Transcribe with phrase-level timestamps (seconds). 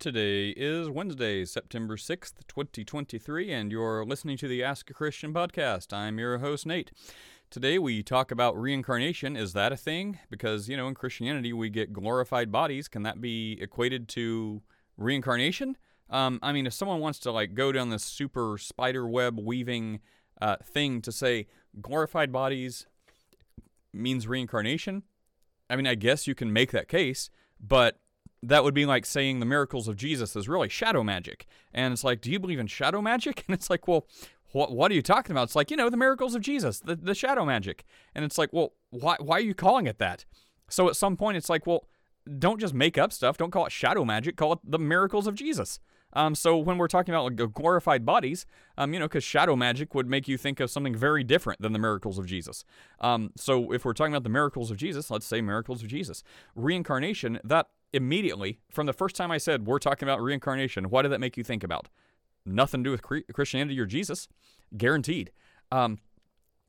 [0.00, 5.92] Today is Wednesday, September 6th, 2023, and you're listening to the Ask a Christian podcast.
[5.92, 6.90] I'm your host, Nate.
[7.50, 9.36] Today we talk about reincarnation.
[9.36, 10.18] Is that a thing?
[10.30, 12.88] Because, you know, in Christianity we get glorified bodies.
[12.88, 14.62] Can that be equated to
[14.96, 15.76] reincarnation?
[16.08, 20.00] Um, I mean, if someone wants to like go down this super spider web weaving
[20.40, 21.46] uh, thing to say
[21.78, 22.86] glorified bodies
[23.92, 25.02] means reincarnation,
[25.68, 27.28] I mean, I guess you can make that case,
[27.60, 28.00] but
[28.42, 31.46] that would be like saying the miracles of Jesus is really shadow magic.
[31.74, 33.44] And it's like, do you believe in shadow magic?
[33.48, 34.06] And it's like, well,
[34.52, 35.44] what, what are you talking about?
[35.44, 37.84] It's like, you know, the miracles of Jesus, the, the shadow magic.
[38.14, 40.24] And it's like, well, why, why are you calling it that?
[40.68, 41.86] So at some point, it's like, well,
[42.38, 43.36] don't just make up stuff.
[43.36, 44.36] Don't call it shadow magic.
[44.36, 45.80] Call it the miracles of Jesus.
[46.12, 49.94] Um, so when we're talking about like, glorified bodies, um, you know, because shadow magic
[49.94, 52.64] would make you think of something very different than the miracles of Jesus.
[53.00, 56.22] Um, so if we're talking about the miracles of Jesus, let's say miracles of Jesus.
[56.54, 61.12] Reincarnation, that immediately, from the first time I said we're talking about reincarnation, what did
[61.12, 61.88] that make you think about?
[62.46, 64.28] Nothing to do with Christianity or Jesus,
[64.76, 65.30] guaranteed.
[65.70, 65.98] Um,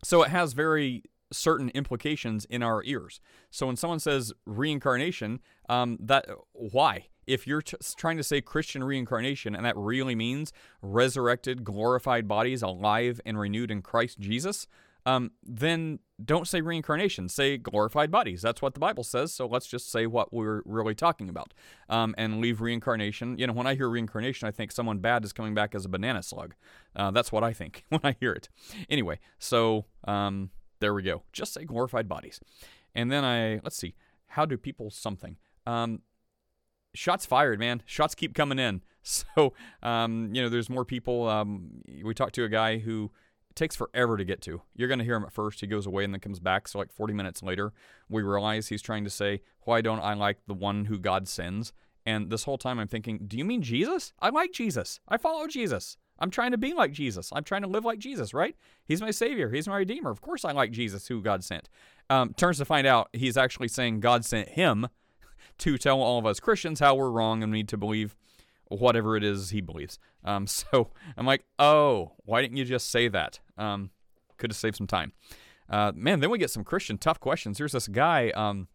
[0.04, 3.22] so it has very certain implications in our ears.
[3.50, 7.08] So when someone says reincarnation, um, that why?
[7.26, 12.62] If you're t- trying to say Christian reincarnation and that really means resurrected, glorified bodies
[12.62, 14.68] alive and renewed in Christ Jesus,
[15.06, 18.42] um, then don't say reincarnation, say glorified bodies.
[18.42, 19.34] That's what the Bible says.
[19.34, 21.54] So let's just say what we're really talking about
[21.90, 23.38] um, and leave reincarnation.
[23.38, 25.90] You know, when I hear reincarnation, I think someone bad is coming back as a
[25.90, 26.54] banana slug.
[26.96, 28.50] Uh, that's what I think when I hear it.
[28.90, 31.24] Anyway, so um, there we go.
[31.34, 32.40] Just say glorified bodies.
[32.94, 33.96] And then I, let's see,
[34.28, 35.38] how do people something?
[35.66, 36.02] Um,
[36.94, 37.82] shots fired, man.
[37.86, 38.82] Shots keep coming in.
[39.04, 41.28] So, um, you know, there's more people.
[41.28, 43.10] Um, we talked to a guy who
[43.52, 44.62] it takes forever to get to.
[44.78, 45.60] You're going to hear him at first.
[45.60, 46.70] He goes away and then comes back.
[46.70, 47.74] So, like 40 minutes later,
[48.10, 51.74] we realize he's trying to say, Why don't I like the one who God sends?
[52.06, 54.14] And this whole time I'm thinking, Do you mean Jesus?
[54.22, 55.02] I like Jesus.
[55.06, 55.98] I follow Jesus.
[56.18, 57.30] I'm trying to be like Jesus.
[57.34, 58.56] I'm trying to live like Jesus, right?
[58.86, 59.50] He's my Savior.
[59.50, 60.12] He's my Redeemer.
[60.12, 61.68] Of course, I like Jesus, who God sent.
[62.10, 64.88] Um, turns to find out he's actually saying God sent him
[65.58, 68.16] to tell all of us Christians how we're wrong and need to believe
[68.80, 70.00] whatever it is he believes.
[70.24, 73.40] Um, so I'm like, oh, why didn't you just say that?
[73.58, 73.92] Um,
[74.38, 75.14] could have saved some time.
[75.70, 77.58] Uh, man, then we get some Christian tough questions.
[77.58, 78.68] Here's this guy um,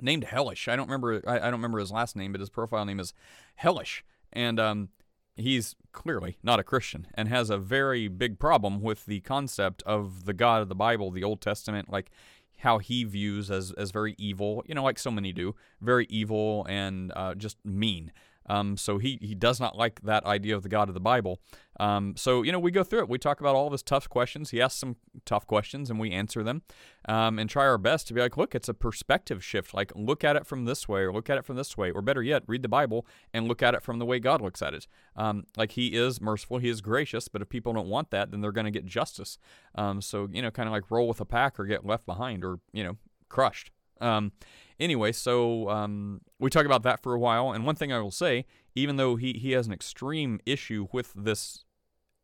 [0.00, 0.68] named Hellish.
[0.68, 1.22] I don't remember.
[1.26, 3.12] I, I, don't remember his last name, but his profile name is
[3.56, 4.90] Hellish, and um,
[5.34, 10.26] he's clearly not a Christian and has a very big problem with the concept of
[10.26, 12.10] the God of the Bible, the Old Testament, like
[12.58, 14.62] how he views as as very evil.
[14.66, 18.12] You know, like so many do, very evil and uh, just mean.
[18.48, 21.40] Um, so he, he does not like that idea of the God of the Bible.
[21.80, 23.08] Um, so, you know, we go through it.
[23.08, 24.50] We talk about all of his tough questions.
[24.50, 26.62] He asks some tough questions and we answer them
[27.08, 29.74] um, and try our best to be like, look, it's a perspective shift.
[29.74, 31.90] Like, look at it from this way or look at it from this way.
[31.90, 34.62] Or better yet, read the Bible and look at it from the way God looks
[34.62, 34.88] at it.
[35.14, 38.40] Um, like, he is merciful, he is gracious, but if people don't want that, then
[38.40, 39.38] they're going to get justice.
[39.74, 42.44] Um, so, you know, kind of like roll with a pack or get left behind
[42.44, 42.96] or, you know,
[43.28, 43.70] crushed.
[44.00, 44.32] Um,
[44.78, 47.52] anyway, so um, we talk about that for a while.
[47.52, 51.12] And one thing I will say, even though he, he has an extreme issue with
[51.16, 51.64] this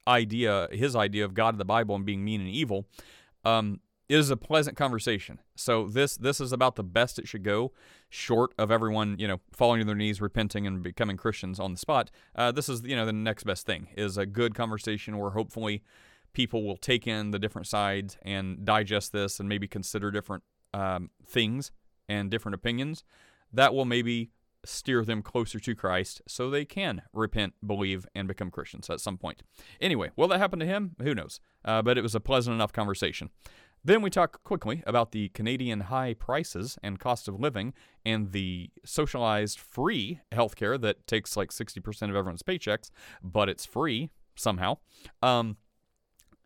[0.07, 2.87] idea, his idea of God of the Bible and being mean and evil,
[3.45, 5.39] um, is a pleasant conversation.
[5.57, 7.73] So this this is about the best it should go,
[8.11, 11.79] short of everyone you know falling to their knees, repenting, and becoming Christians on the
[11.79, 12.11] spot.
[12.35, 15.83] Uh, this is you know the next best thing is a good conversation where hopefully
[16.35, 20.43] people will take in the different sides and digest this and maybe consider different
[20.75, 21.71] um, things
[22.09, 23.05] and different opinions,
[23.53, 24.31] that will maybe
[24.65, 29.19] steer them closer to Christ so they can repent, believe, and become Christians at some
[29.19, 29.43] point.
[29.81, 30.97] Anyway, will that happen to him?
[31.03, 31.41] Who knows?
[31.65, 33.31] Uh, but it was a pleasant enough conversation.
[33.87, 37.75] Then we talk quickly about the Canadian high prices and cost of living
[38.05, 42.91] and the socialized free healthcare that takes like 60% of everyone's paychecks,
[43.23, 44.79] but it's free somehow.
[45.23, 45.59] Um,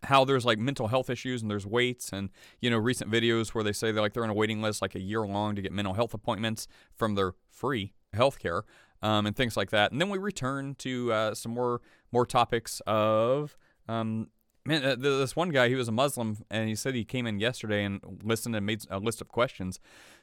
[0.04, 3.64] how there's like mental health issues and there's waits and you know recent videos where
[3.64, 5.72] they say they're like they're on a waiting list like a year long to get
[5.72, 8.62] mental health appointments from their free healthcare
[9.03, 9.92] um, and things like that.
[9.92, 11.81] And then we return to uh, some more
[12.12, 13.56] more topics of
[13.88, 14.28] um,
[14.69, 17.41] man uh, this one guy he was a muslim and he said he came in
[17.41, 19.81] yesterday and listened and made a list of questions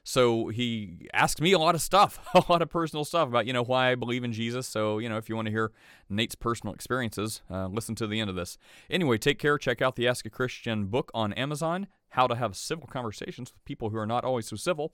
[0.07, 3.53] so he asked me a lot of stuff, a lot of personal stuff about, you
[3.53, 4.67] know, why I believe in Jesus.
[4.67, 5.71] So, you know, if you want to hear
[6.09, 8.59] Nate's personal experiences, uh, listen to the end of this.
[8.87, 9.57] Anyway, take care.
[9.57, 13.65] Check out the Ask a Christian book on Amazon, How to Have Civil Conversations with
[13.65, 14.93] People Who Are Not Always So Civil,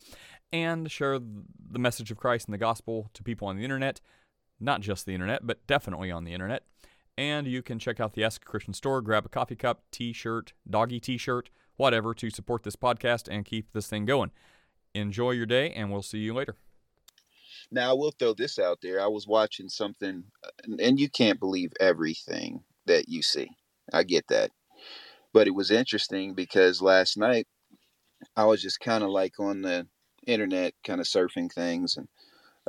[0.54, 4.00] and share the message of Christ and the gospel to people on the internet.
[4.62, 6.64] Not just the internet, but definitely on the internet.
[7.22, 10.12] And you can check out the Ask a Christian store, grab a coffee cup, t
[10.12, 14.32] shirt, doggy t shirt, whatever to support this podcast and keep this thing going.
[14.96, 16.56] Enjoy your day, and we'll see you later.
[17.70, 19.00] Now I will throw this out there.
[19.00, 23.52] I was watching something, uh, and you can't believe everything that you see.
[23.94, 24.50] I get that,
[25.32, 27.46] but it was interesting because last night
[28.36, 29.86] I was just kind of like on the
[30.26, 32.08] internet, kind of surfing things, and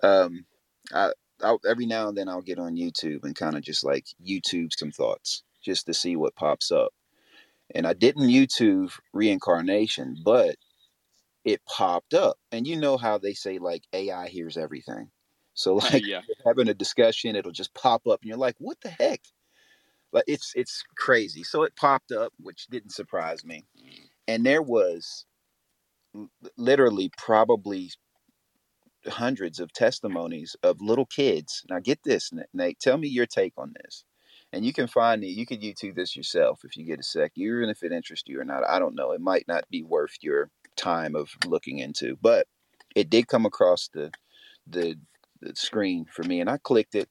[0.02, 0.44] um,
[0.92, 4.06] I, I every now and then I'll get on YouTube and kind of just like
[4.24, 6.92] YouTube some thoughts just to see what pops up.
[7.74, 10.56] And I didn't YouTube reincarnation, but
[11.44, 12.36] it popped up.
[12.50, 15.10] And you know how they say like AI hears everything.
[15.54, 16.22] So like yeah.
[16.46, 19.20] having a discussion, it'll just pop up and you're like, what the heck?
[20.12, 21.42] Like it's it's crazy.
[21.42, 23.64] So it popped up, which didn't surprise me.
[24.28, 25.24] And there was
[26.56, 27.90] literally probably
[29.08, 31.64] hundreds of testimonies of little kids.
[31.68, 34.04] Now get this, Nate, tell me your take on this.
[34.52, 37.32] And you can find it, you could YouTube this yourself if you get a sec,
[37.36, 38.68] even if it interests you or not.
[38.68, 39.12] I don't know.
[39.12, 42.46] It might not be worth your time of looking into, but
[42.94, 44.10] it did come across the
[44.66, 44.96] the,
[45.40, 47.08] the screen for me, and I clicked it,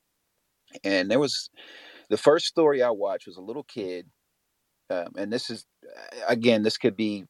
[0.84, 1.50] and there was
[2.10, 4.08] the first story I watched was a little kid,
[4.90, 5.66] um, and this is
[6.28, 7.26] again, this could be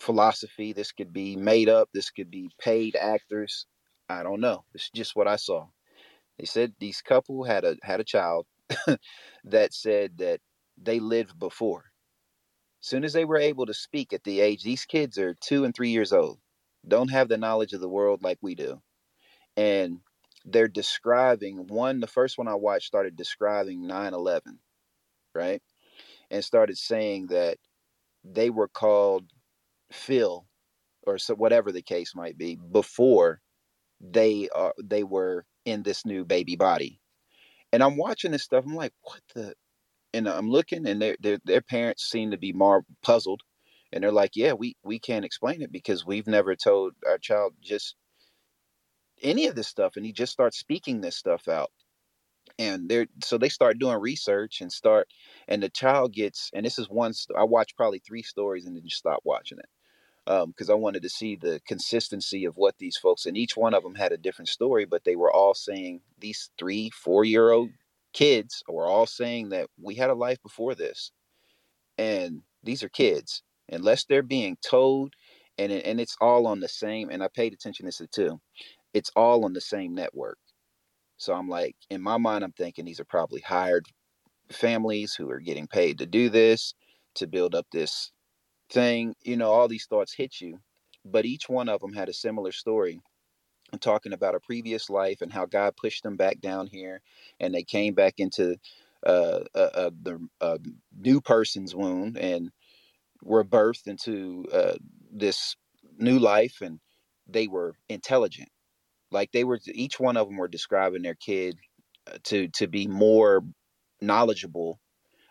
[0.00, 3.66] philosophy, this could be made up, this could be paid actors.
[4.08, 4.64] I don't know.
[4.74, 5.66] It's just what I saw.
[6.38, 8.46] They said these couple had a had a child
[9.44, 10.40] that said that
[10.76, 11.84] they lived before
[12.84, 15.74] soon as they were able to speak at the age, these kids are two and
[15.74, 16.38] three years old,
[16.86, 18.80] don't have the knowledge of the world like we do.
[19.56, 20.00] And
[20.44, 24.58] they're describing one, the first one I watched started describing 9 11,
[25.34, 25.62] right?
[26.30, 27.58] And started saying that
[28.24, 29.24] they were called
[29.92, 30.46] Phil
[31.06, 33.40] or so whatever the case might be before
[34.00, 37.00] they are they were in this new baby body.
[37.72, 38.64] And I'm watching this stuff.
[38.66, 39.54] I'm like, what the
[40.14, 43.42] and I'm looking, and their their parents seem to be more puzzled,
[43.92, 47.54] and they're like, "Yeah, we we can't explain it because we've never told our child
[47.62, 47.96] just
[49.22, 51.70] any of this stuff," and he just starts speaking this stuff out,
[52.58, 55.08] and they're so they start doing research and start,
[55.48, 58.84] and the child gets, and this is one I watched probably three stories and then
[58.84, 59.68] just stopped watching it
[60.26, 63.74] because um, I wanted to see the consistency of what these folks, and each one
[63.74, 67.50] of them had a different story, but they were all saying these three, four year
[67.50, 67.70] old
[68.12, 71.10] kids were all saying that we had a life before this
[71.98, 75.12] and these are kids unless they're being told
[75.58, 78.40] and and it's all on the same and i paid attention to this too
[78.92, 80.38] it's all on the same network.
[81.16, 83.86] So i'm like in my mind i'm thinking these are probably hired
[84.50, 86.74] families who are getting paid to do this
[87.14, 88.12] to build up this
[88.74, 90.60] thing you know all these thoughts hit you
[91.06, 93.00] but each one of them had a similar story
[93.72, 97.02] and talking about a previous life and how God pushed them back down here,
[97.40, 98.56] and they came back into
[99.06, 100.58] uh, uh, uh, the uh,
[100.98, 102.50] new person's wound and
[103.22, 104.74] were birthed into uh,
[105.12, 105.56] this
[105.98, 106.80] new life, and
[107.28, 108.50] they were intelligent.
[109.10, 111.56] Like they were, each one of them were describing their kid
[112.12, 113.44] uh, to to be more
[114.00, 114.80] knowledgeable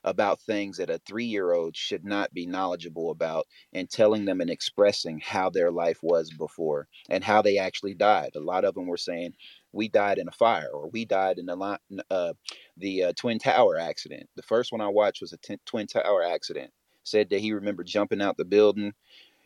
[0.04, 4.42] about things that a three year old should not be knowledgeable about and telling them
[4.42, 8.32] and expressing how their life was before and how they actually died.
[8.36, 9.34] A lot of them were saying,
[9.72, 11.80] we died in a fire or we died in the,
[12.12, 12.34] uh,
[12.78, 14.30] the uh, Twin Tower accident.
[14.36, 16.72] The first one I watched was a t- Twin Tower accident.
[17.06, 18.94] Said that he remembered jumping out the building,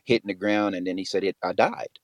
[0.06, 2.00] hitting the ground, and then he said, it, I died.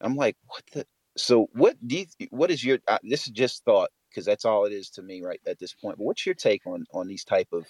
[0.00, 0.86] I'm like, what the?
[1.16, 4.64] So what do you, what is your, uh, this is just thought because that's all
[4.64, 5.96] it is to me right at this point.
[5.96, 7.66] But what's your take on on these type of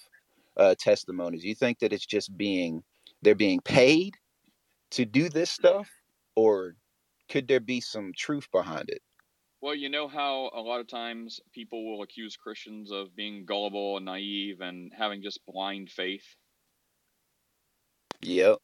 [0.57, 1.45] uh, testimonies?
[1.45, 2.83] You think that it's just being
[3.21, 4.15] they're being paid
[4.93, 5.91] to do this stuff,
[6.37, 6.75] or
[7.29, 9.03] could there be some truth behind it?
[9.61, 13.99] Well, you know how a lot of times people will accuse Christians of being gullible
[13.99, 16.25] and naive and having just blind faith.
[18.23, 18.57] Yep.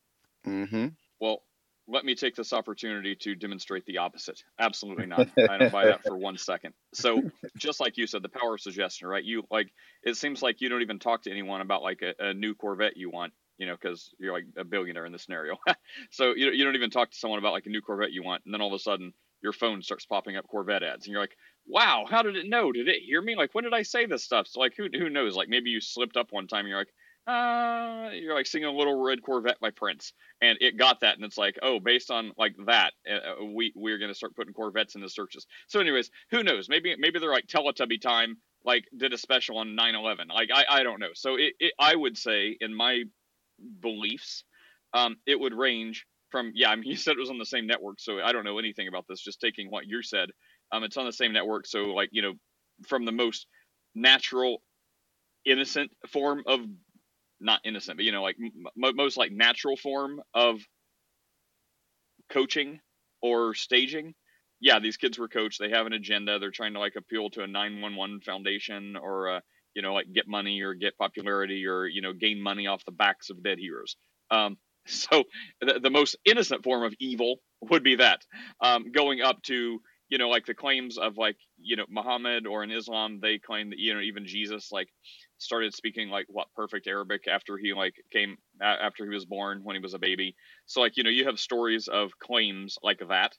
[0.46, 0.86] Mm-hmm.
[1.20, 1.42] Well,
[1.86, 4.42] let me take this opportunity to demonstrate the opposite.
[4.58, 5.28] Absolutely not.
[5.38, 6.72] I don't buy that for one second.
[6.94, 7.22] So,
[7.58, 9.22] just like you said, the power of suggestion, right?
[9.22, 9.72] You like
[10.02, 12.96] it seems like you don't even talk to anyone about like a, a new Corvette
[12.96, 15.56] you want, you know, because you're like a billionaire in this scenario.
[16.10, 18.42] so you you don't even talk to someone about like a new Corvette you want,
[18.44, 19.12] and then all of a sudden
[19.42, 21.36] your phone starts popping up Corvette ads, and you're like,
[21.66, 22.72] "Wow, how did it know?
[22.72, 23.36] Did it hear me?
[23.36, 25.36] Like, when did I say this stuff?" So like, who who knows?
[25.36, 26.94] Like maybe you slipped up one time, and you're like,
[27.26, 30.12] uh, you're like singing a little red Corvette by Prince,
[30.42, 33.72] and it got that, and it's like, oh, based on like that, uh, uh we
[33.74, 35.46] we're gonna start putting Corvettes in the searches.
[35.68, 36.68] So, anyways, who knows?
[36.68, 40.28] Maybe maybe they're like Teletubby time, like did a special on 9/11.
[40.28, 41.10] Like I I don't know.
[41.14, 43.04] So it, it I would say in my
[43.80, 44.44] beliefs,
[44.92, 46.70] um, it would range from yeah.
[46.70, 48.88] I mean, you said it was on the same network, so I don't know anything
[48.88, 49.20] about this.
[49.20, 50.28] Just taking what you said,
[50.72, 52.34] um, it's on the same network, so like you know,
[52.86, 53.46] from the most
[53.94, 54.62] natural
[55.46, 56.60] innocent form of
[57.44, 60.60] not innocent, but you know, like m- most like natural form of
[62.30, 62.80] coaching
[63.22, 64.14] or staging,
[64.60, 65.58] yeah, these kids were coached.
[65.60, 66.38] They have an agenda.
[66.38, 69.40] They're trying to like appeal to a 911 foundation or, uh,
[69.74, 72.92] you know, like get money or get popularity or, you know, gain money off the
[72.92, 73.96] backs of dead heroes.
[74.30, 75.24] Um, so
[75.60, 78.22] the, the most innocent form of evil would be that
[78.60, 79.80] um, going up to,
[80.14, 83.70] you know, like the claims of like, you know, Muhammad or in Islam, they claim
[83.70, 84.88] that, you know, even Jesus, like,
[85.38, 89.76] started speaking like what perfect Arabic after he like came after he was born when
[89.76, 90.36] he was a baby.
[90.66, 93.32] So like you know you have stories of claims like that.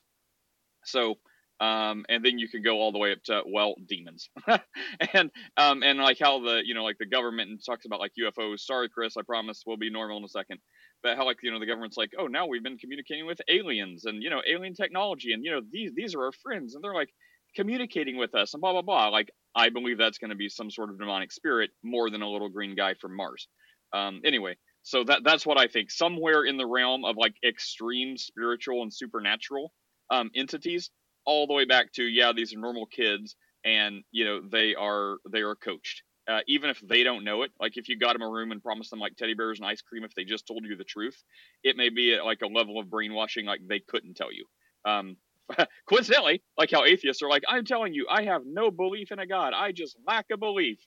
[0.84, 1.16] So
[1.58, 4.28] um, and then you can go all the way up to well demons
[5.14, 8.60] and um, and like how the you know like the government talks about like UFOs.
[8.60, 10.60] Sorry, Chris, I promise we'll be normal in a second.
[11.02, 14.06] But how like you know the government's like oh now we've been communicating with aliens
[14.06, 16.94] and you know alien technology and you know these these are our friends and they're
[16.94, 17.10] like
[17.56, 19.08] communicating with us and blah blah blah.
[19.08, 22.30] Like I believe that's going to be some sort of demonic spirit more than a
[22.30, 23.48] little green guy from Mars.
[23.92, 25.90] Um, anyway, so that that's what I think.
[25.90, 29.72] Somewhere in the realm of like extreme spiritual and supernatural
[30.10, 30.90] um, entities,
[31.24, 33.34] all the way back to yeah, these are normal kids,
[33.64, 36.02] and you know they are they are coached.
[36.28, 38.62] Uh, even if they don't know it, like if you got them a room and
[38.62, 41.22] promised them like teddy bears and ice cream, if they just told you the truth,
[41.62, 44.44] it may be at like a level of brainwashing like they couldn't tell you.
[44.84, 45.16] Um,
[45.88, 49.26] coincidentally, like how atheists are like, I'm telling you, I have no belief in a
[49.26, 49.52] God.
[49.54, 50.78] I just lack a belief.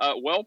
[0.00, 0.46] Uh, well,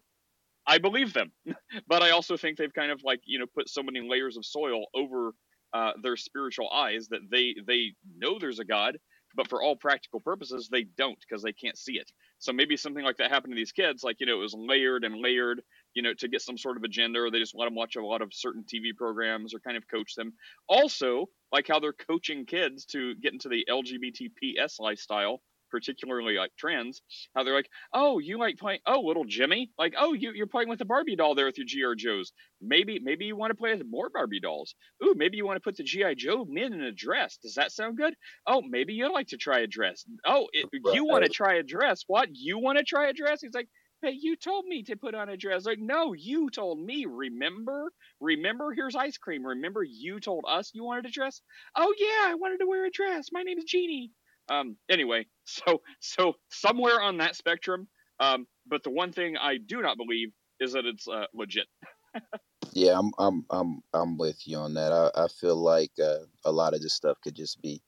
[0.67, 1.31] I believe them,
[1.87, 4.45] but I also think they've kind of like you know put so many layers of
[4.45, 5.33] soil over
[5.73, 8.97] uh, their spiritual eyes that they they know there's a God,
[9.35, 12.11] but for all practical purposes they don't because they can't see it.
[12.41, 15.03] So maybe something like that happened to these kids, like you know it was layered
[15.03, 15.61] and layered,
[15.93, 18.03] you know, to get some sort of agenda, or they just let them watch a
[18.03, 20.33] lot of certain TV programs or kind of coach them.
[20.67, 27.01] Also, like how they're coaching kids to get into the LGBTPS lifestyle, particularly like trans,
[27.35, 30.69] how they're like, oh, you like playing, oh, little Jimmy, like, oh, you, you're playing
[30.69, 32.33] with the Barbie doll there with your GI Joes.
[32.61, 34.75] Maybe, maybe you want to play with more Barbie dolls.
[35.03, 37.37] Ooh, maybe you want to put the GI Joe men in a dress.
[37.37, 38.13] Does that sound good?
[38.45, 40.05] Oh, maybe you'd like to try a dress.
[40.25, 42.03] Oh, it, you want to try a dress?
[42.07, 42.29] What?
[42.33, 43.41] You want to try a dress?
[43.41, 43.69] He's like,
[44.03, 45.63] Hey, you told me to put on a dress.
[45.63, 47.05] Like, no, you told me.
[47.05, 47.91] Remember?
[48.19, 48.73] Remember?
[48.73, 49.45] Here's ice cream.
[49.45, 49.83] Remember?
[49.83, 51.41] You told us you wanted a dress.
[51.75, 53.27] Oh yeah, I wanted to wear a dress.
[53.31, 54.11] My name is Jeannie.
[54.49, 54.77] Um.
[54.89, 57.87] Anyway, so so somewhere on that spectrum.
[58.19, 58.47] Um.
[58.67, 60.29] But the one thing I do not believe
[60.59, 61.67] is that it's uh, legit.
[62.73, 64.91] yeah, I'm I'm I'm I'm with you on that.
[64.91, 67.81] I I feel like uh, a lot of this stuff could just be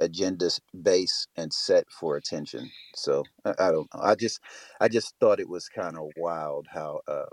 [0.00, 0.50] agenda
[0.82, 2.70] base and set for attention.
[2.96, 4.00] So I, I, don't know.
[4.02, 4.40] I just
[4.80, 7.26] I just thought it was kind of wild how uh,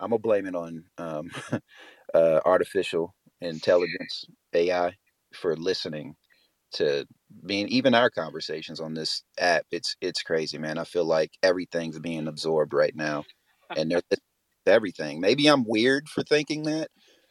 [0.00, 1.30] I'm gonna blame it on um,
[2.14, 4.24] uh, artificial intelligence
[4.54, 4.94] AI
[5.34, 6.16] for listening
[6.74, 7.06] to
[7.46, 9.64] being even our conversations on this app.
[9.70, 10.78] It's it's crazy, man.
[10.78, 13.24] I feel like everything's being absorbed right now,
[13.76, 14.02] and they're
[14.66, 15.20] everything.
[15.20, 16.88] Maybe I'm weird for thinking that,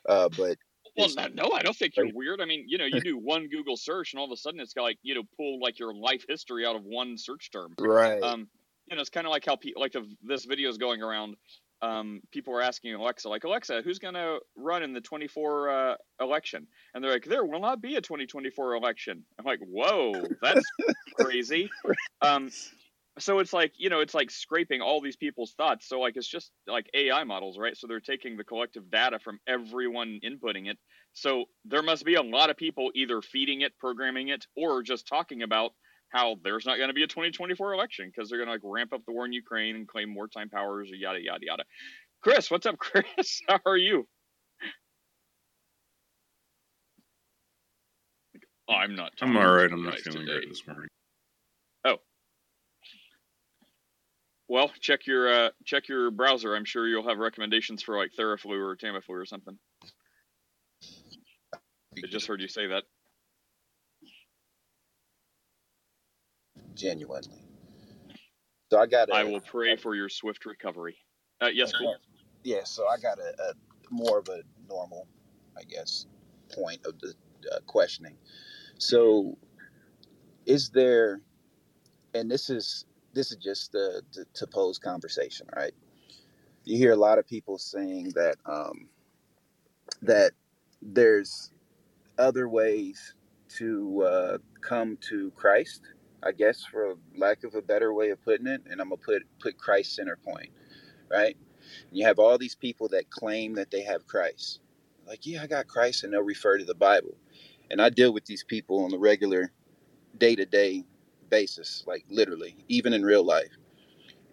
[0.07, 0.57] uh, but
[0.95, 2.41] well, no, no, I don't think you're weird.
[2.41, 4.73] I mean, you know, you do one Google search, and all of a sudden, it's
[4.73, 7.73] got like you know, pull like your life history out of one search term.
[7.79, 8.21] Right.
[8.21, 8.47] Um,
[8.89, 11.35] you know, it's kind of like how people like the, this video is going around.
[11.83, 15.95] Um, people are asking Alexa, like Alexa, who's going to run in the 24 uh,
[16.21, 16.65] election?
[16.93, 19.25] And they're like, there will not be a 2024 election.
[19.37, 20.65] I'm like, whoa, that's
[21.19, 21.69] crazy.
[22.21, 22.49] Um,
[23.19, 26.27] so it's like you know it's like scraping all these people's thoughts so like it's
[26.27, 30.77] just like ai models right so they're taking the collective data from everyone inputting it
[31.13, 35.07] so there must be a lot of people either feeding it programming it or just
[35.07, 35.73] talking about
[36.13, 38.93] how there's not going to be a 2024 election because they're going to like ramp
[38.93, 41.63] up the war in ukraine and claim wartime powers or yada yada yada
[42.21, 44.07] chris what's up chris how are you
[48.69, 50.33] i'm not i'm all right i'm not feeling today.
[50.39, 50.87] great this morning
[51.85, 51.97] Oh.
[54.47, 56.55] Well, check your uh, check your browser.
[56.55, 59.57] I'm sure you'll have recommendations for like Theraflu or Tamiflu or something.
[61.53, 62.83] I just heard you say that.
[66.75, 67.45] Genuinely.
[68.71, 69.11] So I got.
[69.11, 70.97] I will pray for your swift recovery.
[71.41, 71.95] Uh, yes, cool.
[72.43, 72.63] Yeah.
[72.63, 73.53] So I got a, a,
[73.91, 75.07] more of a normal,
[75.57, 76.07] I guess,
[76.53, 77.13] point of the
[77.51, 78.17] uh, questioning.
[78.77, 79.37] So,
[80.45, 81.21] is there,
[82.13, 85.73] and this is this is just the, the, to pose conversation, right?
[86.65, 88.87] You hear a lot of people saying that um,
[90.01, 90.31] that
[90.81, 91.51] there's
[92.17, 93.13] other ways
[93.57, 95.81] to uh, come to Christ,
[96.25, 98.61] I guess, for lack of a better way of putting it.
[98.69, 100.49] And I'm gonna put put Christ center point,
[101.09, 101.37] right?
[101.89, 104.59] And you have all these people that claim that they have Christ,
[105.07, 107.15] like, yeah, I got Christ, and they'll refer to the Bible.
[107.71, 109.51] And I deal with these people on the regular,
[110.17, 110.85] day to day
[111.29, 113.57] basis, like literally, even in real life.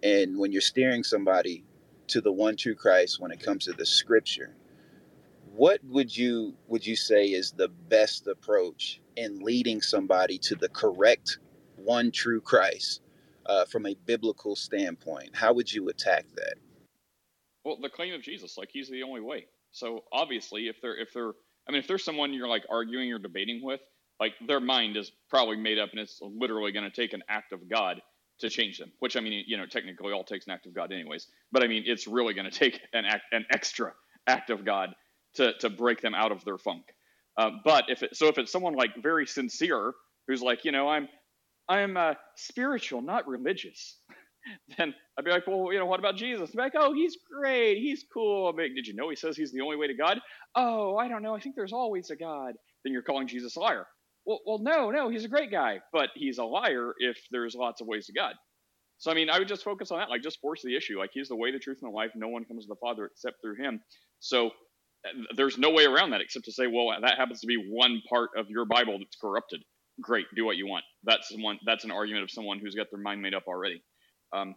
[0.03, 1.65] And when you're steering somebody
[2.07, 4.55] to the one true Christ when it comes to the scripture,
[5.53, 10.69] what would you would you say is the best approach in leading somebody to the
[10.69, 11.39] correct
[11.83, 13.01] one true Christ
[13.45, 15.35] uh, from a biblical standpoint?
[15.35, 16.55] How would you attack that?
[17.63, 19.45] Well, the claim of Jesus, like he's the only way.
[19.71, 21.31] So obviously, if they're if they're,
[21.67, 23.81] I mean, if there's someone you're like arguing or debating with,
[24.19, 27.53] like their mind is probably made up and it's literally going to take an act
[27.53, 28.01] of God
[28.39, 28.91] to change them.
[28.99, 31.27] Which I mean, you know, technically all takes an act of God, anyways.
[31.51, 33.93] But I mean, it's really going to take an act, an extra
[34.27, 34.93] act of God
[35.35, 36.83] to to break them out of their funk.
[37.37, 39.93] Uh, but if it, so, if it's someone like very sincere
[40.27, 41.07] who's like, you know, I'm
[41.69, 43.97] I'm uh, spiritual, not religious.
[44.77, 46.53] then I'd be like, well, you know, what about Jesus?
[46.55, 48.47] Like, oh, he's great, he's cool.
[48.47, 50.19] I'd like, did you know he says he's the only way to God?
[50.55, 51.35] Oh, I don't know.
[51.35, 52.53] I think there's always a God.
[52.83, 53.85] Then you're calling Jesus a liar.
[54.25, 57.81] Well, well, no, no, he's a great guy, but he's a liar if there's lots
[57.81, 58.35] of ways to God.
[58.97, 60.99] So I mean, I would just focus on that, like just force the issue.
[60.99, 62.11] Like he's the way, the truth, and the life.
[62.15, 63.81] No one comes to the Father except through him.
[64.19, 67.57] So uh, there's no way around that except to say, well, that happens to be
[67.57, 69.63] one part of your Bible that's corrupted.
[70.01, 70.85] Great, do what you want.
[71.03, 71.59] That's one.
[71.65, 73.83] That's an argument of someone who's got their mind made up already.
[74.33, 74.55] Um,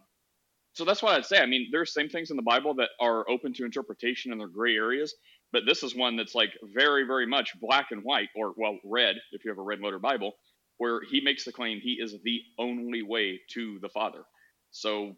[0.73, 1.39] so that's what I'd say.
[1.39, 4.47] I mean, there's same things in the Bible that are open to interpretation and they're
[4.47, 5.15] gray areas,
[5.51, 9.17] but this is one that's like very, very much black and white, or well, red
[9.31, 10.33] if you have a red letter Bible,
[10.77, 14.23] where he makes the claim he is the only way to the Father.
[14.71, 15.15] So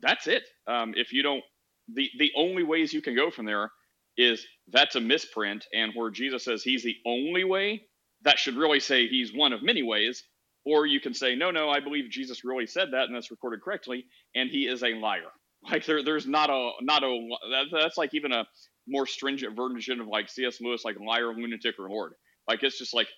[0.00, 0.44] that's it.
[0.66, 1.44] Um, if you don't,
[1.92, 3.70] the the only ways you can go from there
[4.16, 7.82] is that's a misprint, and where Jesus says he's the only way,
[8.22, 10.24] that should really say he's one of many ways,
[10.64, 13.62] or you can say, no, no, I believe Jesus really said that, and that's recorded
[13.62, 15.22] correctly, and he is a liar.
[15.70, 18.46] Like there, there's not a not a that, that's like even a
[18.88, 20.58] more stringent version of like C.S.
[20.58, 22.14] Lewis, like liar, lunatic, or Lord.
[22.48, 23.08] Like it's just like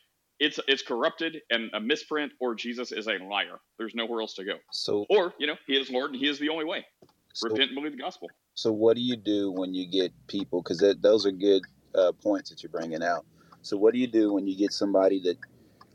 [0.40, 3.60] it's it's corrupted and a misprint, or Jesus is a liar.
[3.78, 4.54] There's nowhere else to go.
[4.72, 6.84] So, or you know, he is Lord and he is the only way.
[7.32, 8.28] So, Repent and believe the gospel.
[8.54, 10.62] So, what do you do when you get people?
[10.62, 11.62] Because those are good
[11.94, 13.24] uh, points that you're bringing out.
[13.62, 15.38] So, what do you do when you get somebody that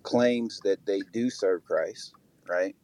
[0.04, 2.14] claims that they do serve Christ,
[2.48, 2.76] right?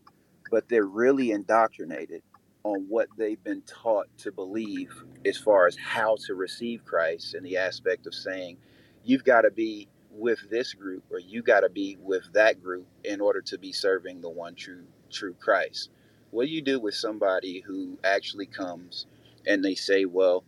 [0.51, 2.21] But they're really indoctrinated
[2.63, 4.91] on what they've been taught to believe
[5.25, 8.57] as far as how to receive Christ and the aspect of saying,
[9.03, 12.87] you've got to be with this group or you got to be with that group
[13.03, 15.89] in order to be serving the one true true Christ.
[16.31, 19.07] What do you do with somebody who actually comes
[19.45, 20.43] and they say, well,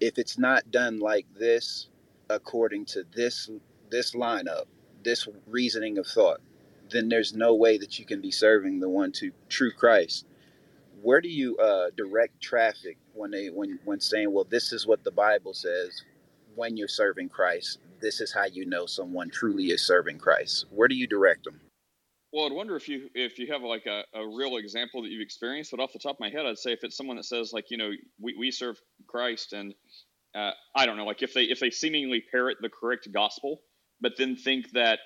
[0.00, 1.88] if it's not done like this
[2.30, 3.50] according to this
[3.94, 4.64] this lineup,
[5.04, 6.40] this reasoning of thought,
[6.90, 10.26] then there's no way that you can be serving the one to true Christ.
[11.00, 15.04] Where do you uh, direct traffic when they when when saying, well, this is what
[15.04, 16.02] the Bible says
[16.56, 17.78] when you're serving Christ?
[18.00, 20.66] This is how you know someone truly is serving Christ.
[20.70, 21.60] Where do you direct them?
[22.32, 25.22] Well, I'd wonder if you if you have like a, a real example that you've
[25.22, 25.70] experienced.
[25.70, 27.70] But off the top of my head, I'd say if it's someone that says like
[27.70, 28.76] you know we, we serve
[29.06, 29.72] Christ and
[30.34, 33.60] uh, I don't know like if they if they seemingly parrot the correct gospel
[34.00, 35.00] but then think that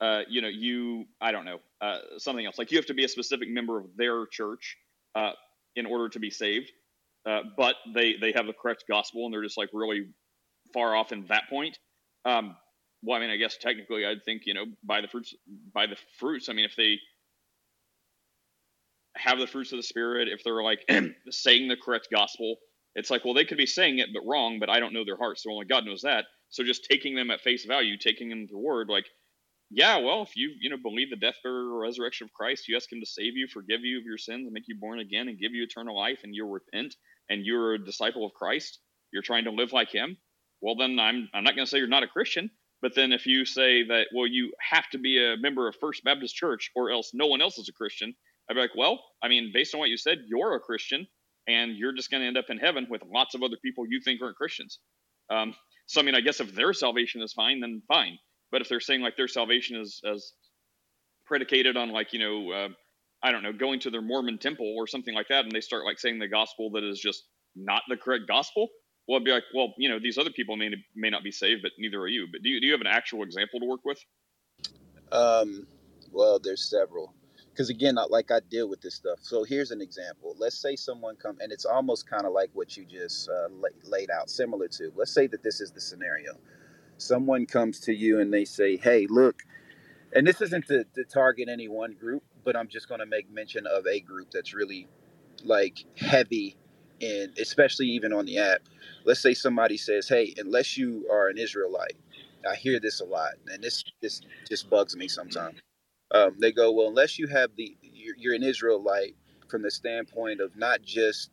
[0.00, 3.04] uh, you know you I don't know uh, something else like you have to be
[3.04, 4.76] a specific member of their church
[5.14, 5.32] uh,
[5.76, 6.70] in order to be saved,
[7.26, 10.06] uh, but they they have the correct gospel and they're just like really
[10.72, 11.78] far off in that point.
[12.24, 12.56] Um,
[13.02, 15.34] well, I mean, I guess technically, I'd think you know by the fruits
[15.72, 16.48] by the fruits.
[16.48, 16.98] I mean, if they
[19.16, 20.80] have the fruits of the spirit, if they're like
[21.30, 22.56] saying the correct gospel,
[22.94, 25.16] it's like, well, they could be saying it but wrong, but I don't know their
[25.16, 26.24] hearts, so only God knows that.
[26.54, 29.06] So just taking them at face value, taking them to word, like,
[29.70, 32.92] yeah, well, if you you know believe the death, burial, resurrection of Christ, you ask
[32.92, 35.52] Him to save you, forgive you of your sins, make you born again, and give
[35.52, 36.94] you eternal life, and you repent,
[37.28, 38.78] and you're a disciple of Christ.
[39.12, 40.16] You're trying to live like Him.
[40.60, 43.26] Well, then I'm I'm not going to say you're not a Christian, but then if
[43.26, 46.92] you say that, well, you have to be a member of First Baptist Church, or
[46.92, 48.14] else no one else is a Christian,
[48.48, 51.08] I'd be like, well, I mean, based on what you said, you're a Christian,
[51.48, 54.00] and you're just going to end up in heaven with lots of other people you
[54.04, 54.78] think aren't Christians.
[55.30, 58.18] Um, so I mean, I guess if their salvation is fine, then fine.
[58.50, 60.32] But if they're saying like their salvation is as
[61.26, 62.68] predicated on like you know, uh,
[63.22, 65.84] I don't know, going to their Mormon temple or something like that, and they start
[65.84, 67.24] like saying the gospel that is just
[67.56, 68.68] not the correct gospel,
[69.06, 71.62] well, I'd be like, well, you know, these other people may may not be saved,
[71.62, 72.26] but neither are you.
[72.30, 73.98] But do you do you have an actual example to work with?
[75.12, 75.66] Um,
[76.10, 77.14] well, there's several
[77.54, 79.20] because again like i deal with this stuff.
[79.22, 80.34] So here's an example.
[80.38, 83.48] Let's say someone come and it's almost kind of like what you just uh,
[83.84, 86.34] laid out similar to let's say that this is the scenario.
[86.98, 89.42] Someone comes to you and they say hey look
[90.14, 93.30] and this isn't to, to target any one group but i'm just going to make
[93.30, 94.88] mention of a group that's really
[95.44, 96.56] like heavy
[97.02, 98.62] and especially even on the app.
[99.04, 101.96] Let's say somebody says hey unless you are an israelite
[102.50, 105.60] i hear this a lot and this this just bugs me sometimes
[106.14, 109.16] um, they go, well, unless you have the, you're, you're, an Israelite
[109.50, 111.30] from the standpoint of not just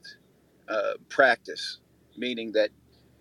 [0.69, 1.79] uh, practice,
[2.17, 2.71] meaning that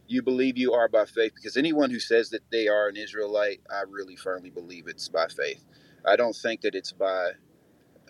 [0.08, 3.60] you believe you are by faith because anyone who says that they are an Israelite,
[3.70, 5.64] I really firmly believe it's by faith.
[6.06, 7.32] I don't think that it's by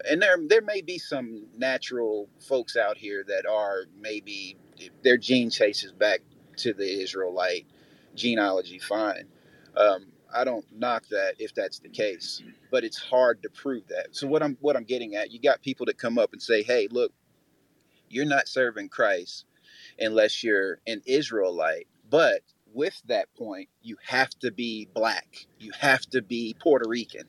[0.08, 4.56] and there there may be some natural folks out here that are maybe
[5.02, 6.20] their gene chases back
[6.58, 7.66] to the Israelite
[8.14, 8.78] genealogy.
[8.78, 9.26] Fine,
[9.76, 14.08] um, I don't knock that if that's the case, but it's hard to prove that.
[14.16, 16.62] So what I'm what I'm getting at, you got people that come up and say,
[16.62, 17.12] "Hey, look,
[18.08, 19.46] you're not serving Christ
[19.98, 21.86] unless you're an Israelite.
[22.10, 27.24] But with that point, you have to be black, you have to be Puerto Rican.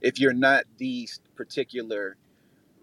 [0.00, 2.16] If you're not these particular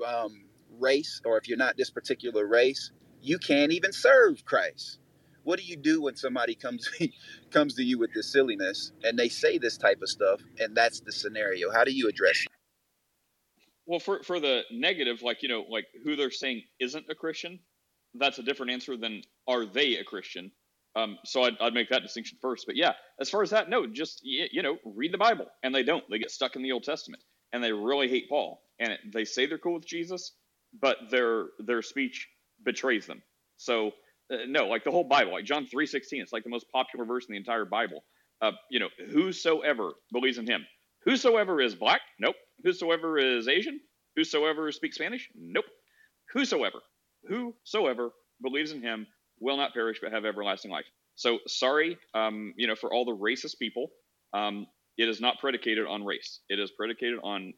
[0.05, 0.45] um,
[0.79, 4.99] race, or if you're not this particular race, you can't even serve Christ.
[5.47, 6.89] What do you do when somebody comes
[7.51, 10.99] comes to you with this silliness and they say this type of stuff, and that's
[10.99, 11.71] the scenario?
[11.71, 12.51] How do you address it?
[13.85, 17.59] Well, for for the negative, like you know, like who they're saying isn't a Christian,
[18.15, 20.51] that's a different answer than are they a Christian.
[20.97, 22.65] Um, so I'd, I'd make that distinction first.
[22.65, 25.83] But yeah, as far as that, no, just you know, read the Bible, and they
[25.83, 26.03] don't.
[26.09, 29.23] They get stuck in the Old Testament, and they really hate Paul, and it, they
[29.23, 30.33] say they're cool with Jesus,
[30.81, 32.27] but their their speech
[32.65, 33.23] betrays them.
[33.55, 33.93] So
[34.31, 37.05] uh, no, like the whole Bible, like John three sixteen, it's like the most popular
[37.05, 38.03] verse in the entire Bible.
[38.41, 40.65] Uh, you know, whosoever believes in Him,
[41.05, 42.35] whosoever is black, nope.
[42.63, 43.79] Whosoever is Asian,
[44.15, 45.65] whosoever speaks Spanish, nope.
[46.33, 46.79] Whosoever
[47.27, 48.11] whosoever
[48.41, 49.07] believes in him
[49.39, 50.85] will not perish but have everlasting life.
[51.15, 53.89] So sorry, um, you know, for all the racist people,
[54.33, 56.41] um, it is not predicated on race.
[56.49, 57.53] It is predicated on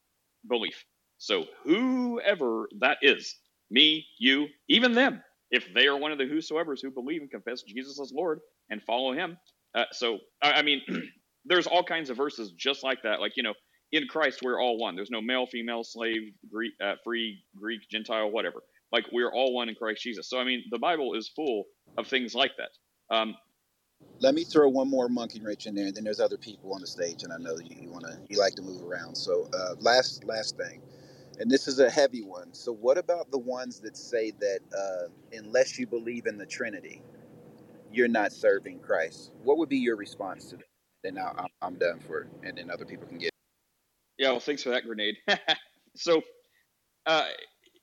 [0.47, 0.83] belief.
[1.17, 3.35] So whoever that is,
[3.69, 7.63] me, you, even them, if they are one of the whosoever's who believe and confess
[7.63, 9.37] Jesus as Lord and follow Him.
[9.75, 10.81] Uh, so I, mean,
[11.45, 13.19] there's all kinds of verses just like that.
[13.21, 13.53] Like you know,
[13.91, 14.95] in Christ we're all one.
[14.95, 18.61] There's no male, female, slave, Greek, uh, free, Greek, Gentile, whatever.
[18.91, 20.29] Like we're all one in Christ Jesus.
[20.29, 21.65] So I mean, the Bible is full
[21.97, 23.15] of things like that.
[23.15, 23.35] Um,
[24.21, 26.81] Let me throw one more monkey wrench in there, and then there's other people on
[26.81, 29.15] the stage, and I know you, you want to you like to move around.
[29.15, 30.81] So uh, last last thing,
[31.39, 32.53] and this is a heavy one.
[32.53, 37.01] So what about the ones that say that uh, unless you believe in the Trinity,
[37.91, 39.31] you're not serving Christ?
[39.43, 40.65] What would be your response to that?
[41.01, 43.31] Then I'm, I'm done for, and then other people can get.
[44.17, 45.15] Yeah, well, thanks for that grenade.
[45.95, 46.21] so,
[47.05, 47.25] uh,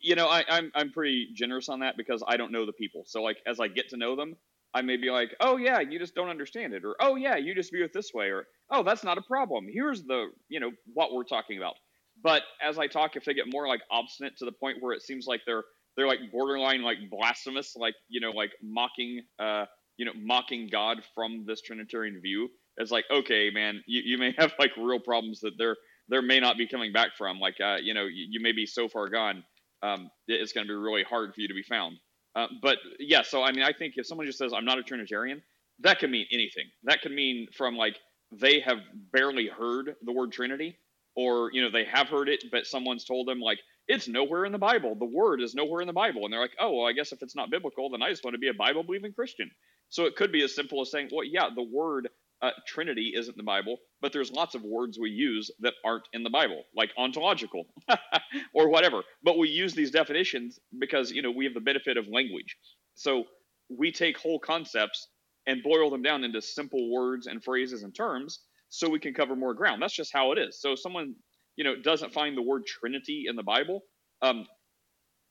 [0.03, 3.05] you know, I, I'm I'm pretty generous on that because I don't know the people.
[3.07, 4.37] So like as I get to know them,
[4.75, 7.55] I may be like, oh yeah, you just don't understand it, or oh yeah, you
[7.55, 9.67] just view it this way, or oh that's not a problem.
[9.73, 11.77] Here's the you know what we're talking about.
[12.23, 15.03] But as I talk, if they get more like obstinate to the point where it
[15.03, 15.65] seems like they're
[15.97, 21.03] they're like borderline like blasphemous, like you know like mocking uh you know mocking God
[21.15, 22.49] from this Trinitarian view,
[22.79, 25.77] it's like okay man, you, you may have like real problems that there
[26.09, 27.39] there may not be coming back from.
[27.39, 29.45] Like uh you know you, you may be so far gone
[29.83, 31.99] um, it's going to be really hard for you to be found.
[32.35, 34.83] Uh, but yeah, so I mean, I think if someone just says I'm not a
[34.83, 35.43] Trinitarian,
[35.81, 36.65] that could mean anything.
[36.85, 37.97] That could mean from like
[38.33, 38.79] they have
[39.13, 40.79] barely heard the word Trinity,
[41.17, 44.53] or you know they have heard it, but someone's told them like it's nowhere in
[44.53, 44.95] the Bible.
[44.97, 47.23] The word is nowhere in the Bible, and they're like, oh well, I guess if
[47.23, 49.51] it's not biblical, then I just want to be a Bible believing Christian.
[49.91, 52.09] So it could be as simple as saying, well, yeah, the word
[52.43, 56.09] uh, Trinity isn't in the Bible, but there's lots of words we use that aren't
[56.13, 57.67] in the Bible, like ontological
[58.55, 59.03] or whatever.
[59.23, 62.57] But we use these definitions because you know we have the benefit of language.
[62.95, 63.25] So
[63.71, 65.09] we take whole concepts
[65.47, 68.41] and boil them down into simple words and phrases and terms
[68.79, 69.83] so we can cover more ground.
[69.83, 70.61] That's just how it is.
[70.61, 71.15] So if someone
[71.57, 73.83] you know doesn't find the word Trinity in the Bible,
[74.23, 74.47] um,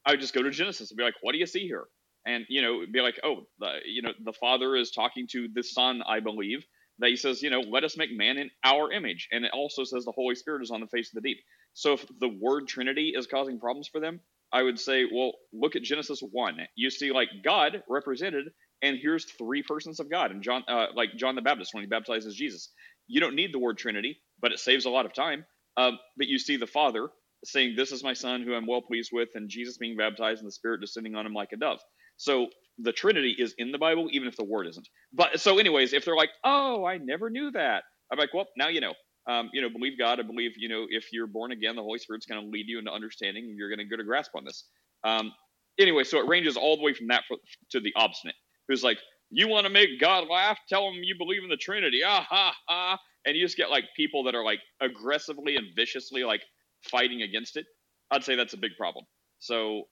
[0.06, 1.86] I would just go to Genesis and be like, "What do you see here?"
[2.26, 5.64] And you know, be like, "Oh, the, you know, the Father is talking to the
[5.64, 6.66] Son, I believe."
[7.00, 9.28] that he says, you know, let us make man in our image.
[9.32, 11.40] And it also says the Holy Spirit is on the face of the deep.
[11.74, 14.22] So if the word Trinity is causing problems for them,
[14.54, 16.58] I would say, well, look at Genesis 1.
[16.76, 18.46] You see, like, God represented,
[18.82, 20.32] and here's three persons of God.
[20.32, 22.72] And John, uh, like John the Baptist, when he baptizes Jesus,
[23.08, 25.46] you don't need the word Trinity, but it saves a lot of time.
[25.78, 27.10] Um, but you see the Father
[27.44, 30.48] saying, This is my Son who I'm well pleased with, and Jesus being baptized and
[30.48, 31.80] the Spirit descending on him like a dove.
[32.18, 32.48] So
[32.80, 34.88] the Trinity is in the Bible, even if the word isn't.
[35.14, 38.70] But so, anyways, if they're like, "Oh, I never knew that," I'm like, "Well, now
[38.70, 38.94] you know."
[39.28, 40.20] Um, you know, believe God.
[40.20, 42.80] I believe you know if you're born again, the Holy Spirit's going to lead you
[42.80, 43.46] into understanding.
[43.46, 44.66] And you're going to get a grasp on this.
[45.04, 45.34] Um,
[45.80, 47.24] anyway, so it ranges all the way from that
[47.72, 48.36] to the obstinate,
[48.68, 50.60] who's like, "You want to make God laugh?
[50.70, 53.00] Tell him you believe in the Trinity." Ah ha ha!
[53.26, 56.44] And you just get like people that are like aggressively and viciously like
[56.84, 57.66] fighting against it.
[58.12, 59.06] I'd say that's a big problem.
[59.40, 59.84] So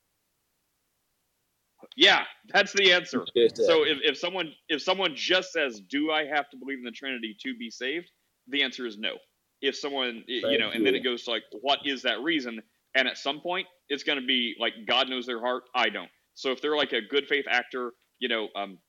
[1.96, 3.26] yeah, that's the answer.
[3.56, 6.91] So if, if someone if someone just says, "Do I have to believe in the
[6.91, 8.10] Trinity to be saved?"
[8.48, 9.17] the answer is no.
[9.62, 12.62] If someone Thank you know, and then it goes to like, "What is that reason?"
[12.96, 15.63] And at some point, it's going to be like God knows their heart.
[15.76, 16.10] I don't.
[16.36, 18.80] So if they're like a good faith actor, you know, um,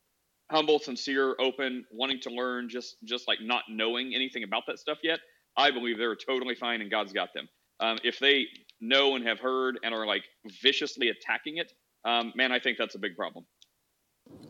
[0.51, 4.99] humble, sincere, open, wanting to learn, just just like not knowing anything about that stuff
[5.03, 5.21] yet,
[5.57, 7.49] I believe they're totally fine and God's got them.
[7.81, 8.47] Um, if they
[8.81, 10.25] know and have heard and are like
[10.63, 11.73] viciously attacking it,
[12.05, 13.45] um, man, I think that's a big problem.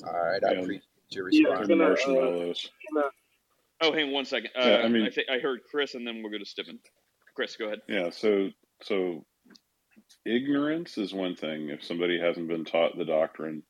[0.07, 0.61] All right, I Yeah.
[0.61, 1.69] appreciate your Yeah, response.
[1.69, 2.71] can I, uh, marshmallows.
[2.87, 3.03] can
[3.81, 4.51] Oh, hang on one second.
[4.57, 6.79] Uh, Yeah, I mean- I think I heard Chris, and then we'll go to Stephen.
[7.35, 7.81] Chris, go ahead.
[7.89, 8.51] Yeah, so
[8.83, 9.27] so
[10.25, 11.69] ignorance is one thing.
[11.71, 13.63] If somebody hasn't been taught the doctrine,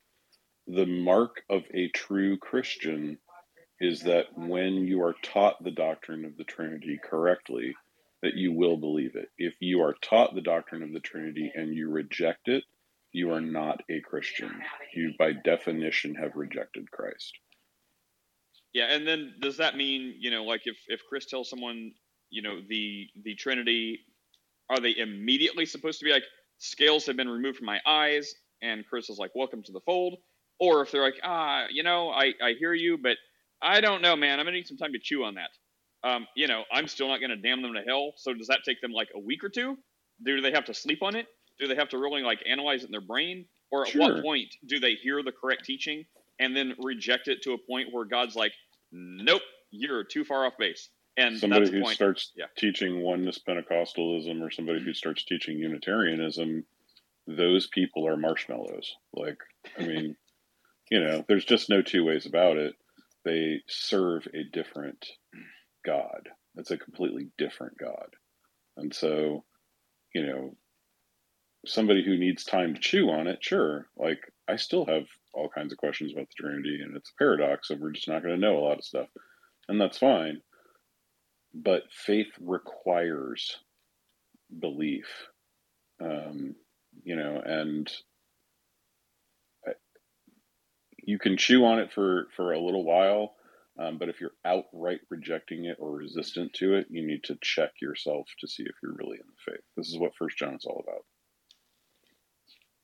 [0.67, 3.19] the mark of a true Christian
[3.81, 7.75] is that when you are taught the doctrine of the Trinity correctly,
[8.23, 9.29] that you will believe it.
[9.37, 12.65] If you are taught the doctrine of the Trinity and you reject it,
[13.13, 14.51] you are not a Christian.
[14.95, 17.33] You, by definition, have rejected Christ.
[18.73, 21.93] Yeah, and then does that mean you know, like if if Chris tells someone,
[22.31, 24.01] you know, the the Trinity,
[24.69, 26.25] are they immediately supposed to be like
[26.59, 30.17] scales have been removed from my eyes, and Chris is like, welcome to the fold,
[30.59, 33.17] or if they're like, ah, you know, I I hear you, but
[33.63, 35.51] I don't know, man, I'm gonna need some time to chew on that.
[36.03, 38.13] Um, you know, I'm still not gonna damn them to hell.
[38.17, 39.79] So does that take them like a week or two?
[40.23, 41.27] Do they have to sleep on it?
[41.59, 43.47] Do they have to really like analyze it in their brain?
[43.71, 46.05] Or at what point do they hear the correct teaching
[46.39, 48.53] and then reject it to a point where God's like,
[48.93, 50.91] nope, you're too far off base.
[51.17, 51.95] And somebody that's the who point.
[51.97, 52.47] starts Yeah.
[52.57, 56.65] teaching oneness Pentecostalism or somebody who starts teaching Unitarianism,
[57.27, 58.97] those people are marshmallows.
[59.13, 59.39] Like,
[59.79, 60.17] I mean,
[60.95, 62.75] you know, there's just no two ways about it.
[63.25, 65.07] They serve a different
[65.85, 66.29] God.
[66.57, 68.09] It's a completely different God.
[68.77, 69.45] And so,
[70.15, 70.57] you know,
[71.67, 73.89] somebody who needs time to chew on it, sure.
[73.97, 77.71] Like, I still have all kinds of questions about the Trinity, and it's a paradox,
[77.71, 79.09] and we're just not going to know a lot of stuff.
[79.69, 80.43] And that's fine
[81.55, 83.59] but faith requires
[84.61, 85.07] belief
[86.03, 86.55] um,
[87.05, 87.91] you know and
[91.07, 93.35] you can chew on it for for a little while
[93.79, 97.71] um, but if you're outright rejecting it or resistant to it you need to check
[97.81, 100.65] yourself to see if you're really in the faith this is what first john is
[100.65, 101.05] all about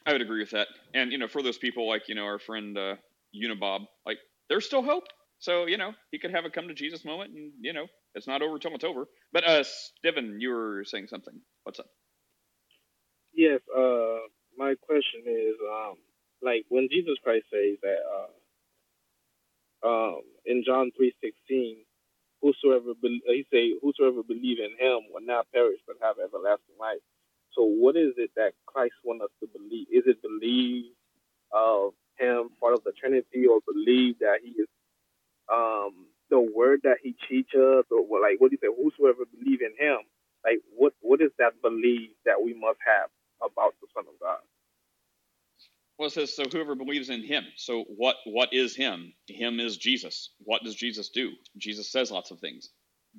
[0.07, 0.69] I would agree with that.
[0.95, 2.97] And, you know, for those people like, you know, our friend uh,
[3.35, 5.05] Unibob, like, there's still hope.
[5.39, 8.27] So, you know, he could have a come to Jesus moment and, you know, it's
[8.27, 9.07] not over till it's over.
[9.33, 11.35] But, uh, Steven, you were saying something.
[11.65, 11.87] What's up?
[13.33, 14.19] Yes, uh,
[14.57, 15.97] my question is, um,
[16.43, 18.31] like when Jesus Christ says that, uh,
[19.89, 21.79] um, in John three sixteen,
[22.43, 27.01] whosoever be- he say, whosoever believe in Him will not perish but have everlasting life.
[27.53, 29.87] So, what is it that Christ wants us to believe?
[29.93, 30.93] Is it believe
[31.53, 34.69] of Him, part of the Trinity, or believe that He is
[35.53, 38.73] um, the Word that He teaches, or what, like what do you say?
[38.75, 40.01] Whosoever believe in Him,
[40.45, 43.11] like what what is that belief that we must have
[43.43, 44.41] about the Son of God?
[46.01, 47.45] Well, it says, so whoever believes in him.
[47.59, 49.13] So what what is him?
[49.29, 50.31] Him is Jesus.
[50.39, 51.33] What does Jesus do?
[51.59, 52.71] Jesus says lots of things.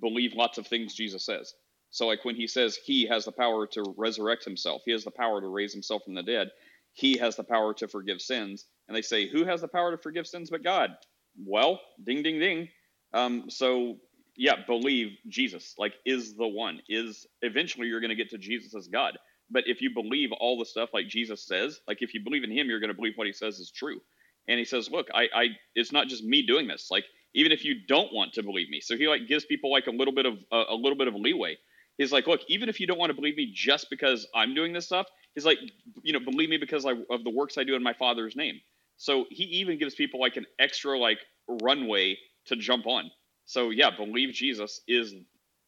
[0.01, 1.53] Believe lots of things Jesus says.
[1.91, 5.11] So like when he says he has the power to resurrect himself, he has the
[5.11, 6.49] power to raise himself from the dead,
[6.93, 8.65] he has the power to forgive sins.
[8.87, 10.97] And they say, who has the power to forgive sins but God?
[11.37, 12.69] Well, ding ding ding.
[13.13, 13.99] Um, so
[14.35, 16.81] yeah, believe Jesus, like is the one.
[16.89, 19.19] Is eventually you're gonna get to Jesus as God.
[19.51, 22.51] But if you believe all the stuff like Jesus says, like if you believe in
[22.51, 23.99] him, you're going to believe what he says is true.
[24.47, 26.89] And he says, look, I, I, it's not just me doing this.
[26.89, 29.87] Like even if you don't want to believe me, so he like gives people like
[29.87, 31.57] a little bit of a little bit of leeway.
[31.97, 34.73] He's like, look, even if you don't want to believe me just because I'm doing
[34.73, 35.59] this stuff, he's like,
[36.03, 38.59] you know, believe me because I, of the works I do in my Father's name.
[38.97, 43.11] So he even gives people like an extra like runway to jump on.
[43.45, 45.13] So yeah, believe Jesus is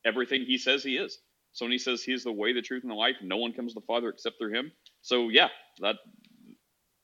[0.05, 1.17] everything he says he is.
[1.53, 3.73] So when he says he's the way, the truth, and the life, no one comes
[3.73, 4.71] to the Father except through him.
[5.01, 5.49] So yeah,
[5.81, 5.97] that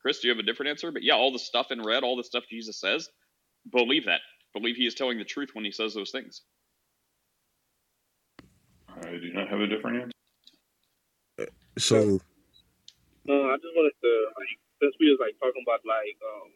[0.02, 0.92] Chris, do you have a different answer?
[0.92, 3.10] But yeah, all the stuff in red, all the stuff Jesus says,
[3.72, 4.22] believe that.
[4.54, 6.42] Believe he is telling the truth when he says those things.
[9.04, 10.04] i do not have a different answer
[11.80, 12.20] So
[13.26, 16.50] No, I just wanted to like since we was like talking about like um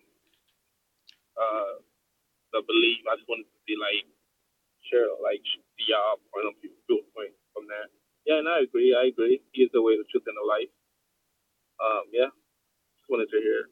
[1.37, 1.75] uh
[2.53, 4.05] the belief, I just wanted to see like
[4.87, 5.43] share like
[5.77, 7.87] see y'all point of view viewpoint from there.
[8.25, 8.95] Yeah, and I agree.
[8.97, 9.41] I agree.
[9.51, 10.71] He is the way, the truth, and the life.
[11.79, 12.31] Um, yeah,
[12.97, 13.69] just wanted to hear.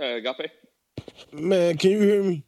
[0.00, 0.50] Uh, Agape?
[1.32, 2.44] man, can you hear me?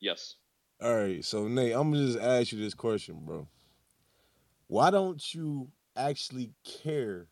[0.00, 0.36] Yes.
[0.80, 3.48] All right, so Nate, I'm gonna just ask you this question, bro.
[4.68, 7.28] Why don't you actually care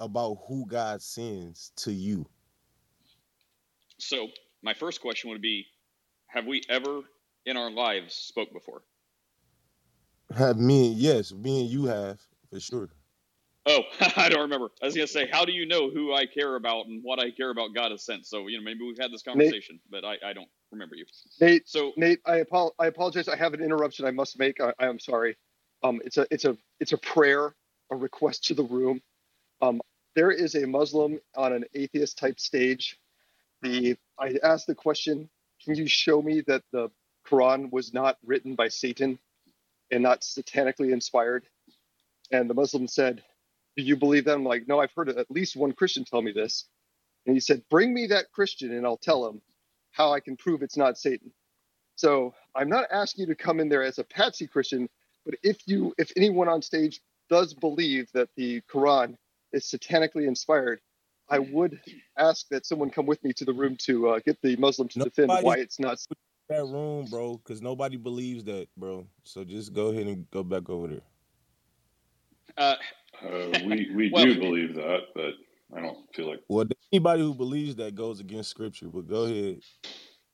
[0.00, 2.26] about who God sends to you?
[3.98, 4.28] So
[4.62, 5.66] my first question would be,
[6.28, 7.02] have we ever
[7.46, 8.82] in our lives spoke before?
[10.36, 12.88] Have me, yes, me and you have for sure.
[13.66, 13.82] Oh,
[14.16, 14.70] I don't remember.
[14.82, 17.30] I was gonna say, how do you know who I care about and what I
[17.30, 18.26] care about God has sent?
[18.26, 21.04] So you know, maybe we've had this conversation, Nate, but I, I don't remember you.
[21.40, 21.68] Nate.
[21.68, 23.28] So Nate, I, apo- I apologize.
[23.28, 24.60] I have an interruption I must make.
[24.60, 25.36] I, I am sorry.
[25.82, 27.54] Um, it's a it's a it's a prayer,
[27.90, 29.00] a request to the room.
[29.62, 29.80] Um,
[30.14, 32.98] there is a Muslim on an atheist type stage.
[33.62, 35.28] The I asked the question,
[35.64, 36.90] can you show me that the
[37.26, 39.18] Quran was not written by Satan
[39.90, 41.46] and not satanically inspired?
[42.30, 43.22] And the Muslim said,
[43.76, 44.34] Do you believe that?
[44.34, 46.66] I'm like, No, I've heard at least one Christian tell me this.
[47.26, 49.40] And he said, Bring me that Christian and I'll tell him
[49.92, 51.32] how I can prove it's not Satan.
[51.96, 54.88] So I'm not asking you to come in there as a patsy Christian,
[55.24, 59.16] but if you if anyone on stage does believe that the Quran
[59.52, 60.80] is satanically inspired,
[61.28, 61.80] I would
[62.18, 64.98] ask that someone come with me to the room to uh, get the Muslim to
[64.98, 65.98] defend why it's not.
[66.48, 69.06] That room, bro, because nobody believes that, bro.
[69.22, 71.00] So just go ahead and go back over there.
[72.58, 72.74] Uh,
[73.22, 75.32] uh, we we well, do believe that, but
[75.74, 76.40] I don't feel like.
[76.48, 78.88] Well, anybody who believes that goes against scripture.
[78.88, 79.60] But go ahead.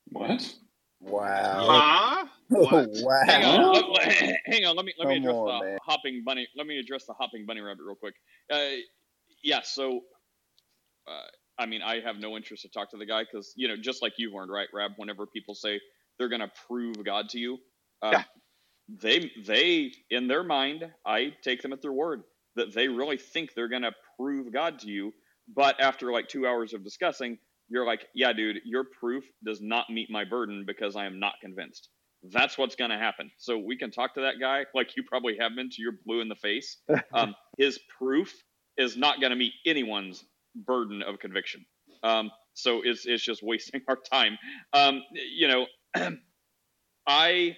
[0.08, 0.54] What?
[1.00, 1.66] Wow.
[1.68, 2.26] Huh?
[2.48, 2.88] What?
[2.94, 3.20] wow.
[3.24, 3.92] Hang on.
[3.92, 4.12] Let,
[4.46, 4.74] hang on.
[4.74, 5.78] Let me let me address on, the man.
[5.84, 6.48] hopping bunny.
[6.56, 8.14] Let me address the hopping bunny rabbit real quick.
[8.52, 8.80] Uh,
[9.44, 9.60] yeah.
[9.62, 10.00] So,
[11.06, 13.76] uh, I mean, I have no interest to talk to the guy because you know,
[13.76, 14.92] just like you've learned, right, Rab?
[14.96, 15.80] Whenever people say
[16.20, 17.58] they're going to prove God to you,
[18.02, 18.24] uh, yeah
[19.00, 22.22] they they in their mind, I take them at their word
[22.56, 25.12] that they really think they're going to prove God to you.
[25.54, 29.90] But after like two hours of discussing, you're like, yeah, dude, your proof does not
[29.90, 31.88] meet my burden because I am not convinced.
[32.24, 33.30] That's what's going to happen.
[33.38, 36.20] So we can talk to that guy like you probably have been to your blue
[36.20, 36.78] in the face.
[37.14, 38.32] Um, his proof
[38.76, 41.64] is not going to meet anyone's burden of conviction.
[42.02, 44.38] Um, so it's it's just wasting our time.
[44.72, 45.66] Um, you know,
[47.06, 47.56] I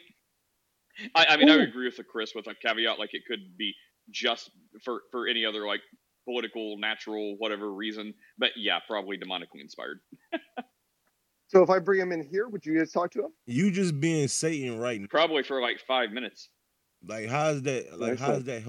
[1.14, 1.60] I, I mean, Ooh.
[1.60, 3.74] I agree with the Chris with a caveat, like it could be
[4.10, 4.50] just
[4.84, 5.80] for for any other like
[6.24, 8.14] political, natural, whatever reason.
[8.38, 10.00] But yeah, probably demonically inspired.
[11.48, 13.32] so if I bring him in here, would you guys talk to him?
[13.46, 15.06] You just being Satan right now.
[15.10, 16.48] Probably for like five minutes.
[17.06, 17.98] Like how's that?
[17.98, 18.62] Like how's that?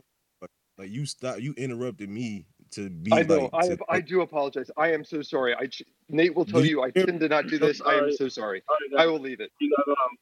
[0.78, 1.40] Like you stop.
[1.40, 3.14] You interrupted me to be.
[3.14, 3.50] I know.
[3.52, 4.70] Like, to, I I do apologize.
[4.78, 5.56] I am so sorry.
[5.56, 5.68] I
[6.10, 6.84] Nate will tell you.
[6.84, 7.82] I tend to not do this.
[7.82, 8.64] I am so sorry.
[8.98, 9.52] I will leave it.
[9.60, 10.18] You got um,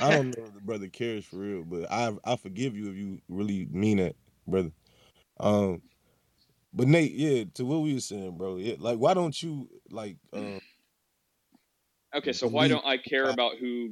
[0.00, 2.96] I don't know if the brother cares for real, but I I forgive you if
[2.96, 4.72] you really mean it, brother.
[5.40, 5.82] Um,
[6.72, 8.56] but Nate, yeah, to what we were saying, bro.
[8.56, 10.16] Yeah, like why don't you like?
[10.32, 10.60] Um,
[12.14, 13.90] okay, so why don't I care about who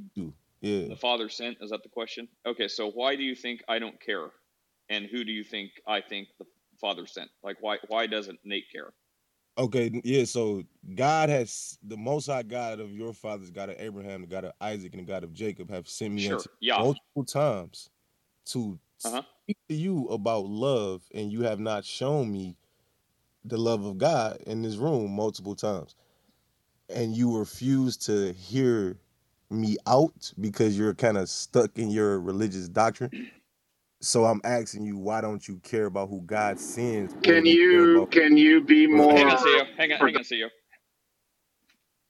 [0.60, 0.88] yeah.
[0.88, 1.58] the father sent?
[1.60, 2.28] Is that the question?
[2.46, 4.30] Okay, so why do you think I don't care,
[4.88, 6.46] and who do you think I think the
[6.80, 7.30] father sent?
[7.42, 8.92] Like why why doesn't Nate care?
[9.58, 10.24] Okay, yeah.
[10.24, 10.62] So
[10.94, 14.52] God has the Most High God of your fathers, God of Abraham, the God of
[14.60, 16.40] Isaac, and the God of Jacob, have sent me sure.
[16.60, 16.78] yeah.
[16.78, 17.88] multiple times
[18.46, 19.22] to uh-huh.
[19.42, 22.56] speak to you about love, and you have not shown me
[23.46, 25.94] the love of God in this room multiple times,
[26.90, 28.98] and you refuse to hear
[29.48, 33.30] me out because you're kind of stuck in your religious doctrine.
[34.06, 37.12] So I'm asking you, why don't you care about who God sends?
[37.24, 39.12] Can you can you be more?
[39.12, 39.66] Hang on, CEO.
[39.76, 40.48] Hang on, hang on, CEO.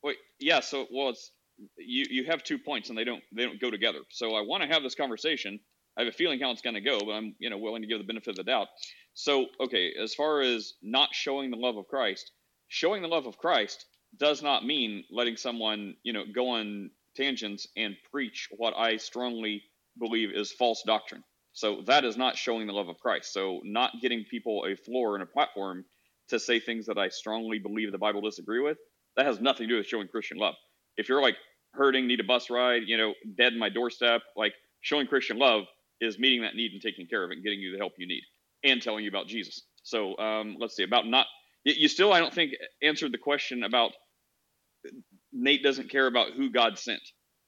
[0.03, 0.61] Wait, yeah.
[0.61, 1.31] So, well, it's
[1.79, 2.05] you.
[2.11, 4.01] You have two points, and they don't they don't go together.
[4.11, 5.59] So I want to have this conversation.
[5.97, 7.89] I have a feeling how it's going to go, but I'm you know willing to
[7.89, 8.69] give the benefit of the doubt.
[9.15, 12.31] So, okay, as far as not showing the love of Christ,
[12.69, 13.87] showing the love of Christ
[14.19, 19.63] does not mean letting someone you know go on tangents and preach what I strongly
[19.99, 21.25] believe is false doctrine.
[21.57, 23.33] So that is not showing the love of Christ.
[23.33, 25.87] So not getting people a floor and a platform
[26.29, 28.77] to say things that I strongly believe the Bible disagree with,
[29.17, 30.55] that has nothing to do with showing Christian love.
[30.99, 31.37] If you're like
[31.73, 35.65] hurting, need a bus ride, you know, dead in my doorstep, like showing Christian love
[35.99, 38.07] is meeting that need and taking care of it and getting you the help you
[38.07, 38.23] need
[38.63, 39.63] and telling you about Jesus.
[39.83, 41.27] So um, let's see about not
[41.65, 43.93] you still I don't think answered the question about
[45.33, 47.01] Nate doesn't care about who God sent.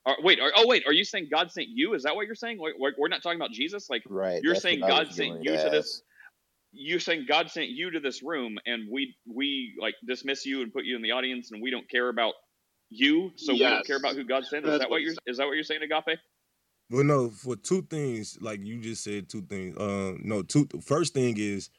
[0.07, 1.95] Are, wait, are, oh wait, are you saying God sent you?
[1.95, 2.59] Is that what you're saying?
[2.59, 3.91] We're, we're not talking about Jesus.
[3.91, 4.41] Like, right?
[4.43, 6.03] You're saying God sent you to, to this.
[6.73, 10.73] You're saying God sent you to this room, and we we like dismiss you and
[10.73, 12.35] put you in the audience, and we don't care about
[12.91, 13.59] you, so yes.
[13.59, 14.65] we don't care about who God sent.
[14.65, 15.15] Is That's that what you're?
[15.27, 16.19] Is that what you're saying, Agape?
[16.91, 17.31] Well, no.
[17.31, 19.77] For two things, like you just said, two things.
[19.79, 20.69] Um, no, two.
[20.83, 21.71] First thing is,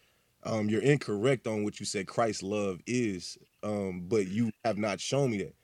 [0.44, 2.08] um, you're incorrect on what you said.
[2.08, 5.56] Christ's love is, um, but you have not shown me that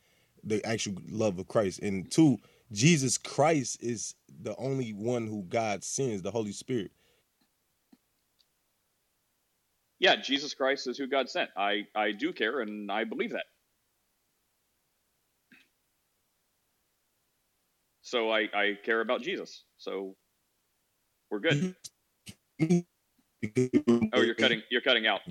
[0.43, 1.79] the actual love of Christ.
[1.79, 2.38] And two,
[2.72, 6.91] Jesus Christ is the only one who God sends, the Holy Spirit.
[9.99, 11.49] Yeah, Jesus Christ is who God sent.
[11.57, 13.45] I, I do care and I believe that.
[18.01, 19.63] So I, I care about Jesus.
[19.78, 20.16] So
[21.32, 21.76] we're good.
[24.13, 24.61] Oh, you're cutting.
[24.72, 25.22] You're cutting out.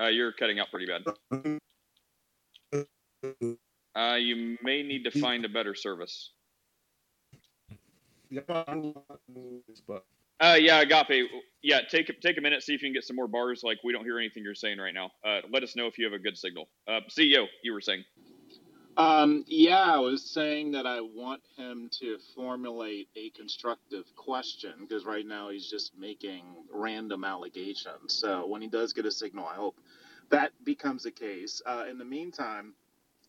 [0.00, 1.04] Uh, you're cutting out pretty bad.
[3.96, 6.32] Uh, you may need to find a better service.
[10.40, 11.28] Uh, yeah, Agape.
[11.62, 13.62] Yeah, take take a minute, see if you can get some more bars.
[13.62, 15.10] Like we don't hear anything you're saying right now.
[15.24, 16.68] Uh, let us know if you have a good signal.
[16.88, 18.04] Uh, CEO, you were saying.
[18.96, 25.04] Um, yeah, I was saying that I want him to formulate a constructive question because
[25.04, 28.14] right now he's just making random allegations.
[28.14, 29.78] So when he does get a signal, I hope
[30.30, 31.62] that becomes the case.
[31.64, 32.74] Uh, in the meantime,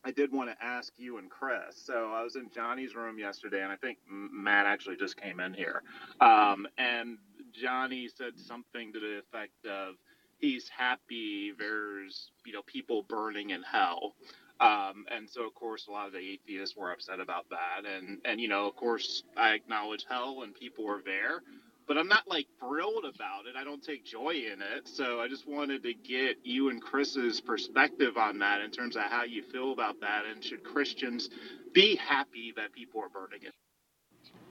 [0.04, 1.76] I did want to ask you and Chris.
[1.76, 5.54] So I was in Johnny's room yesterday, and I think Matt actually just came in
[5.54, 5.82] here.
[6.20, 7.18] Um, and
[7.52, 9.94] Johnny said something to the effect of,
[10.38, 14.14] "He's happy there's you know people burning in hell."
[14.60, 17.84] Um, and so, of course, a lot of the atheists were upset about that.
[17.84, 21.42] And, and, you know, of course, I acknowledge hell and people are there
[21.86, 23.56] but I'm not like thrilled about it.
[23.56, 24.88] I don't take joy in it.
[24.88, 29.02] So I just wanted to get you and Chris's perspective on that in terms of
[29.02, 30.24] how you feel about that.
[30.30, 31.30] And should Christians
[31.72, 33.52] be happy that people are burning it?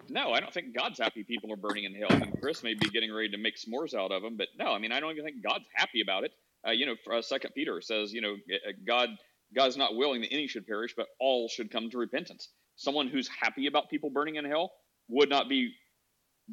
[0.09, 2.07] No, I don't think God's happy people are burning in hell.
[2.09, 4.73] I mean, Chris may be getting ready to make s'mores out of them, but no,
[4.73, 6.31] I mean, I don't even think God's happy about it.
[6.67, 9.09] Uh, you know, uh, Second Peter says, you know, uh, God
[9.55, 12.49] God's not willing that any should perish, but all should come to repentance.
[12.75, 14.71] Someone who's happy about people burning in hell
[15.09, 15.73] would not be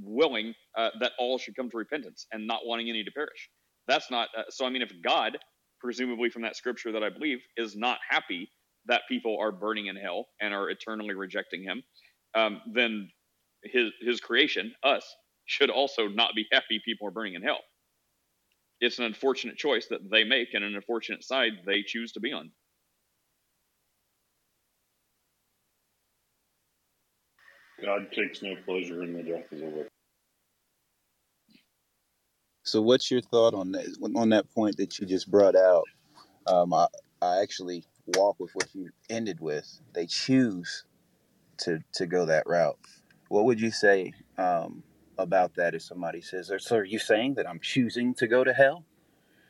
[0.02, 3.50] willing uh, that all should come to repentance and not wanting any to perish.
[3.86, 4.66] That's not uh, so.
[4.66, 5.38] I mean, if God,
[5.80, 8.50] presumably from that scripture that I believe, is not happy
[8.86, 11.82] that people are burning in hell and are eternally rejecting Him,
[12.34, 13.10] um, then
[13.64, 15.04] His His creation, us,
[15.46, 17.60] should also not be happy people are burning in hell.
[18.80, 22.32] It's an unfortunate choice that they make and an unfortunate side they choose to be
[22.32, 22.50] on.
[27.84, 29.88] God takes no pleasure in the death of the wicked.
[32.64, 33.86] So, what's your thought on that?
[34.14, 35.84] On that point that you just brought out,
[36.46, 36.86] um, I,
[37.22, 37.84] I actually
[38.16, 39.80] walk with what you ended with.
[39.94, 40.84] They choose
[41.58, 42.78] to to go that route.
[43.28, 44.82] What would you say um,
[45.18, 45.74] about that?
[45.74, 48.84] If somebody says, "So, are you saying that I'm choosing to go to hell?"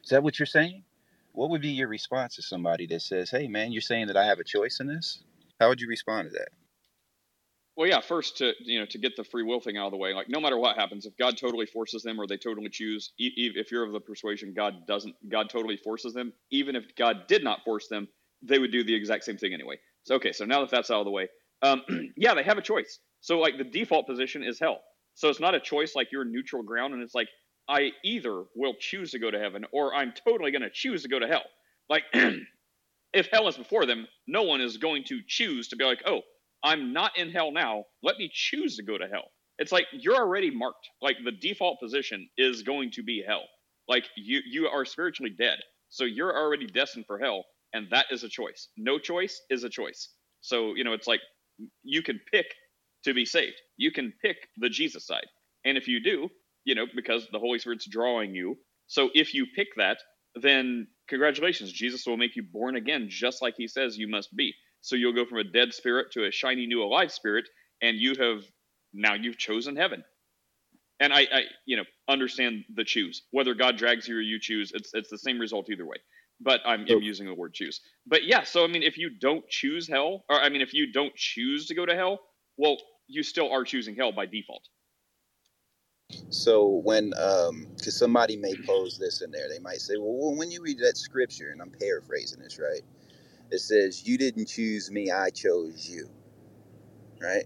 [0.05, 0.85] Is that what you're saying?
[1.33, 4.26] What would be your response to somebody that says, "Hey, man, you're saying that I
[4.26, 5.22] have a choice in this"?
[5.61, 6.49] How would you respond to that?
[7.79, 8.01] Well, yeah.
[8.01, 10.29] First, to you know, to get the free will thing out of the way, like
[10.29, 13.85] no matter what happens, if God totally forces them or they totally choose, if you're
[13.85, 17.87] of the persuasion God doesn't, God totally forces them, even if God did not force
[17.87, 18.09] them,
[18.43, 19.79] they would do the exact same thing anyway.
[20.03, 21.29] So okay, so now that that's out of the way,
[21.62, 21.83] um,
[22.16, 22.99] yeah, they have a choice.
[23.20, 24.81] So like the default position is hell.
[25.14, 27.29] So it's not a choice like you're neutral ground, and it's like
[27.68, 31.09] I either will choose to go to heaven or I'm totally going to choose to
[31.09, 31.45] go to hell.
[31.89, 32.03] Like
[33.12, 36.22] if hell is before them, no one is going to choose to be like, oh
[36.64, 37.84] I'm not in hell now.
[38.02, 39.30] Let me choose to go to hell.
[39.59, 40.88] It's like you're already marked.
[41.02, 43.44] Like the default position is going to be hell.
[43.88, 45.59] Like you you are spiritually dead.
[45.90, 47.44] So you're already destined for hell
[47.74, 48.68] and that is a choice.
[48.76, 50.11] No choice is a choice.
[50.42, 51.20] So, you know, it's like
[51.82, 52.46] you can pick
[53.04, 53.56] to be saved.
[53.76, 55.26] You can pick the Jesus side.
[55.64, 56.28] And if you do,
[56.64, 58.56] you know, because the Holy Spirit's drawing you.
[58.86, 59.98] So if you pick that,
[60.34, 64.54] then congratulations, Jesus will make you born again just like he says you must be.
[64.81, 67.49] So you'll go from a dead spirit to a shiny new alive spirit,
[67.83, 68.45] and you have
[68.93, 70.05] now you've chosen heaven.
[71.01, 73.22] And I, I you know, understand the choose.
[73.31, 75.97] Whether God drags you or you choose, it's it's the same result either way.
[76.41, 77.81] But I'm, I'm using the word choose.
[78.07, 80.93] But yeah, so I mean, if you don't choose hell, or I mean, if you
[80.93, 82.20] don't choose to go to hell,
[82.57, 82.76] well,
[83.09, 84.68] you still are choosing hell by default.
[86.31, 90.51] So when, um, because somebody may pose this in there, they might say, well, when
[90.51, 92.83] you read that scripture, and I'm paraphrasing this, right?
[93.51, 96.09] It says, "You didn't choose me; I chose you."
[97.22, 97.44] Right?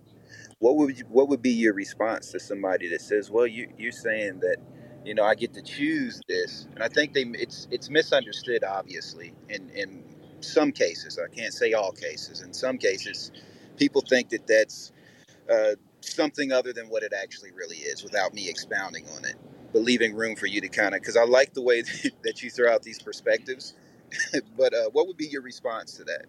[0.60, 3.92] What would you, what would be your response to somebody that says, "Well, you you're
[3.92, 4.56] saying that,
[5.04, 9.34] you know, I get to choose this," and I think they it's it's misunderstood, obviously,
[9.50, 10.04] in in
[10.40, 11.18] some cases.
[11.18, 12.42] I can't say all cases.
[12.42, 13.32] In some cases,
[13.76, 14.92] people think that that's
[15.50, 19.36] uh, something other than what it actually really is, without me expounding on it
[19.72, 21.82] but leaving room for you to kind of because I like the way
[22.24, 23.74] that you throw out these perspectives
[24.56, 26.26] but uh, what would be your response to that?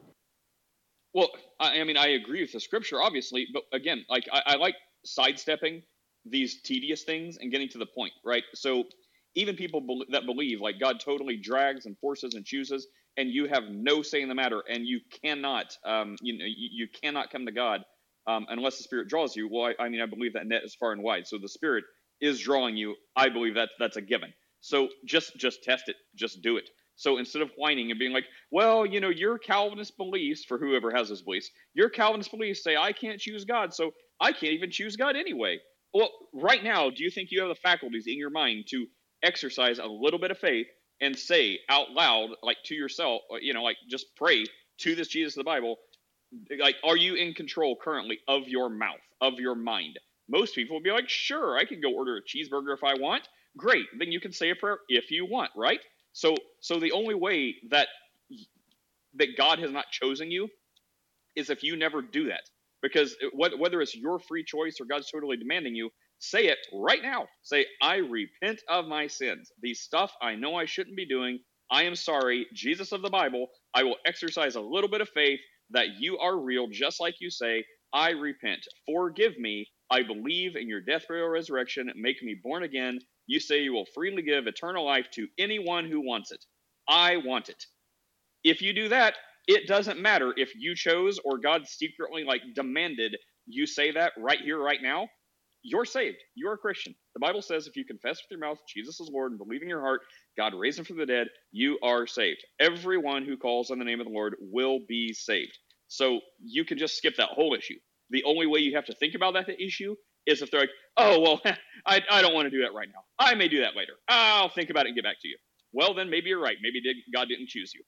[1.14, 1.30] Well,
[1.60, 4.76] I, I, mean, I agree with the scripture, obviously, but again, like I, I like
[5.06, 5.82] sidestepping
[6.26, 8.44] these tedious things and getting to the point, right?
[8.54, 8.86] So
[9.36, 13.48] even people be- that believe like God totally drags and forces and chooses, and you
[13.48, 17.32] have no say in the matter, and you cannot, um, you know, you, you cannot
[17.32, 17.84] come to God
[18.28, 19.50] um, unless the Spirit draws you.
[19.52, 21.86] Well, I, I mean, I believe that net is far and wide, so the Spirit
[22.22, 22.96] is drawing you.
[23.16, 24.32] I believe that that's a given.
[24.62, 26.70] So just just test it, just do it.
[26.96, 30.92] So instead of whining and being like, well, you know, your Calvinist beliefs, for whoever
[30.92, 33.92] has those beliefs, your Calvinist beliefs say I can't choose God, so
[34.22, 35.60] I can't even choose God anyway.
[35.94, 38.86] well, right now, do you think you have the faculties in your mind to
[39.24, 40.68] exercise a little bit of faith
[41.02, 44.46] and say out loud, like to yourself, uh, you know, like just pray
[44.80, 45.78] to this Jesus of the Bible,
[46.60, 50.00] like, are you in control currently of your mouth, of your mind?
[50.30, 53.28] Most people will be like, sure, I can go order a cheeseburger if I want.
[53.58, 55.80] Great, then you can say a prayer if you want, right?
[56.14, 57.90] So, so the only way that
[59.16, 60.50] that God has not chosen you
[61.36, 62.44] is if you never do that.
[62.84, 63.16] Because
[63.58, 67.28] whether it's your free choice or God's totally demanding you, say it right now.
[67.44, 69.52] Say, I repent of my sins.
[69.62, 71.40] The stuff I know I shouldn't be doing.
[71.72, 72.48] I am sorry.
[72.54, 75.40] Jesus of the Bible, I will exercise a little bit of faith
[75.72, 77.66] that you are real, just like you say.
[77.94, 78.62] I repent.
[78.88, 79.68] Forgive me.
[79.92, 81.92] I believe in your death, burial, resurrection.
[81.96, 83.00] Make me born again.
[83.28, 86.44] You say you will freely give eternal life to anyone who wants it.
[86.88, 87.66] I want it.
[88.44, 89.16] If you do that,
[89.48, 93.16] it doesn't matter if you chose or God secretly like demanded
[93.46, 95.08] you say that right here, right now.
[95.66, 96.18] You're saved.
[96.36, 96.94] You're a Christian.
[97.14, 99.70] The Bible says if you confess with your mouth Jesus is Lord and believe in
[99.70, 100.02] your heart
[100.38, 102.44] God raised him from the dead, you are saved.
[102.60, 105.58] Everyone who calls on the name of the Lord will be saved.
[105.88, 107.78] So you can just skip that whole issue.
[108.10, 109.96] The only way you have to think about that issue
[110.26, 111.42] is if they're like, oh, well,
[111.86, 113.04] I, I don't want to do that right now.
[113.20, 113.94] I may do that later.
[114.08, 115.38] I'll think about it and get back to you.
[115.74, 116.58] Well, then maybe you're right.
[116.62, 116.82] Maybe
[117.14, 117.82] God didn't choose you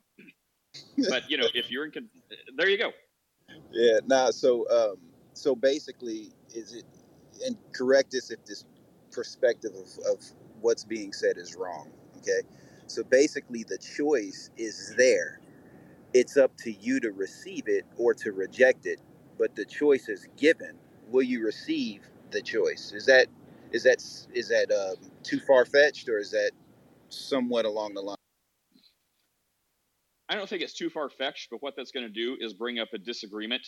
[1.09, 2.09] but you know, if you're in, con-
[2.57, 2.91] there you go.
[3.71, 3.99] Yeah.
[4.07, 4.31] Nah.
[4.31, 4.97] So, um,
[5.33, 6.83] so basically, is it
[7.45, 8.65] and correct this if this
[9.11, 10.23] perspective of, of
[10.61, 11.89] what's being said is wrong.
[12.17, 12.47] Okay.
[12.87, 15.39] So basically, the choice is there.
[16.13, 18.99] It's up to you to receive it or to reject it.
[19.37, 20.77] But the choice is given.
[21.09, 22.01] Will you receive
[22.35, 22.93] the choice?
[22.93, 23.27] Is that
[23.71, 26.51] is that is that um, too far fetched, or is that
[27.09, 28.17] somewhat along the line?
[30.29, 32.79] I don't think it's too far fetched, but what that's going to do is bring
[32.79, 33.67] up a disagreement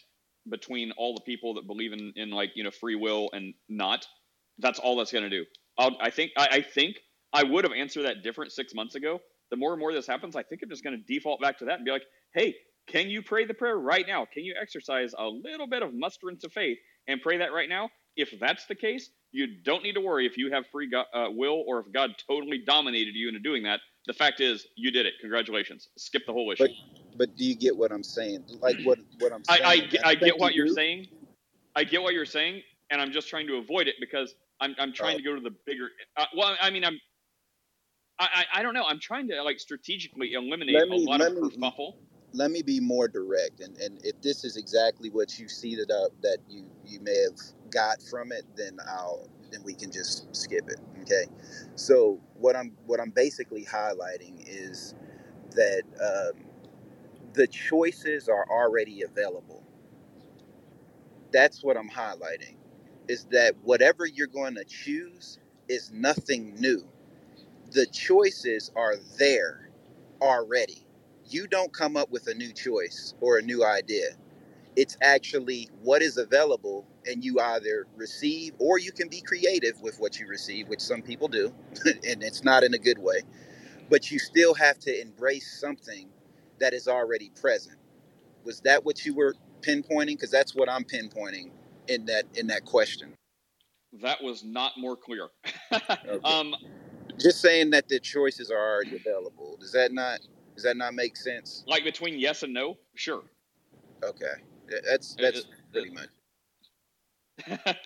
[0.50, 4.06] between all the people that believe in, in like you know free will and not.
[4.60, 5.46] That's all that's going to do.
[5.78, 6.98] I'll, i think I, I, think
[7.32, 9.20] I would have answered that different six months ago.
[9.52, 11.66] The more and more this happens, I think I'm just going to default back to
[11.66, 12.04] that and be like,
[12.34, 12.56] hey,
[12.88, 14.26] can you pray the prayer right now?
[14.26, 17.90] Can you exercise a little bit of musterance of faith and pray that right now?
[18.18, 21.30] If that's the case, you don't need to worry if you have free go- uh,
[21.30, 25.06] will or if God totally dominated you into doing that the fact is, you did
[25.06, 25.14] it.
[25.20, 25.90] Congratulations.
[25.98, 26.64] Skip the whole issue.
[26.64, 28.46] But, but do you get what I'm saying?
[28.62, 29.62] Like what what I'm saying?
[29.64, 31.08] I, I, I get what you are saying.
[31.76, 34.94] I get what you're saying, and I'm just trying to avoid it because I'm I'm
[34.94, 35.18] trying oh.
[35.18, 35.90] to go to the bigger.
[36.16, 37.00] Uh, well, I mean, I'm.
[38.20, 38.86] I, I, I don't know.
[38.86, 41.96] I'm trying to like strategically eliminate me, a lot of me, kerfuffle.
[42.34, 45.92] Let me be more direct, and, and if this is exactly what you see that
[45.92, 47.38] uh, that you you may have
[47.72, 50.80] got from it, then I'll then we can just skip it.
[51.04, 51.26] Okay.
[51.76, 54.96] So what I'm what I'm basically highlighting is
[55.52, 56.46] that um,
[57.34, 59.64] the choices are already available.
[61.32, 62.58] That's what I'm highlighting.
[63.08, 65.40] Is that whatever you're going to choose
[65.70, 66.88] is nothing new.
[67.72, 69.70] The choices are there
[70.22, 70.86] already.
[71.30, 74.10] You don't come up with a new choice or a new idea
[74.78, 79.98] it's actually what is available and you either receive or you can be creative with
[80.00, 81.54] what you receive which some people do
[82.08, 83.20] and it's not in a good way
[83.90, 86.10] but you still have to embrace something
[86.60, 87.78] that is already present.
[88.44, 90.08] Was that what you were pinpointing?
[90.18, 91.52] Because that's what i'm pinpointing
[91.88, 93.14] in that in that question.
[94.02, 95.30] That was not more clear.
[96.08, 96.20] Okay.
[96.24, 96.56] um,
[97.20, 99.58] just saying that the choices are already available.
[99.60, 100.20] Does that not
[100.56, 101.64] does that not make sense?
[101.68, 102.78] Like between yes and no?
[102.96, 103.24] Sure.
[104.04, 104.44] Okay
[104.86, 106.10] that's that's it, pretty much.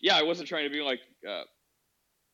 [0.00, 1.00] yeah, I wasn't trying to be like.
[1.28, 1.42] Uh,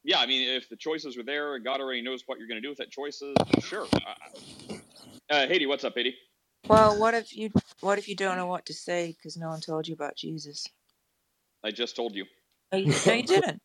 [0.05, 2.63] yeah, I mean, if the choices were there and God already knows what you're going
[2.63, 3.87] to do with that choices, sure.
[3.95, 4.75] Uh,
[5.31, 6.15] uh, Haiti, what's up, Haiti?
[6.67, 9.61] Well, what if you what if you don't know what to say because no one
[9.61, 10.67] told you about Jesus?
[11.65, 12.25] I just told you.
[12.73, 13.63] No, you, no, you didn't.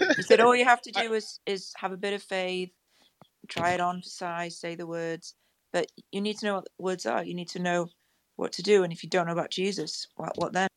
[0.00, 2.70] you said all you have to do I, is is have a bit of faith,
[3.48, 5.34] try it on for size, say the words,
[5.72, 7.24] but you need to know what the words are.
[7.24, 7.88] You need to know
[8.36, 8.84] what to do.
[8.84, 10.68] And if you don't know about Jesus, what, what then?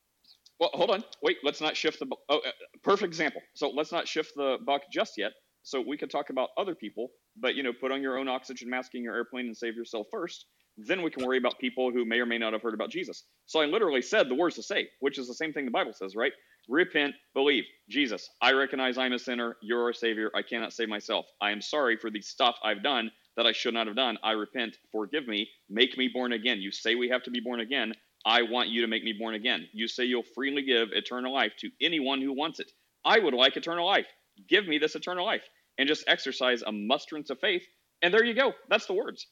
[0.58, 1.04] Well, hold on.
[1.22, 2.06] Wait, let's not shift the.
[2.28, 2.50] Oh, uh,
[2.82, 3.40] perfect example.
[3.54, 5.32] So let's not shift the buck just yet.
[5.62, 7.08] So we could talk about other people,
[7.38, 10.06] but you know, put on your own oxygen mask in your airplane and save yourself
[10.10, 10.46] first.
[10.76, 13.24] Then we can worry about people who may or may not have heard about Jesus.
[13.46, 15.92] So I literally said the words to say, which is the same thing the Bible
[15.92, 16.32] says, right?
[16.68, 17.64] Repent, believe.
[17.88, 19.56] Jesus, I recognize I'm a sinner.
[19.60, 20.30] You're a savior.
[20.34, 21.26] I cannot save myself.
[21.40, 23.10] I am sorry for the stuff I've done
[23.40, 24.18] that I should not have done.
[24.22, 24.76] I repent.
[24.92, 25.48] Forgive me.
[25.70, 26.60] Make me born again.
[26.60, 27.94] You say we have to be born again.
[28.26, 29.66] I want you to make me born again.
[29.72, 32.70] You say you'll freely give eternal life to anyone who wants it.
[33.02, 34.04] I would like eternal life.
[34.46, 35.40] Give me this eternal life.
[35.78, 37.62] And just exercise a musterance of faith.
[38.02, 38.52] And there you go.
[38.68, 39.26] That's the words.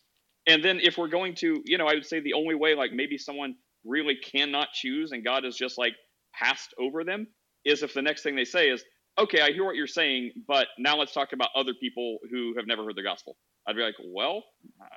[0.47, 2.93] And then if we're going to, you know, I would say the only way, like
[2.93, 5.93] maybe someone really cannot choose and God is just like
[6.35, 7.27] passed over them,
[7.67, 8.83] is if the next thing they say is,
[9.19, 12.67] okay, I hear what you're saying, but now let's talk about other people who have
[12.67, 13.37] never heard the gospel.
[13.69, 14.43] I'd be like, well,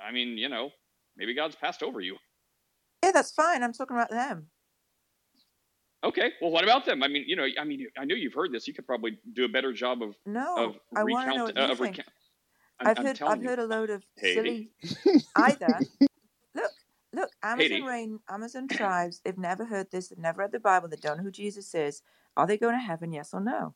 [0.08, 0.70] I mean, you know,
[1.16, 2.16] maybe God's passed over you.
[3.04, 3.62] Yeah, that's fine.
[3.62, 4.46] I'm talking about them.
[6.04, 7.02] Okay, well, what about them?
[7.02, 8.66] I mean, you know, I mean, I know you've heard this.
[8.66, 10.56] You could probably do a better job of no.
[10.56, 11.80] Of I want to know what you uh, think.
[11.98, 12.08] Recount-
[12.80, 13.48] I've I'm, heard I've you.
[13.48, 14.34] heard a load of Haiti.
[14.34, 15.78] silly either.
[16.54, 16.70] look,
[17.12, 17.82] look, Amazon Haiti.
[17.82, 21.22] Rain, Amazon tribes, they've never heard this, they've never read the Bible, they don't know
[21.22, 22.02] who Jesus is.
[22.36, 23.74] Are they going to heaven, yes or no?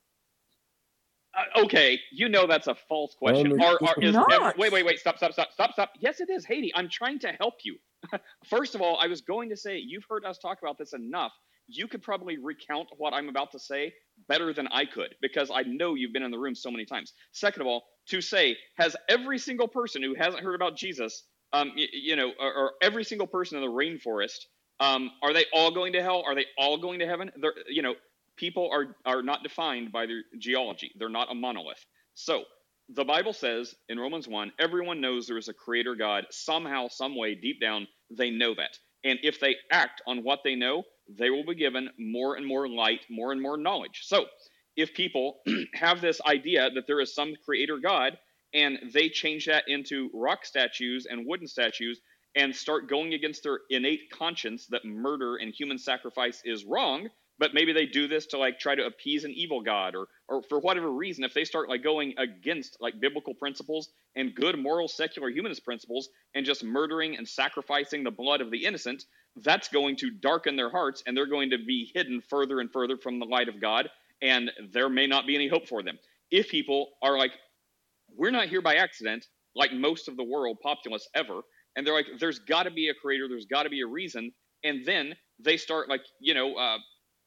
[1.37, 3.53] Uh, okay, you know that's a false question.
[3.61, 4.19] Are, are, is,
[4.59, 4.99] wait, wait, wait!
[5.01, 5.93] Stop, stop, stop, stop, stop!
[6.01, 6.73] Yes, it is, Haiti.
[6.75, 7.77] I'm trying to help you.
[8.47, 11.33] First of all, I was going to say you've heard us talk about this enough.
[11.69, 13.95] You could probably recount what I'm about to say
[14.29, 17.13] better than I could because I know you've been in the room so many times.
[17.33, 21.73] Second of all, to say has every single person who hasn't heard about Jesus, um,
[21.77, 24.39] y- you know, or, or every single person in the rainforest,
[24.81, 26.23] um, are they all going to hell?
[26.27, 27.31] Are they all going to heaven?
[27.41, 27.95] They're, you know,
[28.37, 30.93] people are are not defined by their geology.
[30.97, 31.85] They're not a monolith.
[32.15, 32.45] So
[32.89, 36.27] the Bible says in Romans 1, everyone knows there is a creator God.
[36.31, 38.79] Somehow, some way, deep down, they know that.
[39.05, 42.69] And if they act on what they know, they will be given more and more
[42.69, 44.03] light, more and more knowledge.
[44.05, 44.27] So
[44.77, 45.41] if people
[45.75, 48.19] have this idea that there is some creator God
[48.55, 52.01] and they change that into rock statues and wooden statues
[52.35, 57.09] and start going against their innate conscience that murder and human sacrifice is wrong,
[57.39, 60.43] but maybe they do this to like try to appease an evil god or or
[60.49, 64.89] for whatever reason if they start like going against like biblical principles and good moral
[64.89, 69.05] secular humanist principles and just murdering and sacrificing the blood of the innocent
[69.43, 72.97] that's going to darken their hearts and they're going to be hidden further and further
[72.97, 73.89] from the light of god
[74.23, 75.99] and there may not be any hope for them.
[76.31, 77.33] If people are like
[78.17, 81.41] we're not here by accident like most of the world populace ever
[81.75, 84.33] and they're like there's got to be a creator there's got to be a reason
[84.65, 86.79] and then they start like you know uh,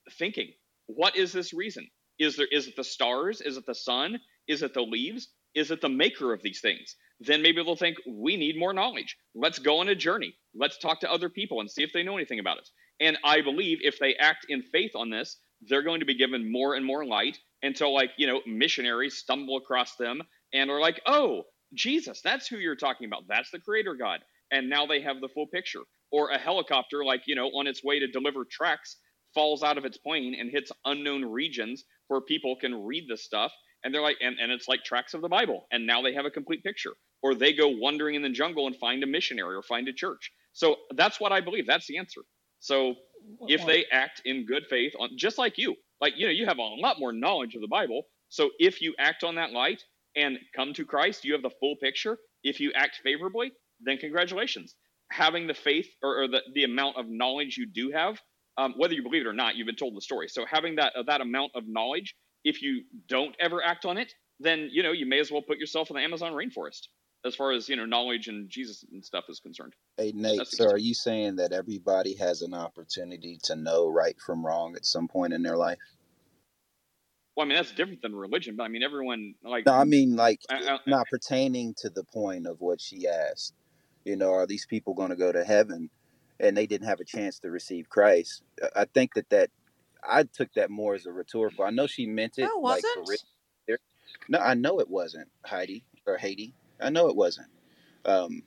[0.10, 0.52] thinking
[0.88, 1.88] what is this reason?
[2.20, 3.42] Is there is it the stars?
[3.42, 4.20] Is it the sun?
[4.48, 5.30] Is it the leaves?
[5.56, 6.96] Is it the maker of these things?
[7.20, 9.18] Then maybe they'll think we need more knowledge.
[9.36, 10.36] Let's go on a journey.
[10.56, 12.70] Let's talk to other people and see if they know anything about it
[13.02, 15.38] and i believe if they act in faith on this
[15.68, 17.38] they're going to be given more and more light.
[17.62, 20.22] Until like you know missionaries stumble across them
[20.54, 21.44] and are like oh
[21.74, 23.24] jesus that's who you're talking about.
[23.28, 24.22] That's the creator god.
[24.52, 25.82] And now they have the full picture.
[26.12, 28.98] Or a helicopter like you know on its way to deliver tracts
[29.40, 33.54] falls out of its plane and hits unknown regions where people can read this stuff.
[33.86, 35.66] And they're like and, and it's like tracts of the bible.
[35.72, 36.92] And now they have a complete picture.
[37.24, 40.30] Or they go wandering in the jungle and find a missionary or find a church.
[40.52, 41.66] So that's what i believe.
[41.66, 42.20] That's the answer.
[42.60, 42.96] So
[43.48, 46.58] if they act in good faith on just like you like you know you have
[46.58, 48.04] a lot more knowledge of the bible.
[48.28, 49.82] So if you act on that light
[50.18, 52.18] and come to christ you have the full picture.
[52.44, 54.76] If you act favorably then congratulations.
[55.12, 58.20] Having the faith or, or the, the amount of knowledge you do have
[58.60, 60.94] um, whether you believe it or not you've been told the story so having that
[60.96, 64.92] uh, that amount of knowledge if you don't ever act on it then you know
[64.92, 66.88] you may as well put yourself in the amazon rainforest
[67.26, 70.70] as far as you know knowledge and jesus and stuff is concerned Hey Nate, so
[70.70, 75.08] are you saying that everybody has an opportunity to know right from wrong at some
[75.08, 75.80] point in their life?
[77.36, 80.16] well i mean that's different than religion but i mean everyone like No, I mean
[80.16, 83.54] like I- I- not pertaining to the point of what she asked.
[84.06, 85.90] You know, are these people going to go to heaven
[86.40, 88.44] and they didn't have a chance to receive Christ?
[88.64, 89.52] I- I think that that
[90.04, 91.66] I took that more as a rhetorical.
[91.66, 93.10] I know she meant it No, like for wasn't.
[93.68, 93.78] real.
[94.30, 96.56] No, I know it wasn't Heidi or Haiti.
[96.80, 97.50] I know it wasn't.
[98.06, 98.44] Um,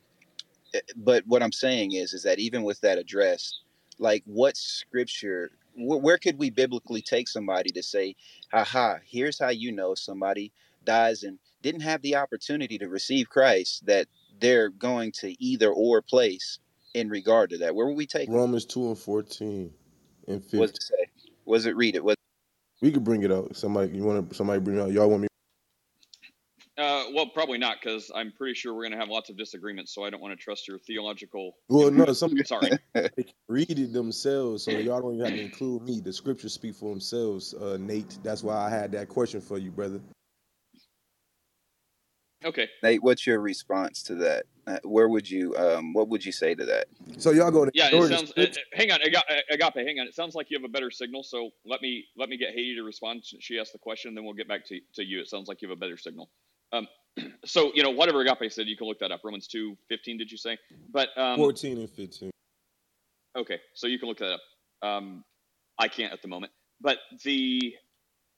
[0.74, 3.60] eh, but what I'm saying is, is that even with that address,
[3.98, 8.16] like what scripture, wh- where could we biblically take somebody to say,
[8.52, 10.52] "Haha, here's how you know somebody
[10.84, 14.08] dies and didn't have the opportunity to receive Christ that
[14.40, 16.58] they're going to either or place
[16.94, 18.28] in regard to that." Where would we take?
[18.28, 19.72] Romans two and fourteen
[20.28, 20.74] and What's fifteen.
[20.74, 21.30] it say?
[21.44, 22.04] Was it read it?
[22.04, 22.16] Was
[22.80, 23.56] We could bring it out.
[23.56, 24.34] Somebody, you want to?
[24.34, 24.92] Somebody bring it out.
[24.92, 25.28] Y'all want me?
[26.78, 29.94] uh, well probably not because i'm pretty sure we're going to have lots of disagreements
[29.94, 32.06] so i don't want to trust your theological Well, no.
[32.14, 36.00] Somebody sorry they can read it themselves, so y'all don't even have to include me.
[36.00, 38.18] The scriptures speak for themselves, uh, Nate.
[38.22, 40.00] That's why I had that question for you, brother.
[42.44, 43.02] Okay Nate?
[43.02, 44.44] What's your response to that?
[44.66, 45.56] Uh, where would you?
[45.56, 46.86] Um, what would you say to that?
[47.18, 48.32] So y'all go to Yeah, it sounds.
[48.36, 49.74] Uh, uh, hang on, Agape.
[49.74, 50.06] Hang on.
[50.06, 51.24] It sounds like you have a better signal.
[51.24, 53.24] So let me let me get Haiti to respond.
[53.24, 55.20] She asked the question, then we'll get back to to you.
[55.20, 56.30] It sounds like you have a better signal.
[56.72, 56.86] Um,
[57.44, 59.20] so you know whatever Agape said, you can look that up.
[59.24, 60.16] Romans two fifteen.
[60.16, 60.56] Did you say?
[60.92, 62.30] But um, fourteen and fifteen.
[63.36, 64.40] Okay, so you can look that up.
[64.82, 65.24] Um,
[65.78, 67.74] I can't at the moment, but the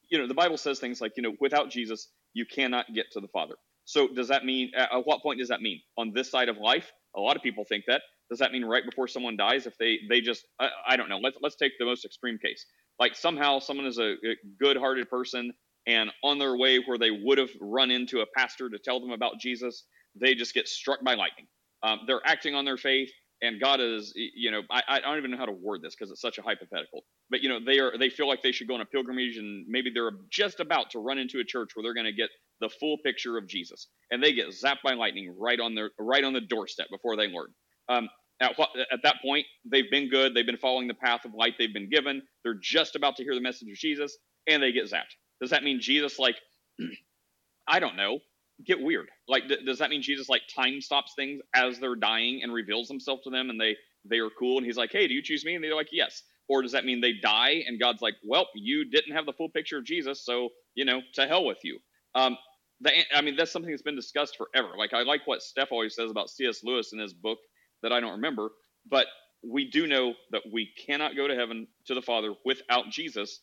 [0.09, 3.21] you know the Bible says things like you know without Jesus you cannot get to
[3.21, 3.57] the Father.
[3.85, 6.57] So does that mean at at what point does that mean on this side of
[6.59, 6.91] life?
[7.17, 8.03] A lot of people think that.
[8.31, 11.19] Does that mean right before someone dies if they they just I, I don't know.
[11.19, 12.67] Let's let's take the most extreme case.
[12.99, 15.53] Like somehow someone is a, a good-hearted person
[15.87, 19.11] and on their way where they would have run into a pastor to tell them
[19.11, 21.47] about Jesus, they just get struck by lightning.
[21.83, 23.11] Um, they're acting on their faith,
[23.43, 26.11] and God is, you know, I, I don't even know how to word this because
[26.11, 27.05] it's such a hypothetical.
[27.31, 29.67] But you know, they are they feel like they should go on a pilgrimage, and
[29.69, 32.31] maybe they're just about to run into a church where they're going to get
[32.61, 36.25] the full picture of Jesus, and they get zapped by lightning right on their right
[36.25, 37.49] on the doorstep before they learn.
[37.89, 38.09] Um,
[38.41, 38.53] at,
[38.93, 40.35] at that point, they've been good.
[40.35, 42.23] They've been following the path of light they've been given.
[42.43, 44.17] They're just about to hear the message of Jesus,
[44.49, 45.15] and they get zapped.
[45.41, 46.37] Does that mean Jesus, like,
[47.69, 48.19] I don't know,
[48.65, 49.09] get weird?
[49.29, 52.89] Like, th- does that mean Jesus, like, time stops things as they're dying and reveals
[52.89, 55.45] himself to them, and they they are cool, and he's like, hey, do you choose
[55.45, 55.55] me?
[55.55, 56.23] And they're like, yes.
[56.47, 59.49] Or does that mean they die, and God's like, well, you didn't have the full
[59.49, 61.79] picture of Jesus, so you know, to hell with you.
[62.15, 62.37] Um,
[62.81, 64.75] the, I mean, that's something that's been discussed forever.
[64.77, 66.63] Like, I like what Steph always says about C.S.
[66.65, 67.39] Lewis in his book
[67.83, 68.51] that I don't remember,
[68.91, 69.07] but
[69.43, 73.41] we do know that we cannot go to heaven to the Father without Jesus.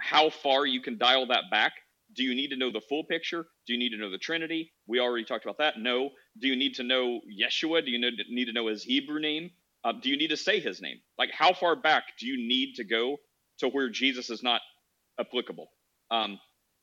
[0.00, 1.72] How far you can dial that back?
[2.16, 3.46] Do you need to know the full picture?
[3.66, 4.72] Do you need to know the Trinity?
[4.88, 5.78] We already talked about that.
[5.78, 6.10] No.
[6.40, 7.84] Do you need to know Yeshua?
[7.84, 8.00] Do you
[8.30, 9.50] need to know his Hebrew name?
[9.84, 10.98] Uh, do you need to say his name?
[11.18, 13.18] Like, how far back do you need to go
[13.60, 14.60] to where Jesus is not
[15.20, 15.68] applicable?
[16.10, 16.38] Um,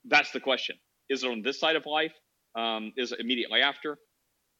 [0.06, 0.78] that's the question.
[1.10, 2.14] Is it on this side of life?
[2.56, 3.98] Um, is it immediately after?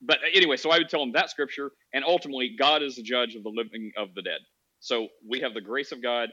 [0.02, 3.36] but anyway, so I would tell him that scripture, and ultimately, God is the judge
[3.36, 4.40] of the living of the dead.
[4.80, 6.30] So we have the grace of God.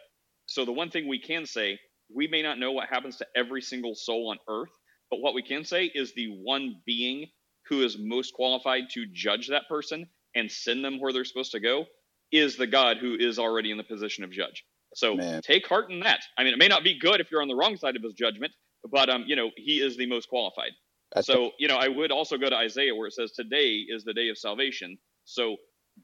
[0.47, 1.78] So the one thing we can say,
[2.15, 4.71] we may not know what happens to every single soul on earth,
[5.11, 7.27] but what we can say is the one being
[7.69, 11.61] who is most qualified to judge that person and send them where they're supposed to
[11.61, 11.85] go
[12.33, 14.65] is the God who is already in the position of judge.
[14.95, 15.43] So Man.
[15.43, 16.21] take heart in that.
[16.39, 18.15] I mean, it may not be good if you're on the wrong side of his
[18.15, 18.53] judgment,
[18.91, 20.73] but um, you know, he is the most qualified
[21.21, 24.13] so, you know, I would also go to Isaiah where it says, Today is the
[24.13, 24.99] day of salvation.
[25.25, 25.57] So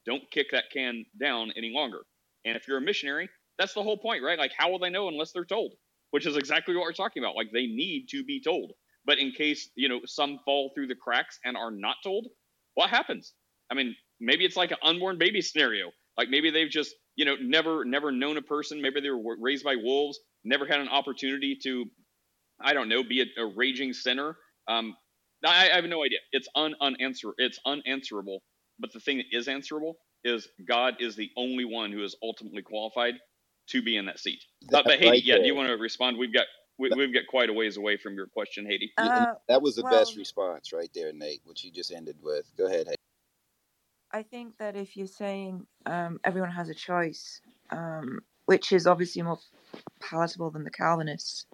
[0.07, 2.01] don't kick that can down any longer.
[2.45, 3.29] And if you're a missionary,
[3.59, 4.39] that's the whole point, right?
[4.39, 5.73] Like, how will they know unless they're told?
[6.13, 7.37] Which is exactly what we're talking about.
[7.37, 8.73] Like, they need to be told.
[9.07, 12.29] But in case, you know, some fall through the cracks and are not told,
[12.77, 13.35] what happens?
[13.71, 15.93] I mean, maybe it's like an unborn baby scenario.
[16.19, 18.83] Like maybe they've just, you know, never, never known a person.
[18.83, 21.87] Maybe they were raised by wolves, never had an opportunity to,
[22.61, 24.37] I don't know, be a, a raging sinner
[24.69, 24.97] um,
[25.45, 26.19] I, I have no idea.
[26.33, 27.33] It's un unanswer.
[27.39, 28.43] It's unanswerable.
[28.81, 29.95] But the thing that is answerable
[30.25, 33.15] is God is the only one who is ultimately qualified
[33.73, 34.45] to be in that seat.
[34.71, 36.19] But, but Haiti, yeah, do you want to respond?
[36.19, 36.47] We've got
[36.79, 38.93] we, have got quite a ways away from your question, Haiti.
[38.99, 42.51] Uh, that was the well, best response right there, Nate, which you just ended with.
[42.57, 42.97] Go ahead, Haiti.
[44.11, 49.23] I think that if you're saying um, everyone has a choice, um, which is obviously
[49.23, 49.39] more
[50.01, 51.47] palatable than the Calvinists,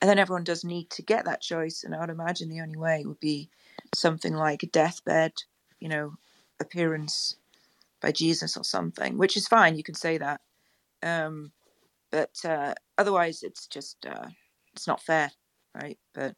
[0.00, 1.84] and then everyone does need to get that choice.
[1.84, 3.48] And I would imagine the only way would be
[3.94, 5.32] something like a deathbed,
[5.80, 6.14] you know,
[6.60, 7.36] appearance
[8.00, 9.76] by Jesus or something, which is fine.
[9.76, 10.40] You can say that.
[11.02, 11.52] Um,
[12.10, 14.28] but uh, otherwise, it's just uh,
[14.74, 15.30] it's not fair,
[15.74, 15.98] right?
[16.14, 16.34] But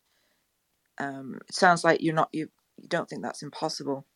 [0.98, 4.06] um, it sounds like you're not you, you don't think that's impossible.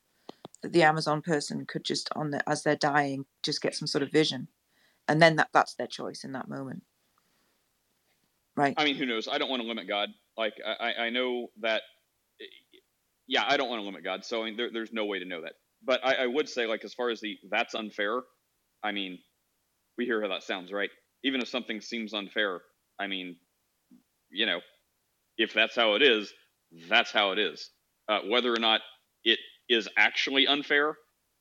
[0.62, 4.02] That the Amazon person could just on the, as they're dying just get some sort
[4.02, 4.48] of vision,
[5.08, 6.82] and then that that's their choice in that moment.
[8.56, 8.74] Right.
[8.76, 9.26] I mean, who knows?
[9.26, 10.10] I don't want to limit God.
[10.36, 11.82] Like, I, I know that,
[13.26, 14.24] yeah, I don't want to limit God.
[14.24, 15.54] So I mean, there, there's no way to know that.
[15.84, 18.22] But I, I would say, like, as far as the that's unfair,
[18.82, 19.18] I mean,
[19.98, 20.90] we hear how that sounds, right?
[21.22, 22.60] Even if something seems unfair,
[22.98, 23.36] I mean,
[24.30, 24.60] you know,
[25.38, 26.32] if that's how it is,
[26.88, 27.70] that's how it is.
[28.08, 28.80] Uh, whether or not
[29.24, 29.38] it
[29.68, 30.96] is actually unfair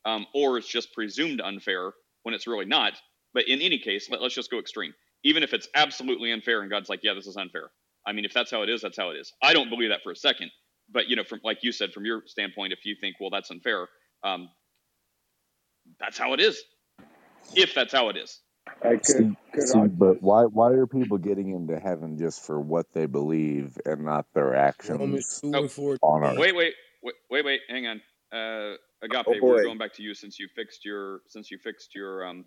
[0.05, 1.91] um, or it's just presumed unfair
[2.23, 2.93] when it's really not.
[3.33, 4.93] But in any case, let, us just go extreme
[5.23, 7.69] even if it's absolutely unfair and God's like, yeah, this is unfair.
[8.05, 9.31] I mean, if that's how it is, that's how it is.
[9.41, 10.51] I don't believe that for a second.
[10.91, 13.49] But you know, from like you said, from your standpoint, if you think, well, that's
[13.49, 13.87] unfair,
[14.23, 14.49] um,
[15.99, 16.61] that's how it is.
[17.55, 18.39] If that's how it is.
[18.83, 22.59] I could, see, could see, but why why are people getting into heaven just for
[22.59, 26.37] what they believe and not their actions oh, on earth?
[26.37, 28.01] Wait, wait, wait, wait, wait, hang on.
[28.31, 31.93] Uh, Agape, oh we're going back to you since you fixed your since you fixed
[31.93, 32.45] your um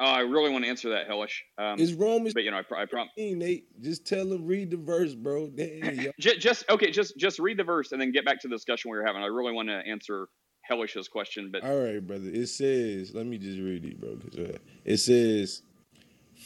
[0.00, 1.44] Oh, I really want to answer that, Hellish.
[1.56, 3.12] Um, it's Romans, but you know, I, I promise.
[3.16, 5.48] Nate, just tell him read the verse, bro.
[5.48, 8.56] Damn, just, just okay, just just read the verse and then get back to the
[8.56, 9.22] discussion we were having.
[9.22, 10.28] I really want to answer
[10.66, 12.30] Hellish's question, but all right, brother.
[12.32, 14.18] It says, let me just read it, bro.
[14.44, 15.62] Uh, it says,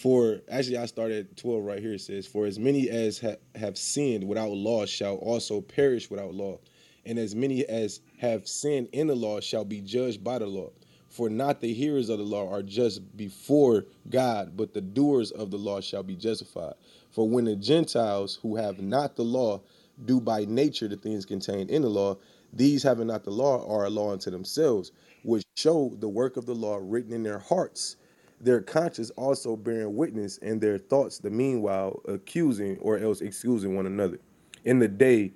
[0.01, 1.95] for actually, I started twelve right here.
[1.95, 6.35] It says, for as many as ha- have sinned without law shall also perish without
[6.35, 6.59] law,
[7.07, 10.71] and as many as have sinned in the law shall be judged by the law.
[11.09, 15.51] For not the hearers of the law are just before God, but the doers of
[15.51, 16.75] the law shall be justified.
[17.11, 19.63] For when the Gentiles who have not the law
[20.05, 22.19] do by nature the things contained in the law,
[22.53, 24.93] these having not the law are a law unto themselves,
[25.23, 27.97] which show the work of the law written in their hearts,
[28.41, 33.87] their conscience also bearing witness, and their thoughts the meanwhile accusing or else excusing one
[33.87, 34.19] another.
[34.65, 35.33] In the day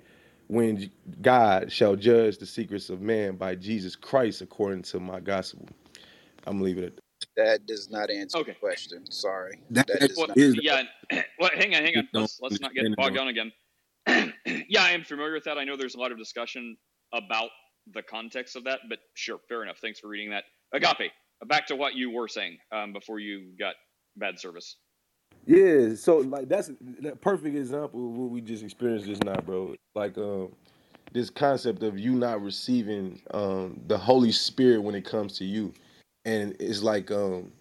[0.47, 0.89] when
[1.21, 5.67] God shall judge the secrets of man by Jesus Christ according to my gospel.
[6.45, 6.99] I'm leaving it.
[7.37, 8.51] That does not answer Okay.
[8.51, 9.09] the question.
[9.09, 9.59] Sorry.
[9.71, 10.37] That- That, that Well, not.
[10.37, 10.83] is- yeah.
[11.39, 12.09] Well, hang on, hang on.
[12.13, 13.51] Let's let's not get bogged down again.
[14.67, 15.57] yeah, I am familiar with that.
[15.57, 16.77] I know there's a lot of discussion
[17.13, 17.49] about
[17.93, 19.77] the context of that, but sure, fair enough.
[19.79, 20.43] Thanks for reading that.
[20.73, 21.11] Agape,
[21.45, 23.75] back to what you were saying um, before you got
[24.15, 24.77] bad service.
[25.45, 29.75] Yeah, so like that's that perfect example of what we just experienced just now, bro.
[29.93, 30.53] Like um
[31.11, 35.73] this concept of you not receiving um the Holy Spirit when it comes to you.
[36.25, 37.51] And it's like um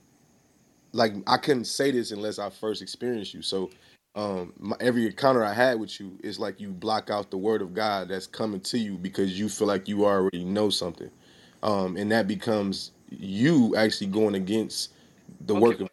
[0.92, 3.42] like I couldn't say this unless I first experienced you.
[3.42, 3.70] So
[4.14, 7.62] um my, every encounter I had with you is like you block out the word
[7.62, 11.10] of God that's coming to you because you feel like you already know something.
[11.62, 14.92] Um and that becomes you actually going against
[15.46, 15.88] the Okay, work of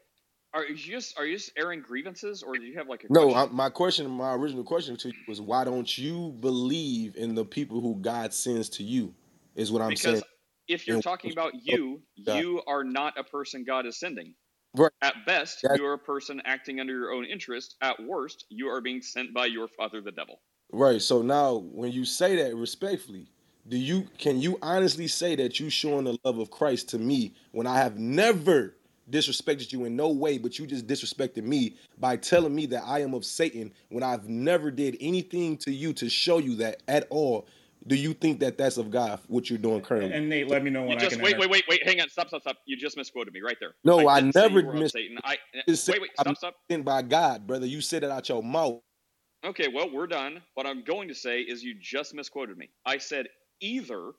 [0.53, 3.21] Are you just are you just airing grievances, or do you have like a No,
[3.21, 3.37] question?
[3.37, 7.45] I, my question, my original question to you was, why don't you believe in the
[7.45, 9.13] people who God sends to you?
[9.55, 10.23] Is what I'm because saying.
[10.67, 12.35] if you're And- talking about you, God.
[12.35, 14.35] you are not a person God is sending.
[14.75, 14.91] Right.
[15.01, 17.75] At best, That's- you are a person acting under your own interest.
[17.81, 20.39] At worst, you are being sent by your father, the devil.
[20.71, 21.01] Right.
[21.01, 23.27] So now, when you say that respectfully,
[23.67, 27.33] do you can you honestly say that you showing the love of Christ to me
[27.51, 28.75] when I have never
[29.09, 33.01] disrespected you in no way, but you just disrespected me by telling me that I
[33.01, 37.07] am of Satan when I've never did anything to you to show you that at
[37.09, 37.47] all?
[37.87, 39.19] Do you think that that's of God?
[39.27, 40.11] What you're doing currently?
[40.13, 41.23] And Nate, let me know You when I just can.
[41.23, 41.47] wait, enter.
[41.47, 41.83] wait, wait, wait.
[41.87, 42.09] Hang on.
[42.09, 42.57] Stop, stop, stop.
[42.65, 43.75] You just misquoted me right there.
[43.83, 45.17] No, I didn't never you were of mis- Satan.
[45.23, 46.11] I Just said wait, wait.
[46.19, 46.55] I'm Stop, stop.
[46.69, 47.65] sent by God, brother.
[47.65, 48.81] You said it out your mouth.
[49.45, 50.41] Okay, well, we're done.
[50.55, 52.69] What I'm going to say is you just misquoted me.
[52.85, 53.27] I said
[53.61, 54.11] either.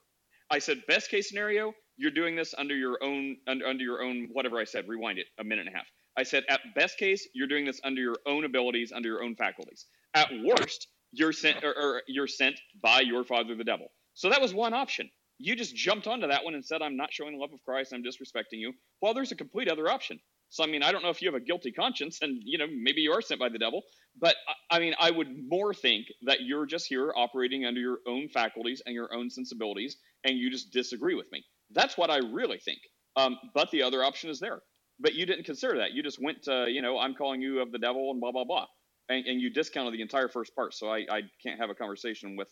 [0.51, 4.29] I said best case scenario, you're doing this under your own under, under your own
[4.33, 4.89] whatever I said.
[4.89, 5.87] Rewind it a minute and a half.
[6.17, 9.37] I said at best case, you're doing this under your own abilities, under your own
[9.37, 9.87] faculties.
[10.15, 13.89] At worst, you're sent or, or you're sent by your father, the devil.
[14.15, 15.11] So that was one option.
[15.39, 17.93] You just jumped onto that one and said, "I'm not showing the love of Christ.
[17.95, 20.21] I'm disrespecting you." Well, there's a complete other option.
[20.51, 22.67] So I mean, I don't know if you have a guilty conscience, and you know
[22.71, 23.83] maybe you are sent by the devil.
[24.21, 27.99] But I- I mean, I would more think that you're just here operating under your
[28.07, 31.45] own faculties and your own sensibilities, and you just disagree with me.
[31.71, 32.81] That's what I really think.
[33.17, 34.61] Um, but the other option is there.
[35.01, 35.93] But you didn't consider that.
[35.93, 38.45] You just went to, you know, I'm calling you of the devil and blah blah
[38.45, 38.67] blah,
[39.11, 40.73] and, and you discounted the entire first part.
[40.75, 42.49] So I, I can't have a conversation with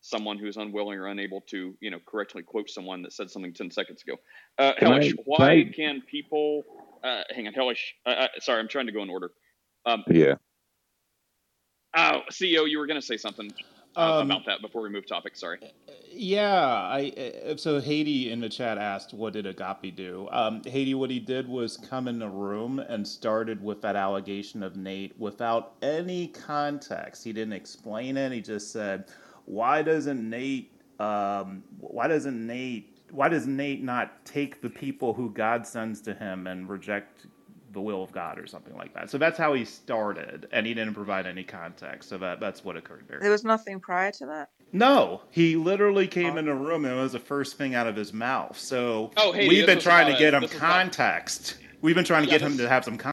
[0.00, 3.70] someone who's unwilling or unable to, you know, correctly quote someone that said something ten
[3.70, 4.16] seconds ago.
[4.58, 6.64] Uh, Can I- Hellish, can why I- can people?
[7.04, 7.94] Uh, hang on, Hellish.
[8.04, 9.30] Uh, uh, sorry, I'm trying to go in order.
[9.86, 10.34] Um, Yeah.
[11.96, 13.52] Oh, CEO, you were going to say something
[13.94, 15.36] Um, about that before we move topic.
[15.36, 15.58] Sorry.
[16.10, 17.12] Yeah, I
[17.50, 21.18] uh, so Haiti in the chat asked, "What did Agape do?" Um, Haiti, what he
[21.18, 26.28] did was come in the room and started with that allegation of Nate without any
[26.28, 27.24] context.
[27.24, 28.32] He didn't explain it.
[28.32, 29.06] He just said,
[29.44, 30.72] "Why doesn't Nate?
[30.98, 32.98] Um, why doesn't Nate?
[33.10, 37.26] Why does Nate not take the people who God sends to him and reject
[37.72, 40.74] the will of God or something like that?" So that's how he started, and he
[40.74, 42.08] didn't provide any context.
[42.08, 43.20] So that that's what occurred there.
[43.20, 44.50] There was nothing prior to that.
[44.72, 46.38] No, he literally came oh.
[46.38, 48.58] in the room and it was the first thing out of his mouth.
[48.58, 51.58] So Oh, Haiti, we've been trying to get him this was about- context.
[51.82, 53.12] We've been trying to Yeah, get him to have some context.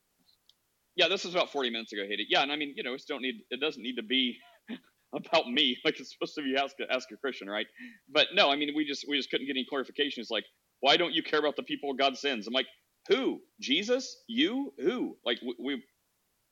[0.96, 2.28] Yeah, this was about 40 minutes ago, Haiti.
[2.30, 4.38] Yeah, and I mean, you know, it's don't need it doesn't need to be
[5.14, 7.68] about me like it's supposed to be ask a, ask a Christian, right?
[8.10, 10.22] But no, I mean, we just we just couldn't get any clarification.
[10.22, 10.46] It's like,
[10.82, 12.48] why don't you care about the people God sends?
[12.48, 12.68] I'm like,
[13.10, 13.42] who?
[13.60, 14.24] Jesus?
[14.28, 14.74] You?
[14.80, 15.18] Who?
[15.26, 15.84] Like we, we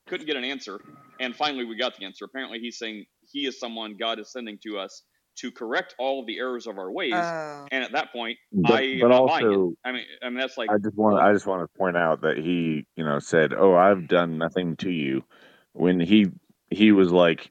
[0.06, 0.78] couldn't get an answer,
[1.20, 2.24] and finally we got the answer.
[2.26, 5.02] Apparently, he's saying he is someone God is sending to us
[5.36, 7.12] to correct all of the errors of our ways.
[7.14, 7.66] Oh.
[7.70, 9.48] and at that point, But- I but not buying it.
[9.50, 11.96] also- I mean, I mean that's like I just want I just want to point
[11.96, 15.24] out that he, you know, said, "Oh, I've done nothing to you,"
[15.72, 16.26] when he
[16.70, 17.50] he was like,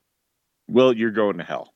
[0.68, 1.74] "Well, you're going to hell."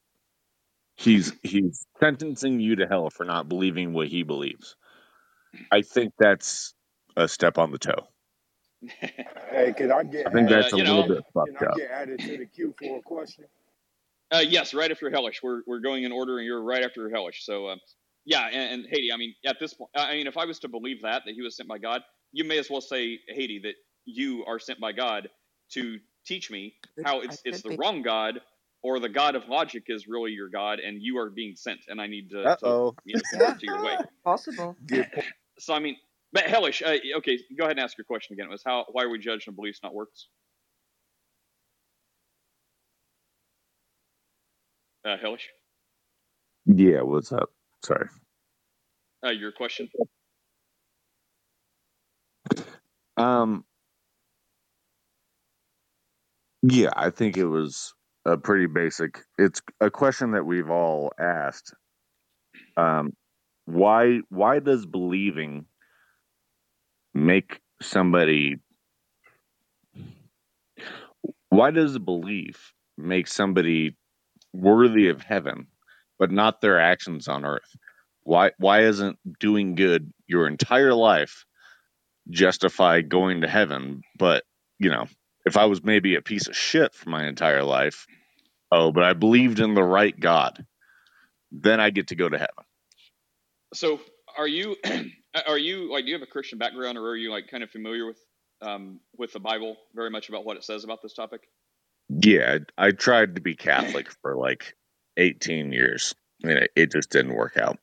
[0.95, 4.75] He's he's sentencing you to hell for not believing what he believes.
[5.71, 6.73] I think that's
[7.17, 8.07] a step on the toe.
[9.51, 11.23] Hey, can I get I think Uh, that's a you little know- bit
[11.59, 11.77] can I up.
[11.77, 13.45] get added to the queue for a question?
[14.33, 15.43] Uh, yes, right after Hellish.
[15.43, 17.45] We're we're going in order, and you're right after Hellish.
[17.45, 17.75] So, uh,
[18.25, 19.11] yeah, and, and Haiti.
[19.11, 21.41] I mean, at this point, I mean, if I was to believe that that he
[21.41, 22.01] was sent by God,
[22.31, 23.73] you may as well say Haiti that
[24.05, 25.29] you are sent by God
[25.73, 28.39] to teach me how it's it's the wrong God,
[28.83, 31.99] or the God of logic is really your God, and you are being sent, and
[32.01, 33.97] I need to, to you know, convert to your way.
[34.23, 34.75] Possible.
[35.59, 35.95] So, I mean,
[36.33, 38.47] but Hellish, uh, okay, go ahead and ask your question again.
[38.47, 40.27] It was how why are we judged on beliefs, not works?
[45.05, 45.49] Uh, Hellish,
[46.65, 47.49] Yeah, what's up?
[47.83, 48.07] Sorry.
[49.25, 49.89] uh, your question.
[53.17, 53.65] Um,
[56.61, 57.93] yeah, I think it was
[58.25, 59.19] a pretty basic.
[59.39, 61.73] It's a question that we've all asked.
[62.77, 63.13] Um,
[63.65, 65.65] why why does believing
[67.13, 68.57] make somebody
[71.49, 73.95] why does a belief make somebody
[74.53, 75.67] worthy of heaven
[76.19, 77.75] but not their actions on earth?
[78.23, 81.45] Why why isn't doing good your entire life
[82.29, 84.01] justify going to heaven?
[84.17, 84.43] But
[84.79, 85.07] you know
[85.45, 88.05] if i was maybe a piece of shit for my entire life
[88.71, 90.65] oh but i believed in the right god
[91.51, 92.65] then i get to go to heaven.
[93.73, 93.99] So,
[94.37, 94.75] are you
[95.47, 97.69] are you like do you have a Christian background, or are you like kind of
[97.69, 98.19] familiar with
[98.61, 101.41] um, with the Bible very much about what it says about this topic?
[102.19, 104.75] yeah i, I tried to be catholic for like
[105.17, 106.13] 18 years
[106.43, 107.77] and it, it just didn't work out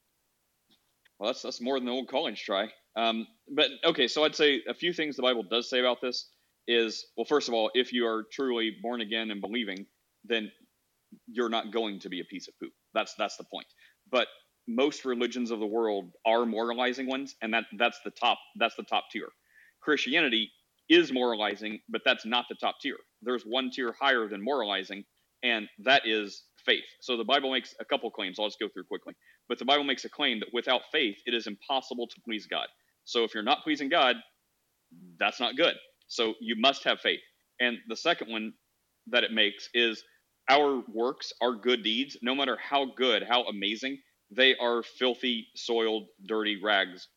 [1.18, 2.68] Well, that's that's more than the old college try.
[2.96, 6.28] Um, but okay, so I'd say a few things the Bible does say about this
[6.66, 9.86] is well, first of all, if you are truly born again and believing,
[10.24, 10.50] then
[11.26, 12.72] you're not going to be a piece of poop.
[12.94, 13.66] That's that's the point.
[14.10, 14.26] But
[14.68, 18.84] most religions of the world are moralizing ones, and that that's the top that's the
[18.84, 19.28] top tier.
[19.82, 20.52] Christianity
[20.90, 22.96] is moralizing, but that's not the top tier.
[23.22, 25.04] There's one tier higher than moralizing,
[25.42, 26.84] and that is faith.
[27.00, 28.38] So the Bible makes a couple claims.
[28.38, 29.14] I'll just go through quickly.
[29.48, 32.68] But the Bible makes a claim that without faith, it is impossible to please God.
[33.04, 34.16] So if you're not pleasing God,
[35.18, 35.74] that's not good.
[36.08, 37.20] So you must have faith.
[37.60, 38.52] And the second one
[39.08, 40.02] that it makes is
[40.50, 43.98] our works, our good deeds, no matter how good, how amazing,
[44.30, 47.08] they are filthy, soiled, dirty rags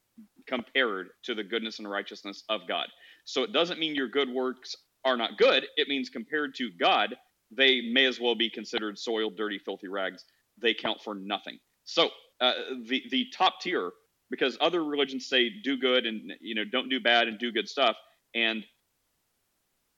[0.48, 2.88] compared to the goodness and righteousness of God.
[3.26, 5.66] So it doesn't mean your good works are not good.
[5.78, 7.16] It means compared to God,
[7.52, 10.26] they may as well be considered soiled, dirty, filthy rags.
[10.62, 11.60] They count for nothing.
[11.84, 12.10] So
[12.40, 12.54] uh,
[12.88, 13.92] the the top tier,
[14.30, 17.68] because other religions say do good and you know don't do bad and do good
[17.68, 17.98] stuff,
[18.36, 18.64] and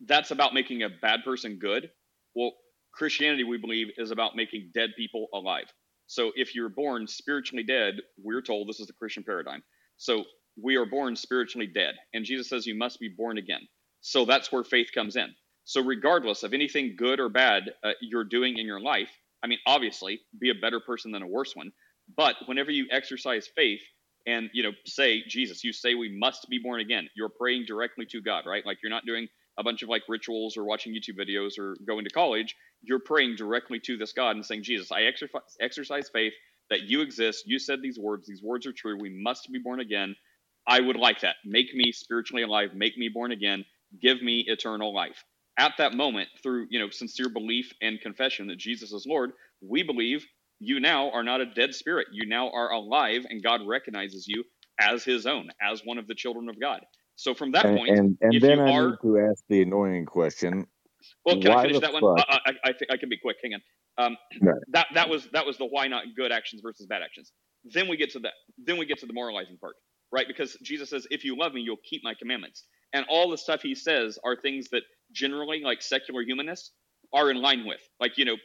[0.06, 1.90] that's about making a bad person good.
[2.36, 2.54] Well,
[2.94, 5.72] Christianity, we believe, is about making dead people alive.
[6.14, 9.64] So if you're born spiritually dead, we're told this is the Christian paradigm.
[9.98, 10.26] So
[10.62, 13.68] we are born spiritually dead, and Jesus says you must be born again.
[14.02, 15.34] So that's where faith comes in.
[15.64, 19.10] So regardless of anything good or bad uh, you're doing in your life,
[19.44, 21.72] I mean, obviously, be a better person than a worse one.
[22.16, 23.82] But whenever you exercise faith
[24.28, 27.10] and you know say Jesus, you say we must be born again.
[27.16, 28.64] You're praying directly to God, right?
[28.64, 29.28] Like you're not doing
[29.58, 32.56] a bunch of like rituals or watching YouTube videos or going to college.
[32.82, 36.34] You're praying directly to this God and saying, Jesus, I exercise, exercise faith
[36.70, 37.44] that you exist.
[37.46, 38.28] You said these words.
[38.28, 38.98] These words are true.
[39.00, 40.16] We must be born again.
[40.68, 41.36] I would like that.
[41.46, 42.70] Make me spiritually alive.
[42.74, 43.66] Make me born again.
[44.02, 45.24] Give me eternal life.
[45.60, 49.32] At that moment, through you know sincere belief and confession that Jesus is Lord,
[49.62, 50.26] we believe
[50.60, 52.08] you now are not a dead spirit.
[52.12, 54.44] You now are alive, and God recognizes you
[54.80, 56.82] as His own, as one of the children of God.
[57.16, 59.44] So from that and point, and, and if then you i are need to ask
[59.50, 60.68] the annoying question
[61.26, 62.02] well, can I finish that one?
[62.02, 63.38] fuck I, I, I think I can be quick.
[63.44, 63.62] Hang on.
[63.98, 64.54] Um, no.
[64.70, 67.32] that that was that was the why not good actions versus bad actions.
[67.66, 68.34] Then we get to that.
[68.58, 69.76] Then we get to the moralizing part,
[70.12, 70.28] right?
[70.28, 73.62] Because Jesus says, "If you love me, you'll keep my commandments." And all the stuff
[73.62, 76.72] he says are things that generally, like secular humanists,
[77.14, 77.82] are in line with.
[78.00, 78.38] Like you know,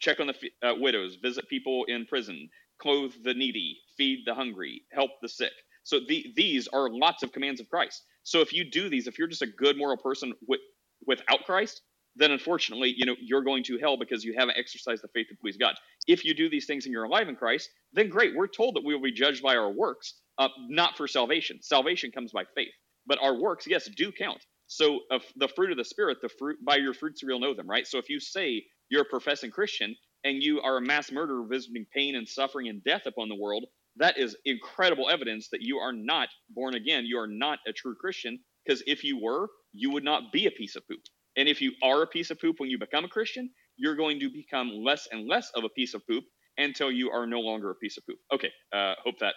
[0.00, 0.34] check on the
[0.68, 2.48] uh, widows, visit people in prison,
[2.80, 5.52] clothe the needy, feed the hungry, help the sick.
[5.82, 8.04] So the, these are lots of commands of Christ.
[8.22, 10.60] So if you do these, if you're just a good moral person with,
[11.06, 11.82] without Christ,
[12.16, 15.36] then unfortunately, you know, you're going to hell because you haven't exercised the faith to
[15.40, 15.74] please God.
[16.06, 18.34] If you do these things and you're alive in Christ, then great.
[18.36, 21.60] We're told that we will be judged by our works, uh, not for salvation.
[21.62, 22.72] Salvation comes by faith,
[23.06, 24.44] but our works, yes, do count.
[24.66, 27.68] So uh, the fruit of the spirit, the fruit by your fruits you'll know them,
[27.68, 27.86] right?
[27.86, 31.86] So if you say you're a professing Christian and you are a mass murderer visiting
[31.92, 33.64] pain and suffering and death upon the world,
[33.96, 37.04] that is incredible evidence that you are not born again.
[37.06, 40.50] You are not a true Christian because if you were, you would not be a
[40.50, 41.00] piece of poop.
[41.36, 44.20] And if you are a piece of poop when you become a Christian, you're going
[44.20, 46.24] to become less and less of a piece of poop
[46.58, 48.18] until you are no longer a piece of poop.
[48.32, 49.34] Okay, uh, hope that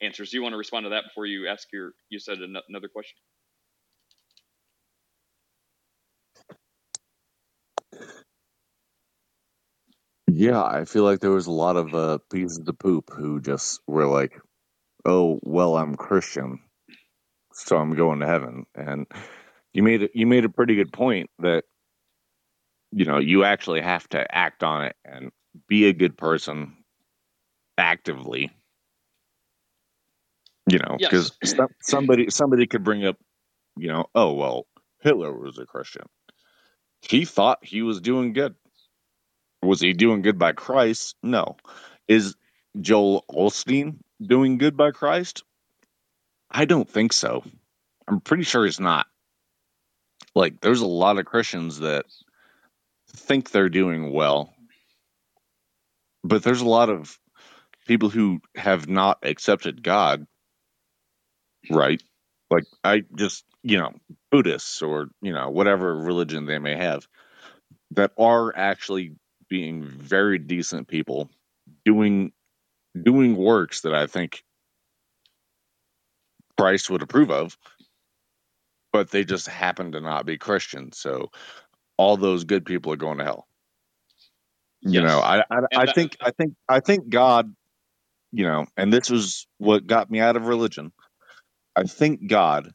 [0.00, 0.30] answers.
[0.30, 1.92] Do you want to respond to that before you ask your?
[2.10, 3.16] You said another question.
[10.36, 13.40] Yeah, I feel like there was a lot of uh, pieces of the poop who
[13.40, 14.32] just were like,
[15.04, 16.58] "Oh, well, I'm Christian,
[17.52, 19.06] so I'm going to heaven." And
[19.72, 20.10] you made it.
[20.14, 21.64] You made a pretty good point that
[22.90, 25.30] you know you actually have to act on it and
[25.68, 26.78] be a good person
[27.78, 28.50] actively.
[30.68, 31.54] You know, because Yes.
[31.80, 33.18] somebody somebody could bring up,
[33.76, 34.66] you know, oh well,
[35.00, 36.06] Hitler was a Christian.
[37.02, 38.56] He thought he was doing good.
[39.64, 41.16] Was he doing good by Christ?
[41.22, 41.56] No.
[42.08, 42.36] Is
[42.80, 45.44] Joel Osteen doing good by Christ?
[46.50, 47.44] I don't think so.
[48.08, 49.06] I'm pretty sure he's not.
[50.36, 52.06] like there's a lot of Christians that
[53.10, 54.54] think they're doing well,
[56.24, 57.18] but there's a lot of
[57.86, 60.26] people who have not accepted God,
[61.70, 62.02] right?
[62.50, 63.92] Like I just, you know,
[64.30, 67.06] Buddhists or, you know, whatever religion they may have
[67.92, 69.14] that are actually
[69.48, 71.30] being very decent people
[71.84, 72.32] doing
[73.00, 74.44] doing works that I think
[76.58, 77.58] Christ would approve of,
[78.92, 80.92] but they just happen to not be Christian.
[80.92, 81.30] So
[81.96, 83.46] all those good people are going to hell.
[84.80, 85.20] You know.
[85.20, 87.54] I I, I that, think I think I think God,
[88.32, 90.92] you know, and this was what got me out of religion.
[91.76, 92.70] I think God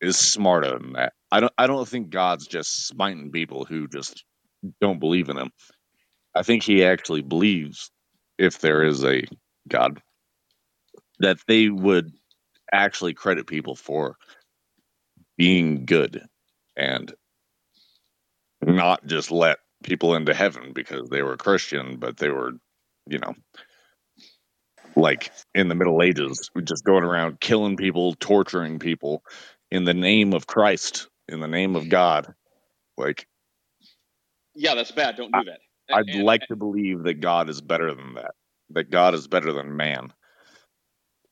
[0.00, 1.12] is smarter than that.
[1.32, 4.24] I don't I don't think God's just smiting people who just
[4.80, 5.50] don't believe in him.
[6.34, 7.90] I think he actually believes
[8.38, 9.24] if there is a
[9.68, 10.00] God
[11.20, 12.12] that they would
[12.72, 14.16] actually credit people for
[15.36, 16.22] being good
[16.76, 17.12] and
[18.62, 22.52] not just let people into heaven because they were Christian, but they were,
[23.06, 23.34] you know,
[24.96, 29.22] like in the Middle Ages, just going around killing people, torturing people
[29.70, 32.34] in the name of Christ, in the name of God.
[32.96, 33.26] Like,
[34.54, 35.16] yeah, that's bad.
[35.16, 35.60] Don't do that.
[35.90, 38.32] A- I'd And, like to believe that God is better than that,
[38.70, 40.12] that God is better than man.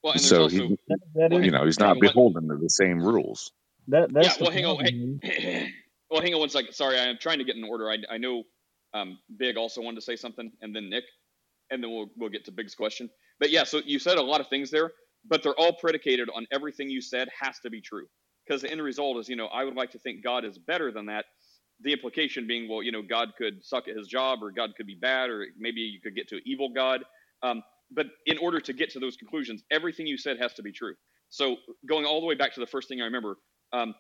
[0.03, 2.57] well, and So also he, That, that well, you know, he's not on beholden to
[2.57, 3.53] the same rules.
[3.89, 4.77] that Yeah, that's the well, hang on.
[4.77, 4.85] problem.
[4.85, 5.23] man.
[5.23, 5.69] Hey,
[6.11, 6.73] well, hang on one second.
[6.75, 7.91] Sorry, I'm trying to get in order.
[7.91, 8.45] I, I know
[8.95, 11.05] um, Big also wanted to say something, and then Nick,
[11.71, 13.11] and then we'll we'll get to Big's question.
[13.41, 14.93] But yeah, so you said a lot of things there,
[15.29, 18.07] but they're all predicated on everything you said has to be true.
[18.47, 20.93] Because the end result is, you know, I would like to think God is better
[20.93, 21.27] than that.
[21.83, 24.87] The implication being, well, you know, God could suck at his job, or God could
[24.87, 27.05] be bad, or maybe you could get to an evil God.
[27.43, 30.73] Um, but in order to get to those conclusions, everything you said has to be
[30.73, 30.95] true.
[31.31, 31.57] So
[31.89, 33.37] going all the way back to the first thing I remember,
[33.73, 33.95] um,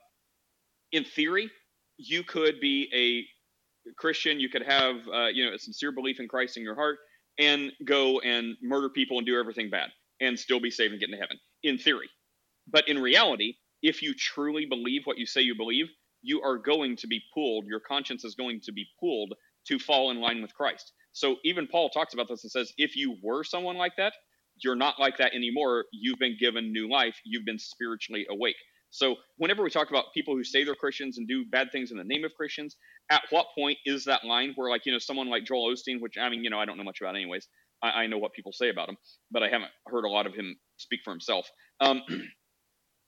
[0.93, 1.51] in theory,
[1.97, 6.29] you could be a Christian, you could have uh, you know a sincere belief in
[6.29, 6.99] Christ in your heart,
[7.39, 9.89] and go and murder people and do everything bad,
[10.21, 11.39] and still be saved and get into heaven.
[11.63, 12.09] In theory,
[12.71, 15.87] but in reality, if you truly believe what you say you believe,
[16.23, 17.67] you are going to be pulled.
[17.67, 19.35] Your conscience is going to be pulled
[19.69, 20.93] to fall in line with Christ.
[21.13, 24.15] So even Paul talks about this and says, if you were someone like that,
[24.63, 25.87] you're not like that anymore.
[25.93, 27.17] You've been given new life.
[27.25, 28.57] You've been spiritually awake.
[28.91, 31.97] So whenever we talk about people who say they're Christians and do bad things in
[31.97, 32.77] the name of Christians,
[33.11, 36.19] at what point is that line where like, you know, someone like Joel Osteen, which
[36.19, 37.49] I mean, you know, I don't know much about anyways.
[37.83, 38.97] I, I know what people say about him,
[39.31, 41.49] but I haven't heard a lot of him speak for himself.
[41.81, 42.03] Um,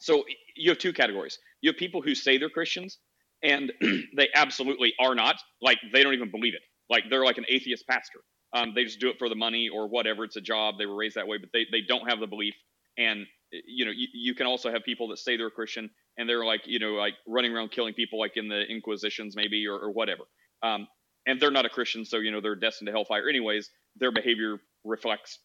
[0.04, 0.24] so
[0.54, 1.38] you have two categories.
[1.62, 2.98] You have people who say they're Christians
[3.42, 3.72] and
[4.16, 5.36] they absolutely are not.
[5.62, 6.60] Like they don't even believe it.
[6.90, 8.18] Like they're like an atheist pastor.
[8.52, 10.22] Um, they just do it for the money or whatever.
[10.24, 10.74] It's a job.
[10.78, 12.54] They were raised that way, but they, they don't have the belief.
[12.98, 13.24] And
[13.66, 15.88] you know, you, you can also have people that say they're a Christian
[16.18, 19.66] and they're like, you know, like running around killing people, like in the Inquisitions maybe
[19.66, 20.24] or, or whatever.
[20.62, 20.86] Um,
[21.26, 23.70] and they're not a Christian, so you know they're destined to hellfire anyways.
[23.96, 25.38] Their behavior reflects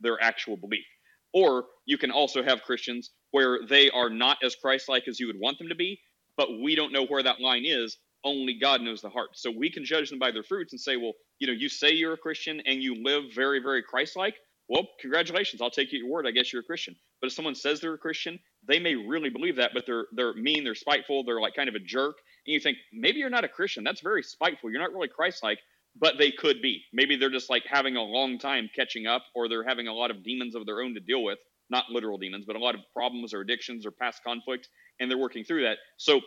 [0.00, 0.86] their actual belief.
[1.34, 5.38] Or you can also have Christians where they are not as Christ-like as you would
[5.38, 6.00] want them to be,
[6.36, 7.98] but we don't know where that line is.
[8.24, 9.30] Only God knows the heart.
[9.34, 11.92] So we can judge them by their fruits and say, well, you know, you say
[11.92, 14.34] you're a Christian and you live very, very Christ-like.
[14.68, 15.62] Well, congratulations.
[15.62, 16.26] I'll take you your word.
[16.26, 16.96] I guess you're a Christian.
[17.20, 20.34] But if someone says they're a Christian, they may really believe that, but they're they're
[20.34, 22.16] mean, they're spiteful, they're like kind of a jerk.
[22.46, 23.82] And you think maybe you're not a Christian.
[23.82, 24.70] That's very spiteful.
[24.70, 25.58] You're not really Christ-like,
[25.98, 26.82] but they could be.
[26.92, 30.10] Maybe they're just like having a long time catching up, or they're having a lot
[30.10, 31.38] of demons of their own to deal with.
[31.70, 34.68] Not literal demons, but a lot of problems or addictions or past conflict,
[35.00, 35.78] and they're working through that.
[35.98, 36.20] So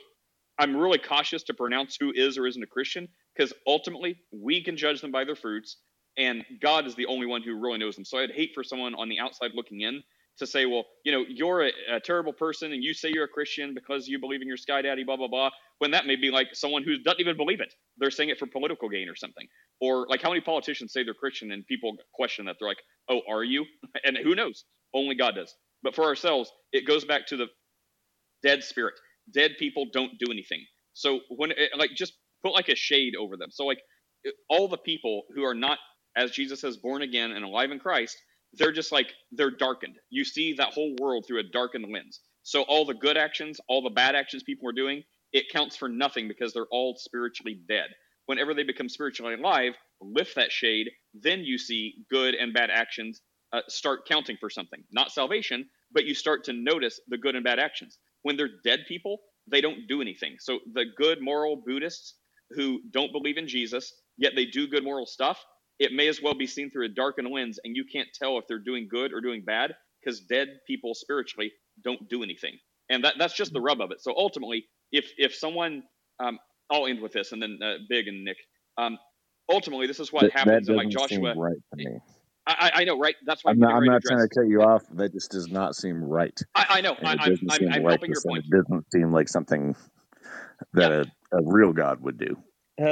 [0.59, 4.77] I'm really cautious to pronounce who is or isn't a Christian because ultimately we can
[4.77, 5.77] judge them by their fruits,
[6.17, 8.05] and God is the only one who really knows them.
[8.05, 10.03] So I'd hate for someone on the outside looking in
[10.37, 13.29] to say, well, you know, you're a, a terrible person and you say you're a
[13.29, 15.49] Christian because you believe in your sky daddy, blah, blah, blah,
[15.79, 17.73] when that may be like someone who doesn't even believe it.
[17.97, 19.47] They're saying it for political gain or something.
[19.79, 22.57] Or like how many politicians say they're Christian and people question that?
[22.59, 23.65] They're like, oh, are you?
[24.03, 24.65] And who knows?
[24.93, 25.53] Only God does.
[25.83, 27.47] But for ourselves, it goes back to the
[28.43, 28.95] dead spirit.
[29.33, 30.63] Dead people don't do anything.
[30.93, 32.13] So when it, like just
[32.43, 33.49] put like a shade over them.
[33.51, 33.79] So like
[34.25, 35.79] eh, all the people who are not
[36.15, 38.17] as Jesus says born again and alive in Christ,
[38.53, 39.95] they're just like they're darkened.
[40.09, 42.19] You see that whole world through a darkened lens.
[42.43, 45.87] So all the good actions, all the bad actions people are doing, it counts for
[45.87, 47.87] nothing because they're all spiritually dead.
[48.25, 53.21] Whenever they become spiritually alive, lift that shade, then you see good and bad actions
[53.53, 54.83] uh, start counting for something.
[54.91, 57.99] Not salvation, but you start to notice the good and bad actions.
[58.23, 59.19] When they're dead people,
[59.51, 60.37] they don't do anything.
[60.39, 62.15] So the good moral Buddhists
[62.51, 65.43] who don't believe in Jesus, yet they do good moral stuff,
[65.79, 68.45] it may as well be seen through a darkened lens, and you can't tell if
[68.47, 71.51] they're doing good or doing bad because dead people spiritually
[71.83, 72.57] don't do anything.
[72.89, 74.01] And that, that's just the rub of it.
[74.01, 75.83] So ultimately, if if someone
[76.19, 76.39] Um,
[76.71, 78.37] I'll end with this, and then uh, Big and Nick.
[78.77, 78.97] Um,
[79.49, 81.33] ultimately, this is what That, that happens in like Joshua.
[81.35, 81.99] right to me.
[82.47, 83.15] I, I I know, right?
[83.25, 83.75] That's why I'm I'm not.
[83.75, 84.83] I'm not trying to cut you off.
[84.93, 86.97] That just does not seem right, I, I know.
[86.99, 88.39] and I, it I'm doesn't I'm seem I'm helping your point.
[88.39, 89.75] it doesn't seem like something
[90.73, 92.37] that a, a real God would do.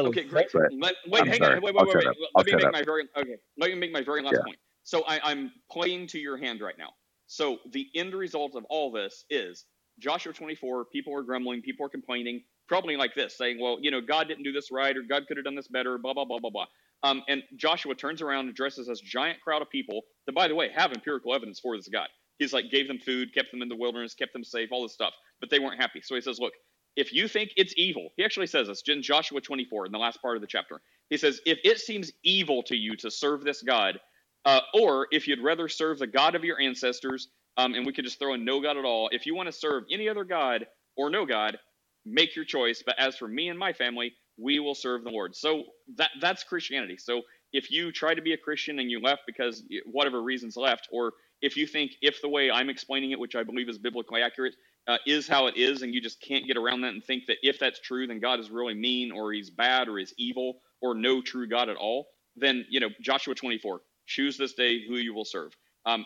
[0.05, 0.47] Okay, great.
[0.53, 1.59] But Let, wait, I'm hang sorry.
[1.59, 1.61] on.
[1.61, 2.07] Wait, I'll wait, wait, shut wait.
[2.07, 2.15] up.
[2.35, 2.71] Let me make up.
[2.71, 3.35] my very okay.
[3.57, 4.43] Let me make my very last Yeah.
[4.43, 4.57] point.
[4.83, 6.91] So I, I'm playing to your hand right now.
[7.27, 9.65] So the end result of all this is
[9.99, 10.85] Joshua 24.
[10.85, 11.61] People are grumbling.
[11.61, 12.43] People are complaining.
[12.67, 15.37] Probably like this, saying, "Well, you know, God didn't do this right, or God could
[15.37, 16.65] have done this better." Blah blah blah blah blah.
[17.03, 20.55] Um, and Joshua turns around and addresses this giant crowd of people that, by the
[20.55, 22.07] way, have empirical evidence for this God.
[22.39, 24.93] He's like gave them food, kept them in the wilderness, kept them safe, all this
[24.93, 26.01] stuff, but they weren't happy.
[26.01, 26.53] So he says, "Look,
[26.95, 30.21] if you think it's evil, he actually says this in Joshua 24 in the last
[30.21, 30.81] part of the chapter.
[31.09, 33.99] He says, if it seems evil to you to serve this God,
[34.45, 38.05] uh, or if you'd rather serve the God of your ancestors, um, and we could
[38.05, 40.67] just throw in no God at all, if you want to serve any other God
[40.97, 41.57] or no God,
[42.05, 42.83] make your choice.
[42.85, 45.35] But as for me and my family, we will serve the Lord.
[45.35, 45.63] So
[45.97, 46.97] that that's Christianity.
[46.97, 47.21] So
[47.53, 51.13] if you try to be a Christian and you left because whatever reasons left, or
[51.41, 54.55] if you think if the way I'm explaining it, which I believe is biblically accurate,
[54.87, 57.37] uh, is how it is, and you just can't get around that and think that
[57.43, 60.95] if that's true, then God is really mean, or He's bad, or He's evil, or
[60.95, 62.07] no true God at all.
[62.35, 63.81] Then you know Joshua 24.
[64.07, 65.55] Choose this day who you will serve.
[65.85, 66.05] Um,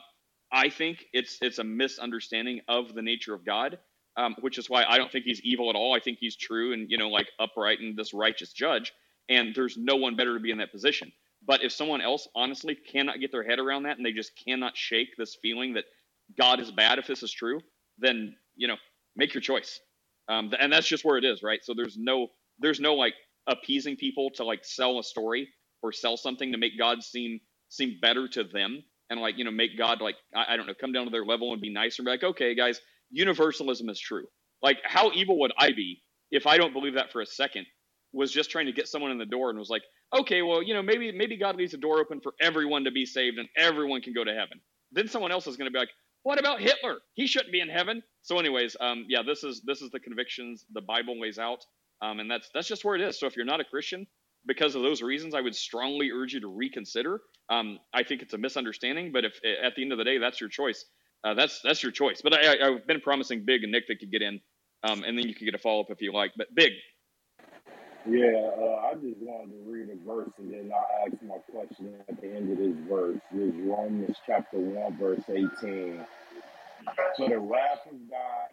[0.51, 3.79] I think it's it's a misunderstanding of the nature of God,
[4.17, 5.95] um, which is why I don't think He's evil at all.
[5.95, 8.93] I think He's true and you know like upright and this righteous judge.
[9.29, 11.11] And there's no one better to be in that position.
[11.45, 14.77] But if someone else honestly cannot get their head around that and they just cannot
[14.77, 15.85] shake this feeling that
[16.37, 17.61] God is bad if this is true,
[17.99, 18.77] then you know
[19.15, 19.79] make your choice.
[20.29, 21.59] Um, and that's just where it is, right?
[21.63, 22.29] So there's no
[22.59, 23.15] there's no like
[23.47, 25.49] appeasing people to like sell a story
[25.83, 29.51] or sell something to make God seem seem better to them and like you know
[29.51, 32.01] make God like I, I don't know come down to their level and be nicer
[32.01, 32.79] and be like okay guys
[33.13, 34.25] universalism is true.
[34.61, 37.65] Like how evil would I be if I don't believe that for a second?
[38.11, 39.81] Was just trying to get someone in the door and was like,
[40.13, 43.05] okay, well, you know, maybe maybe God leaves the door open for everyone to be
[43.05, 44.59] saved and everyone can go to heaven.
[44.91, 45.89] Then someone else is going to be like,
[46.23, 46.99] what about Hitler?
[47.15, 48.01] He shouldn't be in heaven.
[48.21, 51.65] So, anyways, um, yeah, this is this is the convictions the Bible lays out,
[52.01, 53.19] um, and that's that's just where it is.
[53.19, 54.07] So, if you're not a Christian,
[54.45, 57.21] because of those reasons, I would strongly urge you to reconsider.
[57.49, 60.39] Um, I think it's a misunderstanding, but if at the end of the day that's
[60.39, 60.85] your choice,
[61.23, 62.21] uh, that's that's your choice.
[62.21, 64.39] But I, I, I've been promising Big and Nick that could get in,
[64.83, 66.31] um, and then you could get a follow up if you like.
[66.37, 66.73] But Big,
[68.05, 71.95] Yeah, uh, I just wanted to read a verse and then I'll ask my question
[72.09, 73.19] at the end of this verse.
[73.31, 76.05] This is Romans chapter 1, verse 18.
[77.17, 78.49] For the wrath of God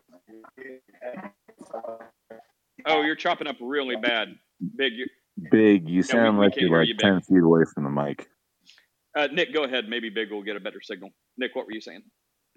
[2.87, 4.29] oh, you're chopping up really bad.
[4.77, 5.07] Big, you,
[5.51, 7.01] Big, you yeah, we, sound we like can't you're like you, Big.
[7.01, 8.29] ten feet away from the mic.
[9.17, 9.89] Uh, Nick, go ahead.
[9.89, 11.11] Maybe Big will get a better signal.
[11.39, 12.03] Nick, what were you saying?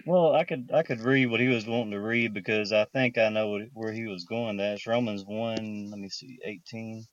[0.06, 3.18] Well, I could I could read what he was wanting to read because I think
[3.18, 4.58] I know what, where he was going.
[4.58, 5.90] That's Romans one.
[5.92, 7.06] Let me see, eighteen.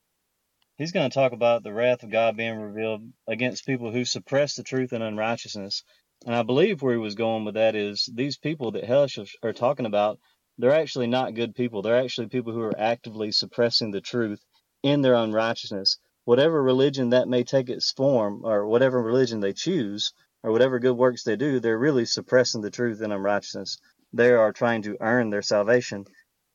[0.76, 4.56] He's going to talk about the wrath of God being revealed against people who suppress
[4.56, 5.84] the truth and unrighteousness.
[6.26, 9.52] And I believe where he was going with that is these people that Hellish are
[9.52, 10.18] talking about.
[10.58, 11.82] They're actually not good people.
[11.82, 14.44] They're actually people who are actively suppressing the truth
[14.82, 15.98] in their unrighteousness.
[16.24, 20.96] Whatever religion that may take its form, or whatever religion they choose, or whatever good
[20.96, 23.78] works they do, they're really suppressing the truth in unrighteousness.
[24.12, 26.06] They are trying to earn their salvation.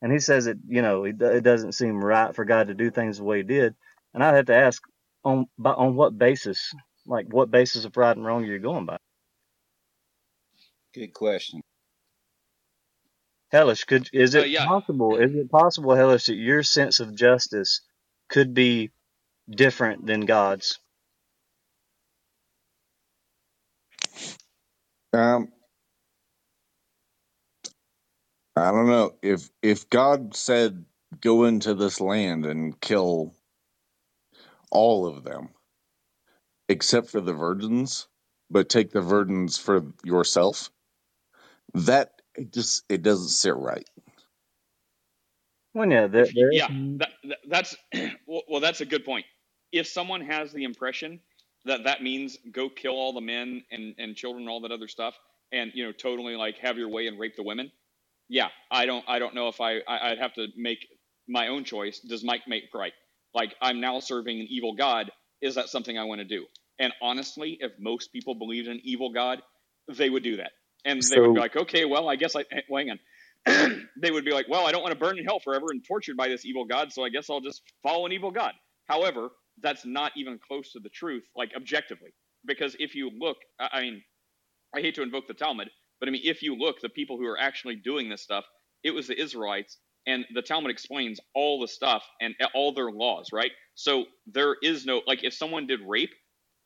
[0.01, 2.91] And he says it, you know, it, it doesn't seem right for God to do
[2.91, 3.75] things the way he did.
[4.13, 4.81] And I'd have to ask,
[5.23, 6.73] on by, on what basis,
[7.07, 8.97] like what basis of right and wrong are you're going by?
[10.93, 11.61] Good question.
[13.51, 14.65] Hellish, could is Uh, it yeah.
[14.65, 15.17] possible?
[15.17, 17.81] Is it possible, Hellish, that your sense of justice
[18.29, 18.91] could be
[19.49, 20.79] different than God's?
[25.15, 25.49] Um,
[28.55, 30.85] I don't know if if God said
[31.21, 33.35] go into this land and kill
[34.71, 35.49] all of them
[36.69, 38.07] except for the virgins,
[38.49, 40.69] but take the virgins for yourself.
[41.73, 43.87] That it just it doesn't sit right.
[45.73, 46.67] Well, yeah, there, there is Yeah,
[46.99, 47.75] that, that, that's
[48.27, 49.25] well, well, that's a good point.
[49.71, 51.19] If someone has the impression
[51.65, 54.87] that that means go kill all the men and, and children and all that other
[54.87, 55.15] stuff,
[55.51, 57.71] and you know totally like have your way and rape the women,
[58.27, 60.87] yeah, I don't I don't know if I, I I'd have to make
[61.27, 61.99] my own choice.
[61.99, 62.93] Does Mike make right?
[63.33, 65.11] Like I'm now serving an evil god.
[65.41, 66.45] Is that something I want to do?
[66.79, 69.41] And honestly, if most people believed in an evil god,
[69.87, 70.51] they would do that,
[70.83, 72.99] and they would be like, okay, well, I guess I well, hang on.
[74.01, 76.17] they would be like, well, I don't want to burn in hell forever and tortured
[76.17, 78.53] by this evil god, so I guess I'll just follow an evil god.
[78.87, 79.29] However,
[79.61, 82.11] that's not even close to the truth, like objectively,
[82.45, 84.03] because if you look, I mean,
[84.75, 85.69] I hate to invoke the Talmud,
[85.99, 88.45] but I mean, if you look, the people who are actually doing this stuff,
[88.83, 89.77] it was the Israelites
[90.07, 93.51] and the Talmud explains all the stuff and all their laws, right?
[93.75, 96.13] So there is no like if someone did rape,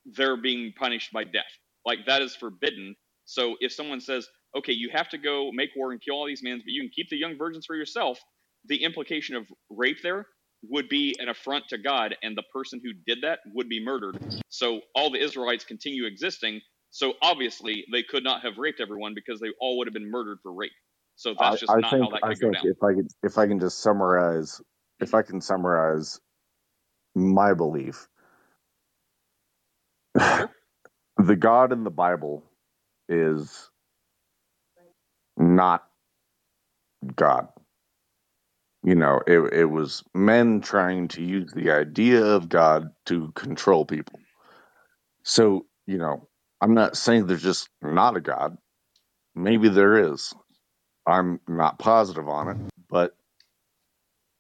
[0.06, 1.52] they're being punished by death.
[1.86, 2.96] Like that is forbidden.
[3.26, 6.44] So if someone says, okay, you have to go make war and kill all these
[6.44, 8.20] men, but you can keep the young virgins for yourself,
[8.66, 10.26] the implication of rape there
[10.64, 14.18] would be an affront to God, and the person who did that would be murdered.
[14.50, 16.62] So all the Israelites continue existing.
[16.92, 20.40] So obviously they could not have raped everyone because they all would have been murdered
[20.44, 20.72] for rape.
[21.16, 22.64] So that's just I, I not think how that I could go think down.
[22.64, 24.62] if I could if I can just summarize
[25.00, 26.20] if I can summarize
[27.16, 28.08] my belief,
[30.16, 30.50] the
[31.38, 32.44] God in the Bible
[33.10, 33.70] is
[35.38, 35.88] not
[37.16, 37.50] God.
[38.90, 43.86] You know, it it was men trying to use the idea of God to control
[43.86, 44.20] people.
[45.24, 46.28] So, you know,
[46.62, 48.58] I'm not saying there's just not a God.
[49.36, 50.34] Maybe there is.
[51.08, 52.58] I'm not positive on it,
[52.90, 53.16] but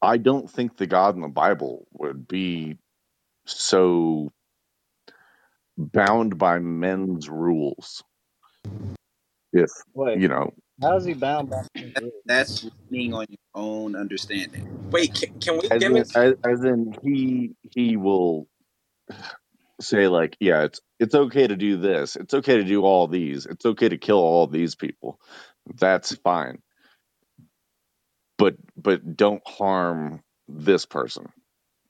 [0.01, 2.77] I don't think the God in the Bible would be
[3.45, 4.31] so
[5.77, 8.03] bound by men's rules.
[9.53, 11.64] If Wait, you know, how is he bound by?
[12.26, 14.68] That's leaning on your own understanding.
[14.91, 16.14] Wait, can, can we as in, demonstrate?
[16.15, 18.47] as, as in he he will
[19.81, 22.15] say like, yeah, it's it's okay to do this.
[22.15, 23.45] It's okay to do all these.
[23.45, 25.19] It's okay to kill all these people.
[25.80, 26.61] That's fine.
[28.38, 31.30] But but don't harm this person.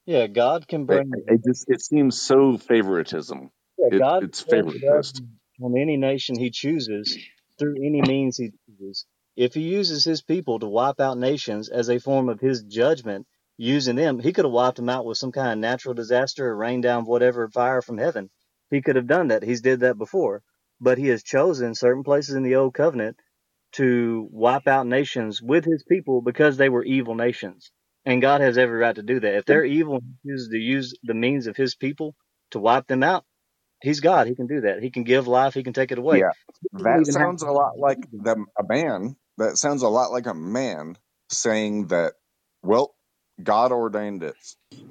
[0.05, 3.51] Yeah, God can bring it just it seems so favoritism.
[3.79, 5.21] yeah, It God it's can bring favoritist.
[5.61, 7.17] on any nation he chooses
[7.59, 9.05] through any means he chooses.
[9.37, 13.27] If he uses his people to wipe out nations as a form of his judgment,
[13.57, 16.57] using them, he could have wiped them out with some kind of natural disaster or
[16.57, 18.31] rained down whatever fire from heaven.
[18.71, 19.43] He could have done that.
[19.43, 20.43] He's did that before.
[20.81, 23.17] But he has chosen certain places in the old covenant
[23.73, 27.71] to wipe out nations with his people because they were evil nations.
[28.05, 29.35] And God has every right to do that.
[29.35, 32.15] If they're evil he chooses to use the means of his people
[32.51, 33.25] to wipe them out,
[33.81, 34.27] he's God.
[34.27, 34.83] He can do that.
[34.83, 36.19] He can give life, he can take it away.
[36.19, 36.31] Yeah,
[36.73, 39.15] that even have sounds a lot like them a man.
[39.37, 40.97] That sounds a lot like a man
[41.29, 42.13] saying that.
[42.63, 42.95] Well,
[43.43, 44.35] God ordained it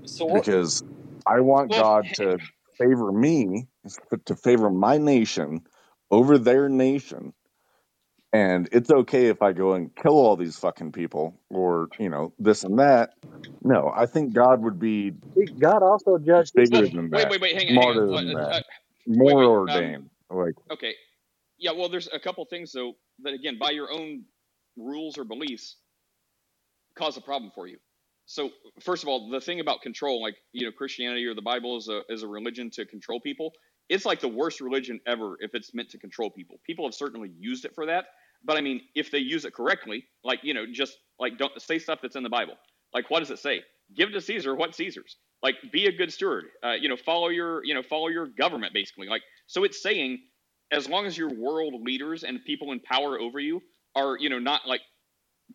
[0.06, 0.46] So what?
[0.46, 0.82] because
[1.26, 2.40] I want Well, God to
[2.78, 3.68] favor me,
[4.26, 5.62] to favor my nation
[6.10, 7.34] over their nation,
[8.32, 12.32] and it's okay if I go and kill all these fucking people or you know
[12.38, 13.14] this and that.
[13.62, 15.12] No, I think God would be
[15.58, 18.26] God also judged bigger well, than wait, that, wait, wait, hang on, hang smarter on.
[18.26, 18.64] than Uh, uh, that,
[19.06, 19.44] wait, more wait.
[19.44, 20.10] Um, ordained.
[20.30, 20.94] Like okay.
[21.58, 22.92] Yeah, well, there's a couple things though
[23.22, 24.24] that again, by your own
[24.76, 25.76] rules or beliefs,
[26.96, 27.78] cause a problem for you.
[28.26, 28.50] So,
[28.80, 31.88] first of all, the thing about control, like you know, Christianity or the Bible is
[31.88, 33.52] a is a religion to control people.
[33.88, 36.60] It's like the worst religion ever if it's meant to control people.
[36.66, 38.06] People have certainly used it for that,
[38.44, 41.78] but I mean, if they use it correctly, like you know, just like don't say
[41.78, 42.54] stuff that's in the Bible.
[42.94, 43.62] Like, what does it say?
[43.94, 45.16] Give to Caesar what Caesar's.
[45.42, 46.46] Like, be a good steward.
[46.64, 49.08] Uh, you know, follow your you know follow your government basically.
[49.08, 50.20] Like, so it's saying
[50.70, 53.62] as long as your world leaders and people in power over you
[53.94, 54.80] are you know not like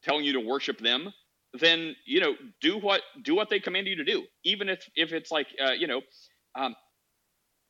[0.03, 1.13] telling you to worship them
[1.59, 5.13] then you know do what do what they command you to do even if if
[5.13, 6.01] it's like uh, you know
[6.55, 6.75] um,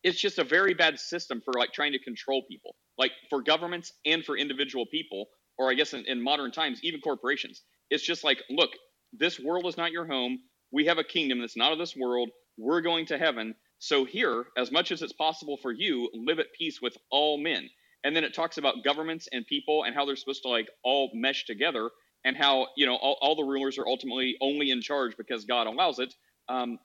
[0.04, 3.94] it's just a very bad system for like trying to control people like for governments
[4.06, 5.28] and for individual people
[5.58, 7.62] or i guess in, in modern times even corporations.
[7.90, 8.72] It's just like look
[9.14, 10.40] this world is not your home.
[10.72, 12.30] We have a kingdom that's not of this world.
[12.58, 13.56] We're going to heaven.
[13.80, 17.70] So here as much as it's possible for you live at peace with all men.
[18.04, 21.12] And then it talks about governments and people and how they're supposed to like all
[21.14, 21.90] mesh together
[22.26, 25.68] and how you know all, all the rulers are ultimately only in charge because god
[25.68, 26.14] allows it.
[26.50, 26.80] Um,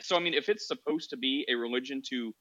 [0.00, 2.32] so i mean if it's supposed to be a religion to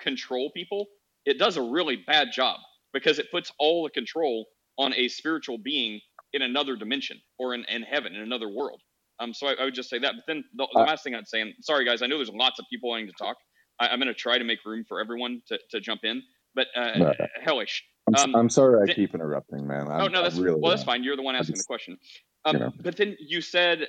[0.00, 0.86] control people
[1.24, 2.58] it does a really bad job
[2.92, 4.46] because it puts all the control
[4.78, 6.00] on a spiritual being
[6.32, 8.80] in another dimension or in, in heaven in another world
[9.20, 11.14] um, so I, I would just say that but then the, the uh, last thing
[11.14, 13.36] i'd say and sorry guys i know there's lots of people wanting to talk
[13.78, 16.22] I, i'm going to try to make room for everyone to, to jump in
[16.54, 19.86] but uh, no, hellish I'm um, I'm sorry I keep interrupting, man.
[19.88, 21.04] Oh I'm no, that's really well, that's fine.
[21.04, 21.98] You're the one asking the just question.
[22.46, 23.86] you Um, know but then you said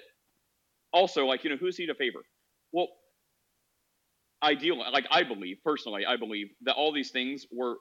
[0.92, 2.20] also like you know who's he to favor?
[2.74, 2.90] Well,
[4.42, 7.76] ideally, like I believe personally, I believe that all these things were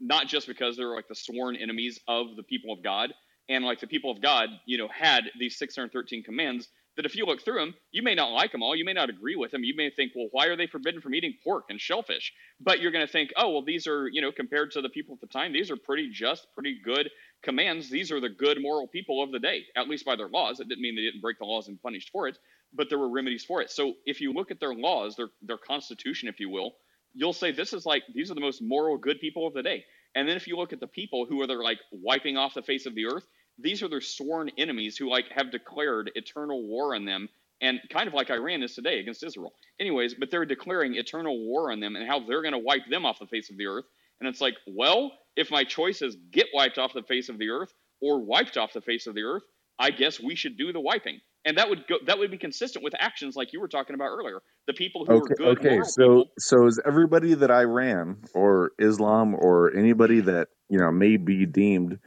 [0.00, 3.12] not just because they're like the sworn enemies of the people of God,
[3.48, 6.68] and like the people of God, you know, had these 613 commands.
[6.96, 8.76] That if you look through them, you may not like them all.
[8.76, 9.64] You may not agree with them.
[9.64, 12.34] You may think, well, why are they forbidden from eating pork and shellfish?
[12.60, 15.14] But you're going to think, oh, well, these are, you know, compared to the people
[15.14, 17.08] at the time, these are pretty just, pretty good
[17.42, 17.88] commands.
[17.88, 20.60] These are the good moral people of the day, at least by their laws.
[20.60, 22.36] It didn't mean they didn't break the laws and punished for it,
[22.74, 23.70] but there were remedies for it.
[23.70, 26.74] So if you look at their laws, their their constitution, if you will,
[27.14, 29.84] you'll say this is like these are the most moral good people of the day.
[30.14, 32.62] And then if you look at the people who are they're like wiping off the
[32.62, 33.26] face of the earth,
[33.58, 37.28] these are their sworn enemies who like have declared eternal war on them
[37.60, 39.52] and kind of like Iran is today against Israel.
[39.78, 43.06] Anyways, but they're declaring eternal war on them and how they're going to wipe them
[43.06, 43.84] off the face of the earth.
[44.20, 47.50] And it's like, well, if my choice is get wiped off the face of the
[47.50, 49.44] earth or wiped off the face of the earth,
[49.78, 51.20] I guess we should do the wiping.
[51.44, 54.08] And that would go that would be consistent with actions like you were talking about
[54.08, 54.42] earlier.
[54.68, 55.82] The people who Okay, are good okay.
[55.84, 56.32] So, people.
[56.38, 62.00] so is everybody that Iran or Islam or anybody that you know may be deemed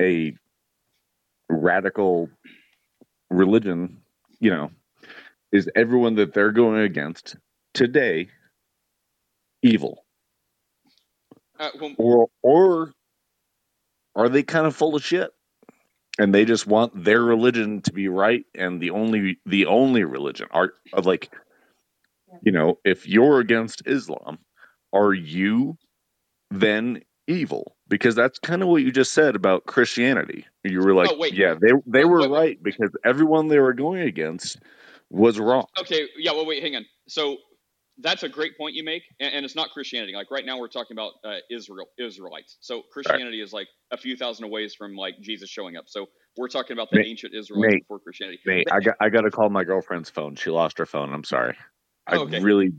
[0.00, 0.34] a
[1.50, 2.30] radical
[3.30, 4.02] religion,
[4.40, 4.70] you know,
[5.52, 7.36] is everyone that they're going against
[7.74, 8.28] today
[9.62, 10.04] evil,
[11.58, 12.92] Uh, well, or or
[14.16, 15.30] are they kind of full of shit
[16.18, 20.48] and they just want their religion to be right and the only the only religion
[20.50, 21.30] are are like
[22.42, 24.38] you know if you're against Islam,
[24.92, 25.76] are you
[26.50, 27.76] then evil?
[27.88, 30.44] Because that's kind of what you just said about Christianity.
[30.64, 32.38] You were like, oh wait, yeah, they they were wait, wait.
[32.38, 34.58] right because everyone they were going against
[35.10, 35.66] was wrong.
[35.80, 36.84] Okay, yeah, well, wait, hang on.
[37.08, 37.36] So
[37.98, 40.14] that's a great point you make, and, and it's not Christianity.
[40.14, 42.58] Like right now, we're talking about uh, Israel, Israelites.
[42.60, 45.84] So Christianity is like a few thousand away from like Jesus showing up.
[45.86, 46.06] So
[46.36, 48.38] we're talking about the Nate, ancient Israelites Nate, before Christianity.
[48.44, 50.36] But I got I got to call my girlfriend's phone.
[50.36, 51.12] She lost her phone.
[51.14, 51.56] I'm sorry.
[52.06, 52.40] I oh, okay.
[52.40, 52.72] really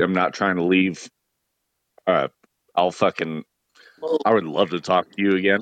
[0.00, 1.08] am not trying to leave.
[2.06, 2.28] Uh,
[2.74, 3.44] I'll fucking.
[4.24, 5.60] I would love to talk to you again,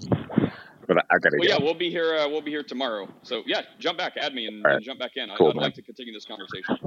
[0.86, 2.16] but I, I gotta Well, yeah, we'll be here.
[2.16, 3.06] Uh, we'll be here tomorrow.
[3.22, 5.30] So yeah, jump back, add me, and, right, and jump back in.
[5.30, 6.78] I, cool, I'd like to continue this conversation.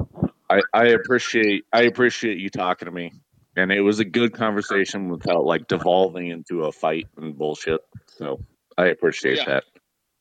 [0.49, 3.11] I I appreciate I appreciate you talking to me,
[3.55, 7.81] and it was a good conversation without like devolving into a fight and bullshit.
[8.07, 8.39] So
[8.77, 9.63] I appreciate yeah, that.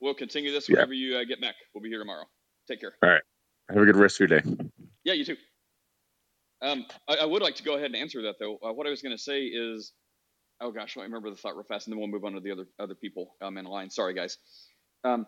[0.00, 0.76] we'll continue this Yeah.
[0.76, 1.54] whenever you uh, get back.
[1.74, 2.24] We'll be here tomorrow.
[2.68, 2.94] Take care.
[3.02, 3.22] All right.
[3.68, 4.56] Have a good rest of your day.
[5.04, 5.36] Yeah, you too.
[6.60, 8.58] Um, I, I would like to go ahead and answer that though.
[8.62, 9.92] Uh, what I was going to say is,
[10.60, 12.52] oh gosh, me remember the thought real fast, and then we'll move on to the
[12.52, 13.90] other other people um, in line.
[13.90, 14.38] Sorry, guys.
[15.04, 15.26] Um,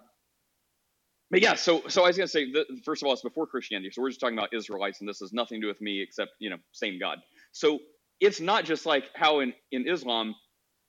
[1.35, 3.90] but yeah, so so I was to say, the, first of all, it's before Christianity,
[3.90, 6.31] so we're just talking about Israelites, and this has nothing to do with me except
[6.39, 7.19] you know, same God.
[7.51, 7.81] So
[8.20, 10.36] it's not just like how in in Islam,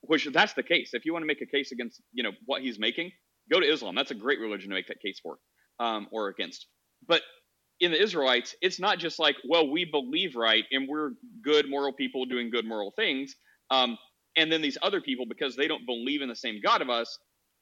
[0.02, 0.92] which that's the case.
[0.94, 3.12] If you want to make a case against you know what he's making,
[3.52, 3.96] go to Islam.
[3.96, 5.40] That's a great religion to make that case for,
[5.80, 6.68] um, or against.
[7.08, 7.24] But
[7.80, 11.14] in the Israelites, it's not just like, well, we believe right and we're
[11.44, 13.34] good moral people doing good moral things.
[13.72, 13.98] Um,
[14.38, 17.18] and then these other people, because they don't believe in the same God of us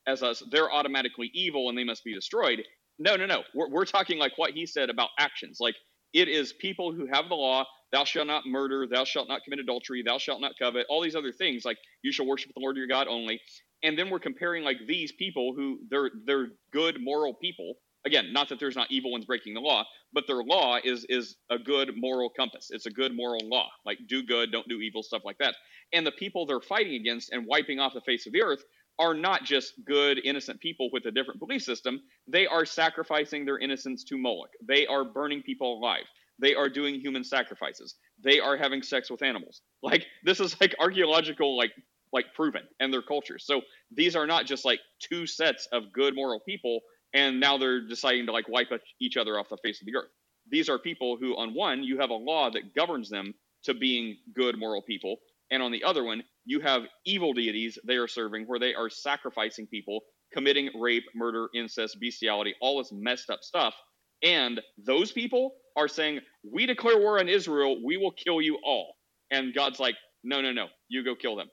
[0.08, 2.64] as us, they're automatically evil and they must be destroyed.
[3.00, 3.44] No, no, no.
[3.54, 5.58] We're, we're talking like what he said about actions.
[5.60, 5.76] Like
[6.14, 9.60] it is people who have the law, thou shalt not murder, thou shalt not commit
[9.60, 11.66] adultery, thou shalt not covet, all these other things.
[11.66, 13.42] Like you shall worship the Lord your God only.
[13.84, 17.76] And then we're comparing like these people who they're they're good moral people
[18.06, 21.36] again not that there's not evil ones breaking the law but their law is is
[21.50, 25.04] a good moral compass it's a good moral law like do good don't do evil
[25.04, 25.56] stuff like that
[25.94, 28.64] and the people they're fighting against and wiping off the face of the earth
[28.99, 32.02] are not just good innocent people with a different belief system.
[32.28, 34.52] They are sacrificing their innocence to moloch.
[34.65, 36.06] They are burning people alive.
[36.40, 37.95] They are doing human sacrifices.
[38.24, 39.61] They are having sex with animals.
[39.84, 41.72] Like this is like archaeological like
[42.14, 43.61] like proven and their cultures so
[43.91, 46.82] these are not just like two sets of good moral people
[47.14, 50.10] and now they're deciding to like wipe each other off the face of the earth.
[50.49, 53.34] These are people who, on one, you have a law that governs them
[53.64, 55.18] to being good moral people,
[55.52, 58.90] and on the other one, you have evil deities they are serving where they are
[58.90, 60.02] sacrificing people,
[60.34, 63.76] committing rape, murder, incest, bestiality, all this messed up stuff.
[64.24, 66.22] And those people are saying,
[66.52, 68.95] We declare war on Israel, we will kill you all.
[69.32, 71.48] And God's like, No, no, no, you go kill them.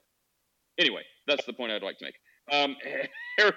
[0.79, 2.15] Anyway, that's the point I'd like to make.
[2.51, 2.75] Um,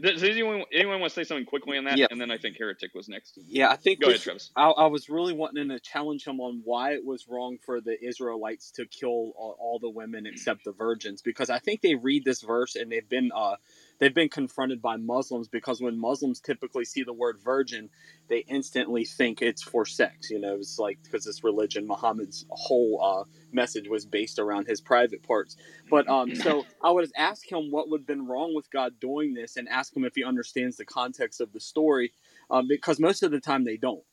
[0.00, 1.96] does anyone anyone want to say something quickly on that?
[1.96, 2.06] Yeah.
[2.10, 3.38] And then I think Heretic was next.
[3.46, 4.50] Yeah, I think Go ahead, Travis.
[4.56, 7.96] I, I was really wanting to challenge him on why it was wrong for the
[8.04, 12.24] Israelites to kill all, all the women except the virgins, because I think they read
[12.24, 13.56] this verse and they've been uh,
[13.98, 17.90] they've been confronted by Muslims because when Muslims typically see the word virgin,
[18.28, 20.30] they instantly think it's for sex.
[20.30, 24.80] You know, it's like because this religion, Muhammad's whole uh, message was based around his
[24.80, 25.56] private parts.
[25.90, 29.34] But um, so I would ask him what would have been wrong with God doing
[29.34, 32.12] this, and ask him if he understands the context of the story,
[32.50, 34.04] um, because most of the time they don't.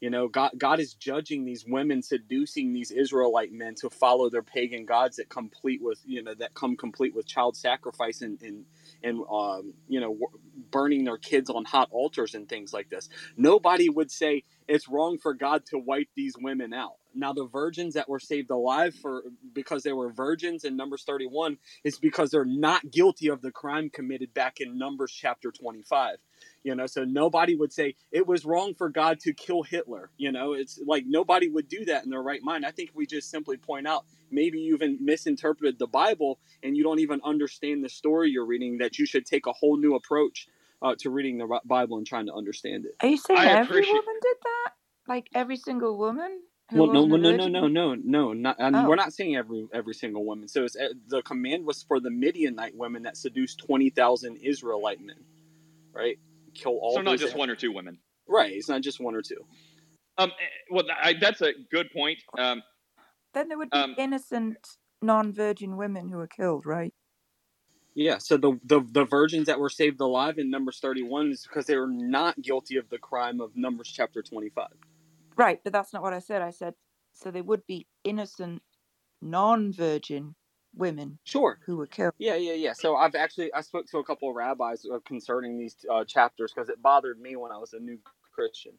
[0.00, 4.42] You know, God God is judging these women seducing these Israelite men to follow their
[4.42, 8.64] pagan gods that complete with you know that come complete with child sacrifice and and
[9.04, 10.18] and um, you know
[10.70, 13.08] burning their kids on hot altars and things like this.
[13.36, 16.94] Nobody would say it's wrong for God to wipe these women out.
[17.14, 19.24] Now the virgins that were saved alive for
[19.54, 23.90] because they were virgins in Numbers 31 is because they're not guilty of the crime
[23.90, 26.16] committed back in Numbers chapter 25
[26.62, 30.30] you know so nobody would say it was wrong for god to kill hitler you
[30.30, 33.30] know it's like nobody would do that in their right mind i think we just
[33.30, 37.88] simply point out maybe you even misinterpreted the bible and you don't even understand the
[37.88, 40.48] story you're reading that you should take a whole new approach
[40.82, 42.96] uh, to reading the Bible and trying to understand it.
[43.00, 43.92] Are you saying I every appreciate...
[43.92, 44.72] woman did that?
[45.08, 46.40] Like every single woman?
[46.72, 48.56] Well, no, no, no, no, no, no, no, not.
[48.60, 48.88] Oh.
[48.88, 50.46] We're not saying every every single woman.
[50.46, 55.00] So it's, uh, the command was for the Midianite women that seduced twenty thousand Israelite
[55.00, 55.16] men,
[55.92, 56.18] right?
[56.54, 56.94] Kill all.
[56.94, 57.98] So not just one or two women.
[58.28, 58.52] Right.
[58.52, 59.44] It's not just one or two.
[60.18, 60.30] Um.
[60.30, 62.18] Eh, well, I, that's a good point.
[62.38, 62.62] Um.
[63.34, 64.58] Then there would be um, innocent
[65.02, 66.92] non-virgin women who were killed, right?
[67.94, 71.66] Yeah, so the, the the virgins that were saved alive in Numbers 31 is because
[71.66, 74.68] they were not guilty of the crime of Numbers chapter 25.
[75.36, 76.42] Right, but that's not what I said.
[76.42, 76.74] I said
[77.12, 78.62] so they would be innocent
[79.20, 80.34] non-virgin
[80.76, 81.58] women sure.
[81.66, 82.72] who were killed yeah yeah yeah.
[82.72, 86.52] So i've actually i spoke to a couple of rabbis uh, concerning these uh, chapters
[86.54, 87.98] because it bothered me when i was a new
[88.32, 88.72] christian.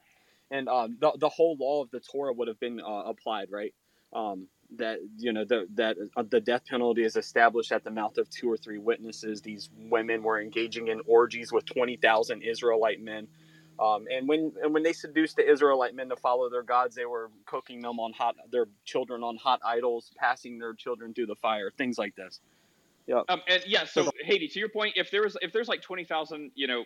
[0.51, 3.73] And um, the, the whole law of the torah would have been uh, applied right?
[4.13, 4.47] Um,
[4.77, 8.30] that you know the, that uh, the death penalty is established at the mouth of
[8.30, 9.41] two or three witnesses.
[9.41, 13.27] These women were engaging in orgies with twenty thousand Israelite men,
[13.80, 17.06] um, and when and when they seduced the Israelite men to follow their gods, they
[17.06, 21.35] were cooking them on hot their children on hot idols, passing their children through the
[21.35, 22.39] fire, things like this.
[23.07, 23.22] Yeah.
[23.27, 23.85] Um, and yeah.
[23.85, 26.84] So Haiti, to your point, if there was if there's like twenty thousand, you know,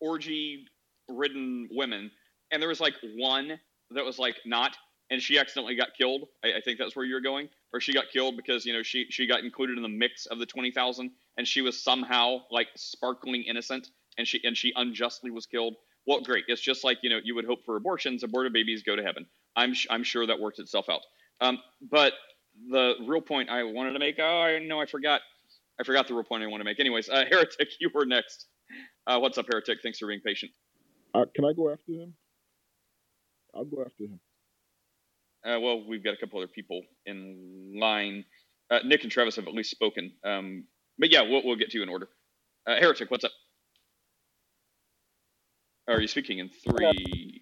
[0.00, 0.66] orgy
[1.08, 2.10] ridden women,
[2.50, 3.60] and there was like one
[3.92, 4.76] that was like not
[5.10, 6.28] and she accidentally got killed.
[6.44, 9.06] I, I think that's where you're going, or she got killed because you know she
[9.10, 12.68] she got included in the mix of the twenty thousand, and she was somehow like
[12.76, 15.74] sparkling innocent, and she and she unjustly was killed.
[16.06, 16.44] Well, great.
[16.46, 18.22] It's just like you know you would hope for abortions.
[18.22, 19.26] Aborted babies go to heaven.
[19.56, 21.00] I'm I'm sure that works itself out.
[21.40, 21.58] Um,
[21.90, 22.12] but
[22.70, 24.16] the real point I wanted to make.
[24.20, 25.22] Oh, I know I forgot.
[25.80, 26.78] I forgot the real point I want to make.
[26.78, 28.46] Anyways, uh, heretic, you were next.
[29.06, 29.78] Uh, what's up, heretic?
[29.82, 30.52] Thanks for being patient.
[31.14, 32.14] Uh, can I go after him?
[33.54, 34.20] I'll go after him.
[35.44, 38.24] Uh, well, we've got a couple other people in line.
[38.70, 40.12] Uh, Nick and Travis have at least spoken.
[40.22, 40.64] Um,
[40.98, 42.08] but yeah, we'll, we'll get to you in order.
[42.66, 43.32] Uh, Heretic, what's up?
[45.90, 47.40] Are you speaking in three?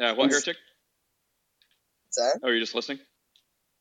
[0.00, 0.56] Uh, what, Heretic?
[2.06, 2.40] What's that?
[2.42, 3.00] Oh, you're just listening?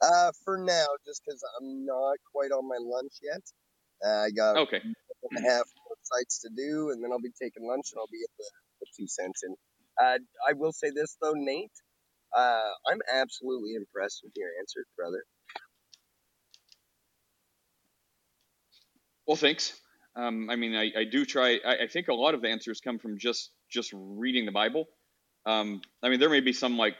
[0.01, 3.41] Uh, for now, just because I'm not quite on my lunch yet.
[4.05, 4.81] Uh, I got okay.
[4.83, 8.11] and a half more sites to do, and then I'll be taking lunch, and I'll
[8.11, 8.45] be at the,
[8.81, 9.55] the two cents in.
[10.01, 11.71] Uh, I will say this though, Nate.
[12.35, 15.23] Uh, I'm absolutely impressed with your answer, brother.
[19.25, 19.79] Well, thanks.
[20.15, 21.59] Um, I mean, I, I do try.
[21.65, 24.85] I, I, think a lot of the answers come from just just reading the Bible.
[25.45, 26.95] Um, I mean, there may be some like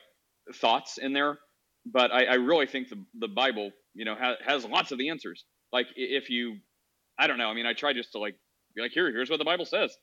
[0.56, 1.38] thoughts in there,
[1.86, 5.10] but I, I really think the the Bible, you know, ha- has lots of the
[5.10, 5.44] answers.
[5.74, 6.58] Like if you,
[7.20, 7.50] I don't know.
[7.50, 8.36] I mean, I try just to like
[8.76, 9.96] be like, here, here's what the Bible says.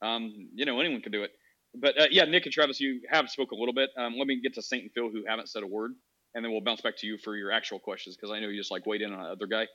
[0.00, 1.32] Um, you know, anyone can do it
[1.74, 3.90] but uh, yeah, Nick and Travis, you have spoke a little bit.
[3.96, 5.92] Um, let me get to Saint and Phil, who haven't said a word,
[6.34, 8.58] and then we'll bounce back to you for your actual questions because I know you
[8.58, 9.66] just like weighed in on other guy.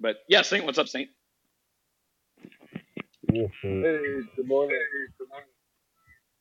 [0.00, 1.10] But yeah, Saint, what's up, Saint?
[3.32, 3.82] Mm-hmm.
[3.82, 4.78] Hey, good morning.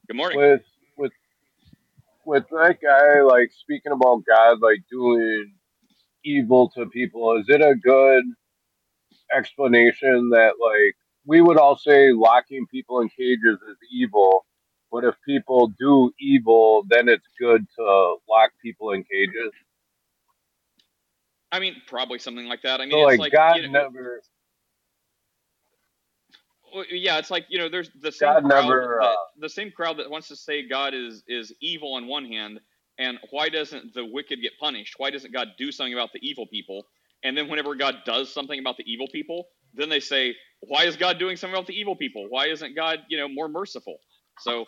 [0.07, 0.37] Good morning.
[0.37, 0.61] With
[0.97, 1.11] with
[2.25, 5.53] with that guy like speaking about God like doing
[6.25, 8.25] evil to people, is it a good
[9.33, 10.95] explanation that like
[11.25, 14.45] we would all say locking people in cages is evil,
[14.91, 19.53] but if people do evil, then it's good to lock people in cages.
[21.53, 22.81] I mean, probably something like that.
[22.81, 24.21] I mean, so like, like, God you know, never.
[26.73, 29.49] Well, yeah, it's like you know, there's the same God crowd, never, uh, the, the
[29.49, 32.59] same crowd that wants to say God is is evil on one hand,
[32.99, 34.95] and why doesn't the wicked get punished?
[34.97, 36.85] Why doesn't God do something about the evil people?
[37.23, 40.97] And then whenever God does something about the evil people, then they say, why is
[40.97, 42.27] God doing something about the evil people?
[42.29, 43.97] Why isn't God, you know, more merciful?
[44.39, 44.65] So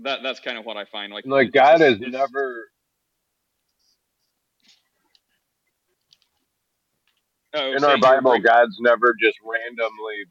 [0.00, 1.12] that that's kind of what I find.
[1.12, 2.68] Like, like God has never.
[7.54, 10.24] Oh, in our Bible, God's never just randomly.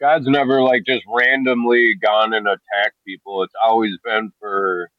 [0.00, 3.42] God's never like just randomly gone and attacked people.
[3.42, 4.90] It's always been for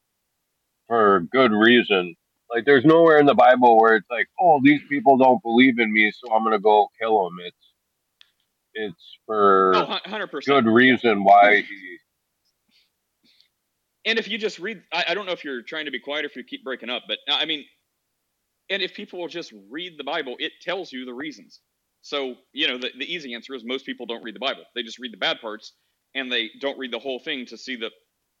[0.88, 2.16] for good reason.
[2.50, 5.92] Like there's nowhere in the Bible where it's like, oh, these people don't believe in
[5.92, 7.36] me, so I'm gonna go kill them.
[7.44, 7.74] It's
[8.74, 10.44] it's for oh, 100%.
[10.46, 11.98] good reason why he.
[14.06, 16.24] And if you just read, I, I don't know if you're trying to be quiet
[16.24, 17.64] or if you keep breaking up, but I mean,
[18.70, 21.60] and if people will just read the Bible, it tells you the reasons.
[22.02, 24.64] So, you know, the, the easy answer is most people don't read the Bible.
[24.74, 25.72] They just read the bad parts
[26.14, 27.90] and they don't read the whole thing to see the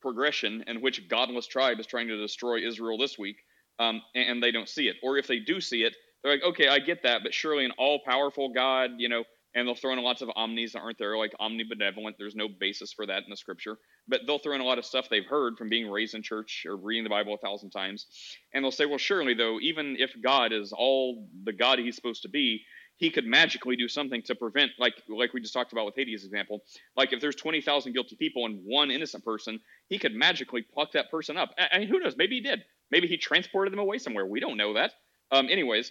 [0.02, 3.36] progression in which godless tribe is trying to destroy Israel this week,
[3.78, 4.96] um, and, and they don't see it.
[5.02, 7.72] Or if they do see it, they're like, okay, I get that, but surely an
[7.78, 9.24] all powerful God, you know,
[9.54, 12.14] and they'll throw in lots of omnis that aren't there, like omnibenevolent.
[12.18, 13.76] There's no basis for that in the scripture,
[14.08, 16.64] but they'll throw in a lot of stuff they've heard from being raised in church
[16.66, 18.06] or reading the Bible a thousand times,
[18.52, 22.22] and they'll say, well, surely though, even if God is all the God He's supposed
[22.22, 22.64] to be,
[22.96, 26.24] he could magically do something to prevent, like like we just talked about with Hades'
[26.24, 26.62] example.
[26.96, 30.92] Like if there's twenty thousand guilty people and one innocent person, he could magically pluck
[30.92, 31.50] that person up.
[31.58, 32.16] I, mean, who knows?
[32.16, 32.62] Maybe he did.
[32.90, 34.26] Maybe he transported them away somewhere.
[34.26, 34.92] We don't know that.
[35.32, 35.90] Um, anyways,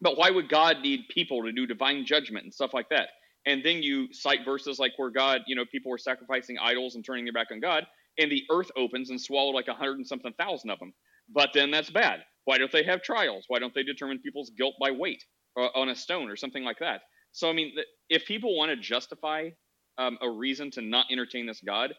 [0.00, 3.08] but why would God need people to do divine judgment and stuff like that?
[3.46, 7.04] And then you cite verses like where God, you know, people were sacrificing idols and
[7.04, 7.86] turning their back on God,
[8.18, 10.92] and the earth opens and swallowed like a hundred and something thousand of them.
[11.32, 12.20] But then that's bad.
[12.44, 13.44] Why don't they have trials?
[13.48, 15.22] Why don't they determine people's guilt by weight
[15.56, 17.02] or on a stone or something like that?
[17.32, 17.72] So I mean,
[18.08, 19.50] if people want to justify
[19.98, 21.94] um, a reason to not entertain this God,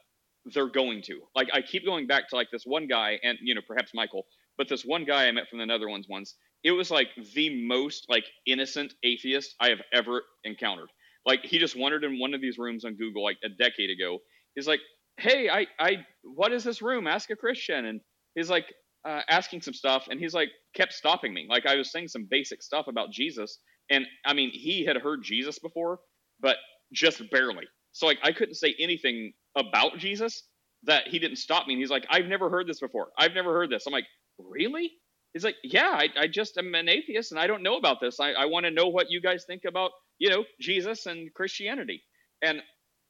[0.53, 1.19] they're going to.
[1.35, 4.25] Like I keep going back to like this one guy, and you know perhaps Michael,
[4.57, 6.35] but this one guy I met from the Netherlands once.
[6.63, 10.89] It was like the most like innocent atheist I have ever encountered.
[11.25, 14.19] Like he just wandered in one of these rooms on Google like a decade ago.
[14.55, 14.81] He's like,
[15.17, 17.07] "Hey, I I what is this room?
[17.07, 18.01] Ask a Christian." And
[18.35, 18.65] he's like
[19.07, 21.47] uh, asking some stuff, and he's like kept stopping me.
[21.49, 23.59] Like I was saying some basic stuff about Jesus,
[23.89, 25.99] and I mean he had heard Jesus before,
[26.41, 26.57] but
[26.93, 27.65] just barely.
[27.93, 30.43] So like I couldn't say anything about Jesus
[30.83, 31.73] that he didn't stop me.
[31.73, 33.09] And he's like, I've never heard this before.
[33.17, 33.85] I've never heard this.
[33.85, 34.05] I'm like,
[34.39, 34.91] really?
[35.33, 38.19] He's like, yeah, I, I just am an atheist and I don't know about this.
[38.19, 42.01] I, I want to know what you guys think about, you know, Jesus and Christianity.
[42.41, 42.61] And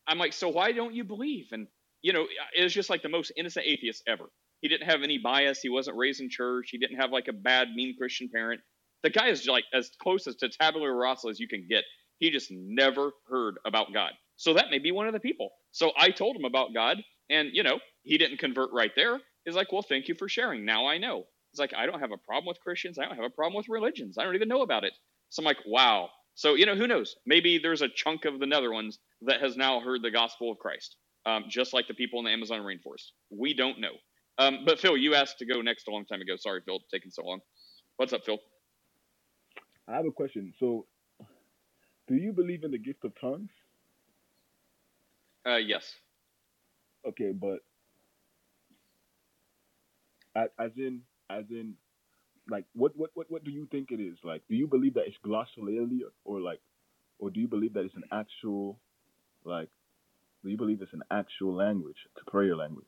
[0.07, 1.47] I'm like, so why don't you believe?
[1.51, 1.67] And,
[2.01, 2.25] you know,
[2.55, 4.25] it was just like the most innocent atheist ever.
[4.61, 5.61] He didn't have any bias.
[5.61, 6.69] He wasn't raised in church.
[6.71, 8.61] He didn't have like a bad, mean Christian parent.
[9.03, 11.85] The guy is like as close as to tabula rasa as you can get.
[12.17, 14.11] He just never heard about God.
[14.35, 15.51] So that may be one of the people.
[15.71, 16.97] So I told him about God,
[17.29, 19.19] and you know, he didn't convert right there.
[19.45, 20.65] He's like, Well, thank you for sharing.
[20.65, 21.25] Now I know.
[21.51, 22.99] He's like, I don't have a problem with Christians.
[22.99, 24.17] I don't have a problem with religions.
[24.17, 24.93] I don't even know about it.
[25.29, 26.09] So I'm like, wow.
[26.35, 27.15] So, you know, who knows?
[27.25, 30.95] Maybe there's a chunk of the Netherlands that has now heard the gospel of Christ,
[31.25, 33.11] um, just like the people in the Amazon rainforest.
[33.29, 33.93] We don't know.
[34.37, 36.35] Um, but Phil, you asked to go next a long time ago.
[36.37, 37.39] Sorry, Phil, taking so long.
[37.97, 38.39] What's up, Phil?
[39.87, 40.53] I have a question.
[40.59, 40.85] So,
[42.07, 43.49] do you believe in the gift of tongues?
[45.45, 45.93] Uh, yes.
[47.05, 47.59] Okay, but
[50.57, 51.73] as in, as in,
[52.49, 54.17] like, what, what, what, what do you think it is?
[54.23, 56.59] Like, do you believe that it's glossolalia, or like,
[57.19, 58.79] or do you believe that it's an actual,
[59.43, 59.69] like,
[60.43, 62.87] do you believe it's an actual language, it's a prayer language?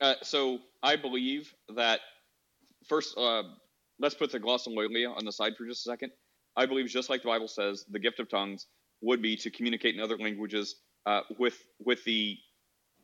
[0.00, 2.00] Uh, so I believe that
[2.86, 3.42] first, uh,
[3.98, 6.12] let's put the glossolalia on the side for just a second.
[6.56, 8.66] I believe, just like the Bible says, the gift of tongues
[9.00, 10.76] would be to communicate in other languages
[11.06, 12.36] uh, with with the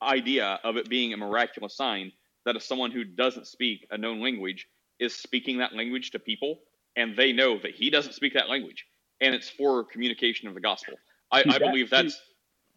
[0.03, 2.13] idea of it being a miraculous sign
[2.45, 4.67] that if someone who doesn't speak a known language
[4.99, 6.61] is speaking that language to people
[6.97, 8.87] and they know that he doesn't speak that language
[9.21, 10.95] and it's for communication of the gospel
[11.33, 12.21] i, I believe that's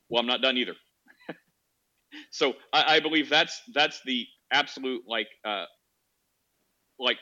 [0.09, 0.75] well i'm not done either
[2.31, 5.65] so I, I, believe that's that's the absolute like uh
[6.99, 7.17] like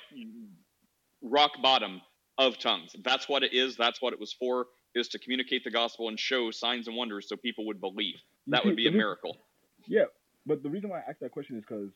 [1.21, 2.01] rock bottom
[2.37, 5.71] of tongues that's what it is that's what it was for is to communicate the
[5.71, 8.15] gospel and show signs and wonders so people would believe.
[8.47, 9.37] That would be a miracle.
[9.87, 10.05] Yeah,
[10.45, 11.89] but the reason why I asked that question is because,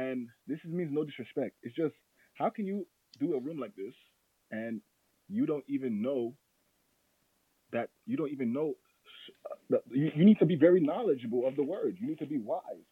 [0.00, 1.56] and this means no disrespect.
[1.62, 1.94] It's just
[2.34, 2.86] how can you
[3.20, 3.94] do a room like this
[4.50, 4.80] and
[5.28, 6.34] you don't even know
[7.72, 8.74] that you don't even know
[9.72, 11.96] uh, you, you need to be very knowledgeable of the word.
[12.00, 12.88] You need to be wise,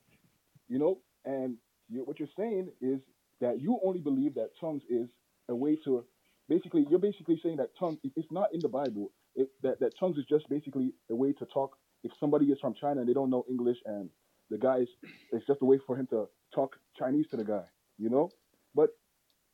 [0.69, 0.99] you know.
[1.25, 1.57] And
[1.89, 3.01] you, what you're saying is
[3.41, 5.09] that you only believe that tongues is
[5.49, 6.05] a way to
[6.49, 9.13] basically you're basically saying that tongue it's not in the Bible.
[9.35, 11.77] It, that that tongues is just basically a way to talk.
[12.05, 14.11] If somebody is from China and they don't know English, and
[14.51, 14.89] the guy is,
[15.33, 17.65] it's just a way for him to talk Chinese to the guy,
[17.99, 18.31] you know.
[18.75, 18.91] But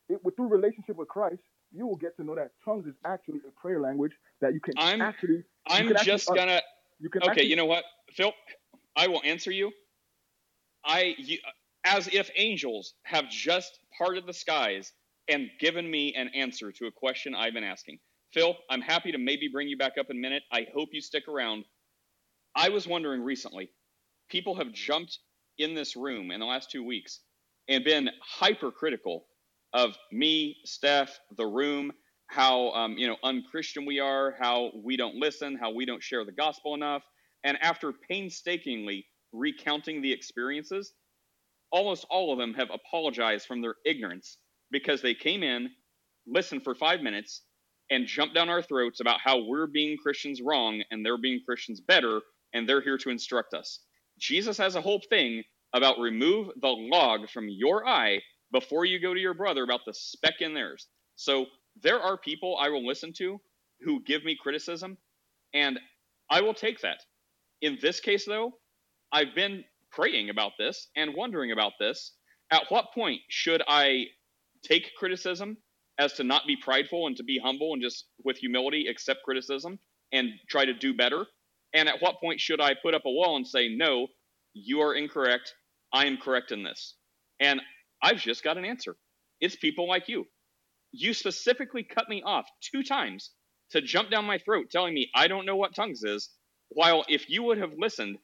[0.08, 1.42] it, with through relationship with Christ,
[1.72, 4.74] you will get to know that tongues is actually a prayer language that you can
[4.76, 5.42] I'm, actually.
[5.66, 6.60] I'm can just actually, gonna.
[7.00, 8.32] you can okay, actually, you know what, Phil?
[8.96, 9.72] I will answer you.
[10.84, 11.38] I, you,
[11.84, 14.92] as if angels have just parted the skies
[15.28, 17.98] and given me an answer to a question I've been asking.
[18.32, 20.42] Phil, I'm happy to maybe bring you back up in a minute.
[20.52, 21.64] I hope you stick around.
[22.54, 23.70] I was wondering recently,
[24.28, 25.18] people have jumped
[25.58, 27.20] in this room in the last two weeks
[27.68, 29.26] and been hypercritical
[29.72, 31.92] of me, Steph, the room,
[32.28, 36.24] how um, you know unchristian we are, how we don't listen, how we don't share
[36.24, 37.02] the gospel enough.
[37.44, 40.94] And after painstakingly recounting the experiences,
[41.70, 44.38] almost all of them have apologized from their ignorance
[44.70, 45.70] because they came in,
[46.26, 47.42] listened for five minutes,
[47.90, 51.80] and jumped down our throats about how we're being Christians wrong and they're being Christians
[51.80, 52.20] better,
[52.54, 53.80] and they're here to instruct us.
[54.18, 55.42] Jesus has a whole thing
[55.72, 58.20] about remove the log from your eye
[58.52, 60.86] before you go to your brother about the speck in theirs.
[61.16, 61.46] So
[61.82, 63.40] there are people I will listen to
[63.80, 64.96] who give me criticism,
[65.52, 65.78] and
[66.30, 66.98] I will take that.
[67.60, 68.52] In this case, though,
[69.12, 72.12] I've been praying about this and wondering about this.
[72.50, 74.04] At what point should I
[74.62, 75.56] take criticism
[75.98, 79.78] as to not be prideful and to be humble and just with humility accept criticism
[80.12, 81.26] and try to do better?
[81.74, 84.08] And at what point should I put up a wall and say, no,
[84.54, 85.54] you are incorrect.
[85.92, 86.94] I am correct in this?
[87.40, 87.60] And
[88.02, 88.96] I've just got an answer.
[89.40, 90.26] It's people like you.
[90.92, 93.30] You specifically cut me off two times
[93.72, 96.30] to jump down my throat telling me I don't know what tongues is,
[96.68, 98.18] while if you would have listened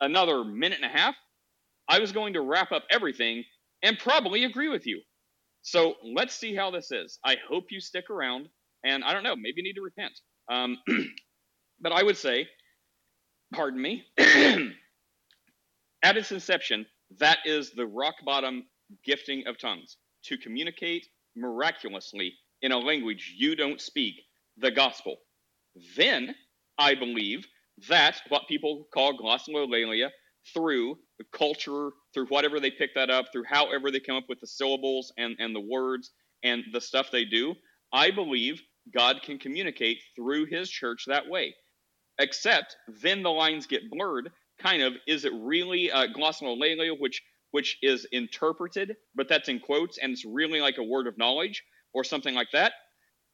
[0.00, 1.14] another minute and a half,
[1.88, 3.44] I was going to wrap up everything
[3.82, 5.00] and probably agree with you.
[5.62, 7.18] So let's see how this is.
[7.24, 8.48] I hope you stick around,
[8.84, 10.12] and I don't know, maybe you need to repent.
[10.50, 10.78] Um,
[11.80, 12.48] but I would say,
[13.52, 16.86] pardon me, at its inception,
[17.18, 18.64] that is the rock bottom
[19.04, 21.06] gifting of tongues to communicate
[21.36, 24.14] miraculously in a language you don't speak
[24.58, 25.16] the gospel.
[25.96, 26.34] Then
[26.78, 27.46] I believe
[27.88, 30.10] that what people call glossolalia
[30.54, 34.40] through the culture, through whatever they pick that up, through however they come up with
[34.40, 36.10] the syllables and, and the words
[36.42, 37.54] and the stuff they do,
[37.92, 38.62] I believe
[38.92, 41.54] God can communicate through his church that way.
[42.22, 44.30] Except then the lines get blurred.
[44.60, 47.20] Kind of, is it really uh, glossolalia, which
[47.50, 51.64] which is interpreted, but that's in quotes, and it's really like a word of knowledge
[51.92, 52.72] or something like that?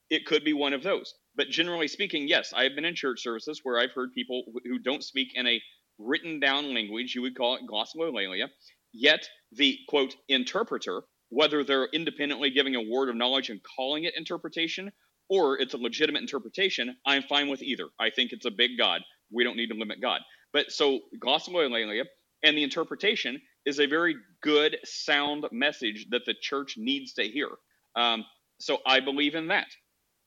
[0.08, 1.12] It could be one of those.
[1.36, 5.04] But generally speaking, yes, I've been in church services where I've heard people who don't
[5.04, 5.60] speak in a
[5.98, 8.48] written down language, you would call it glossolalia,
[8.92, 14.16] yet the quote interpreter, whether they're independently giving a word of knowledge and calling it
[14.16, 14.90] interpretation,
[15.28, 17.86] or it's a legitimate interpretation, I'm fine with either.
[18.00, 19.02] I think it's a big God.
[19.30, 20.20] We don't need to limit God.
[20.52, 22.04] But so glossolalia
[22.42, 27.48] and the interpretation is a very good, sound message that the church needs to hear.
[27.96, 28.24] Um,
[28.60, 29.66] so I believe in that.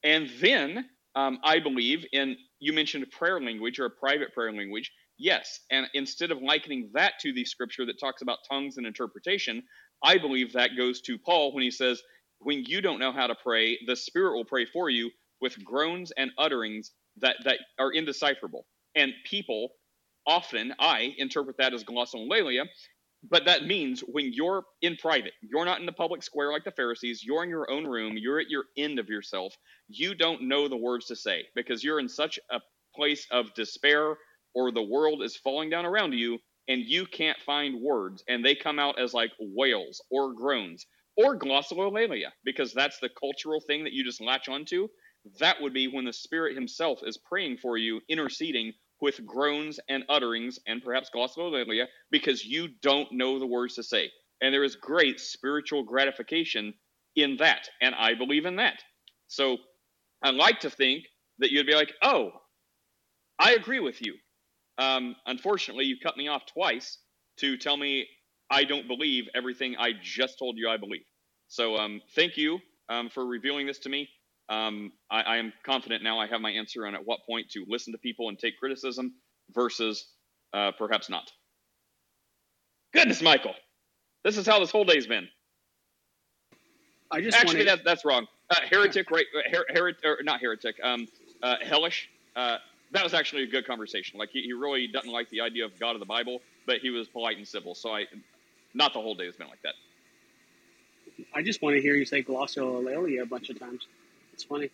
[0.03, 4.91] And then um, I believe in, you mentioned prayer language or a private prayer language.
[5.17, 5.59] Yes.
[5.71, 9.63] And instead of likening that to the scripture that talks about tongues and interpretation,
[10.03, 12.01] I believe that goes to Paul when he says,
[12.41, 15.11] when you don't know how to pray, the Spirit will pray for you
[15.41, 18.65] with groans and utterings that, that are indecipherable.
[18.95, 19.69] And people
[20.27, 22.65] often, I interpret that as glossolalia,
[23.29, 26.71] but that means when you're in private, you're not in the public square like the
[26.71, 29.55] Pharisees, you're in your own room, you're at your end of yourself,
[29.87, 32.59] you don't know the words to say because you're in such a
[32.95, 34.15] place of despair
[34.55, 38.55] or the world is falling down around you and you can't find words and they
[38.55, 43.93] come out as like wails or groans or glossolalia because that's the cultural thing that
[43.93, 44.87] you just latch onto.
[45.39, 50.03] That would be when the Spirit Himself is praying for you, interceding with groans and
[50.09, 54.11] utterings and perhaps glossolalia because you don't know the words to say.
[54.41, 56.73] And there is great spiritual gratification
[57.15, 57.69] in that.
[57.81, 58.81] And I believe in that.
[59.27, 59.57] So
[60.23, 61.05] I like to think
[61.39, 62.31] that you'd be like, oh,
[63.39, 64.15] I agree with you.
[64.77, 66.97] Um, unfortunately, you cut me off twice
[67.37, 68.07] to tell me
[68.51, 71.05] I don't believe everything I just told you I believe.
[71.47, 72.59] So um, thank you
[72.89, 74.09] um, for revealing this to me
[74.51, 77.63] um, I, I, am confident now I have my answer on at what point to
[77.69, 79.13] listen to people and take criticism
[79.53, 80.07] versus
[80.53, 81.31] uh, perhaps not.
[82.93, 83.55] Goodness, Michael,
[84.25, 85.29] this is how this whole day's been.
[87.09, 87.77] I just actually wanna...
[87.77, 88.27] that, that's wrong.
[88.49, 89.25] Uh, heretic, right?
[89.33, 90.75] Uh, her, not heretic.
[90.83, 91.07] Um,
[91.41, 92.09] uh, hellish.
[92.35, 92.57] Uh,
[92.91, 94.19] that was actually a good conversation.
[94.19, 96.89] Like he, he really doesn't like the idea of God of the Bible, but he
[96.89, 97.73] was polite and civil.
[97.73, 98.05] So I,
[98.73, 99.73] not the whole day has been like that.
[101.33, 103.85] I just want to hear you say glossolalia a bunch of times.
[104.33, 104.69] It's funny.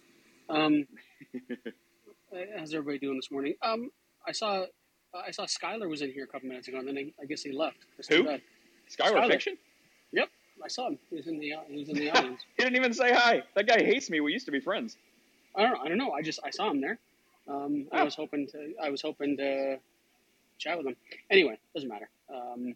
[0.50, 0.88] Um,
[2.58, 3.56] how's everybody doing this morning?
[3.62, 3.92] Um,
[4.26, 4.66] I saw
[5.14, 7.42] I saw Skylar was in here a couple minutes ago, and then I, I guess
[7.42, 7.78] he left.
[7.98, 8.24] That's Who?
[8.24, 8.42] Skylar,
[8.90, 9.58] Skylar Fiction?
[10.12, 10.30] Yep,
[10.64, 11.00] I saw him.
[11.10, 12.42] He was in the uh, he was in the audience.
[12.58, 13.44] he didn't even say hi.
[13.56, 14.20] That guy hates me.
[14.20, 14.98] We used to be friends.
[15.56, 15.80] I don't know.
[15.80, 16.12] I don't know.
[16.12, 17.00] I just I saw him there.
[17.48, 17.98] Um, oh.
[17.98, 19.78] I was hoping to I was hoping to
[20.58, 20.96] chat with him.
[21.30, 22.10] Anyway, doesn't matter.
[22.34, 22.76] Um,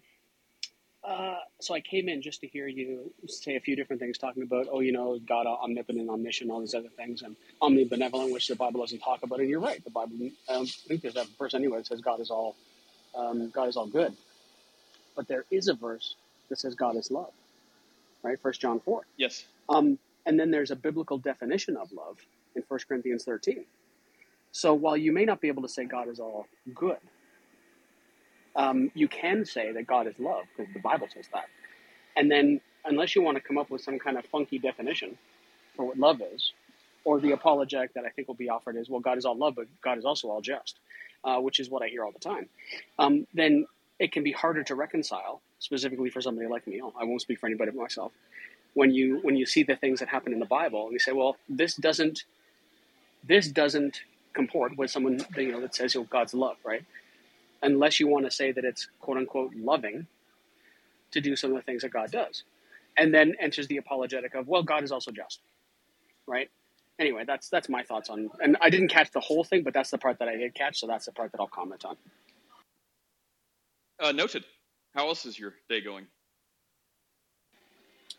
[1.04, 4.44] uh, so I came in just to hear you say a few different things, talking
[4.44, 8.56] about, oh, you know, God omnipotent, omniscient, all these other things, and omnibenevolent, which the
[8.56, 9.40] Bible doesn't talk about.
[9.40, 10.16] And you're right, the Bible.
[10.50, 12.56] I don't think there's a verse anywhere that says God is all,
[13.16, 14.16] um, God is all good.
[15.16, 16.16] But there is a verse
[16.50, 17.32] that says God is love,
[18.24, 18.40] right?
[18.40, 19.02] First John four.
[19.18, 19.46] Yes.
[19.70, 22.18] Um, and then there's a biblical definition of love
[22.56, 23.66] in 1 Corinthians 13.
[24.52, 26.98] So while you may not be able to say God is all good,
[28.56, 31.46] um, you can say that God is love because the Bible says that.
[32.16, 35.18] And then, unless you want to come up with some kind of funky definition
[35.76, 36.52] for what love is,
[37.04, 39.56] or the apologetic that I think will be offered is, well, God is all love,
[39.56, 40.78] but God is also all just,
[41.24, 42.48] uh, which is what I hear all the time,
[43.00, 43.66] um, then
[44.00, 46.82] it can be harder to reconcile, specifically for somebody like me.
[47.00, 48.12] I won't speak for anybody but myself.
[48.74, 51.12] When you when you see the things that happen in the Bible, and you say,
[51.12, 52.24] well, this doesn't
[53.24, 54.02] this doesn't
[54.34, 56.84] comport with someone you know that says, know, God's love, right?
[57.64, 60.08] Unless you want to say that it's quote unquote loving
[61.12, 62.44] to do some of the things that God does.
[62.98, 65.40] And then enters the apologetic of, well, God is also just.
[66.28, 66.50] right?
[67.00, 69.92] Anyway, that's that's my thoughts on, and I didn't catch the whole thing, but that's
[69.92, 71.98] the part that I did catch, so that's the part that I'll comment on.
[74.00, 74.46] Uh, noted.
[74.96, 76.08] How else is your day going?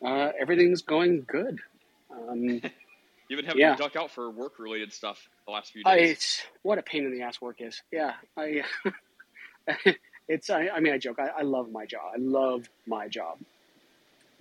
[0.05, 1.61] Uh, everything's going good.
[2.11, 2.45] Um,
[3.29, 3.77] You've been having yeah.
[3.77, 6.11] to duck out for work related stuff the last few I, days.
[6.13, 7.83] it's what a pain in the ass work is.
[7.93, 8.63] Yeah, I.
[10.29, 10.51] it's.
[10.51, 11.19] I, I mean, I joke.
[11.19, 12.13] I, I love my job.
[12.15, 13.39] I love my job.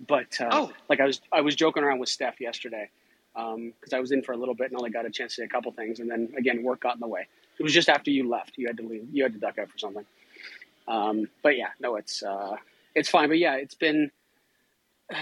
[0.06, 0.72] But uh, Oh.
[0.88, 2.90] like I was, I was joking around with Steph yesterday
[3.34, 5.44] because I was in for a little bit and only got a chance to say
[5.44, 7.26] a couple things, and then again, work got in the way.
[7.58, 8.54] It was just after you left.
[8.56, 9.06] You had to leave.
[9.12, 10.04] You had to duck out for something.
[10.88, 12.56] Um, but yeah, no, it's uh,
[12.94, 13.28] it's fine.
[13.28, 14.10] But yeah, it's been.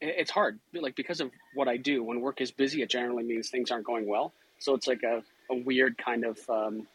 [0.00, 2.02] It's hard, like because of what I do.
[2.04, 4.34] When work is busy, it generally means things aren't going well.
[4.58, 6.86] So it's like a, a weird kind of um,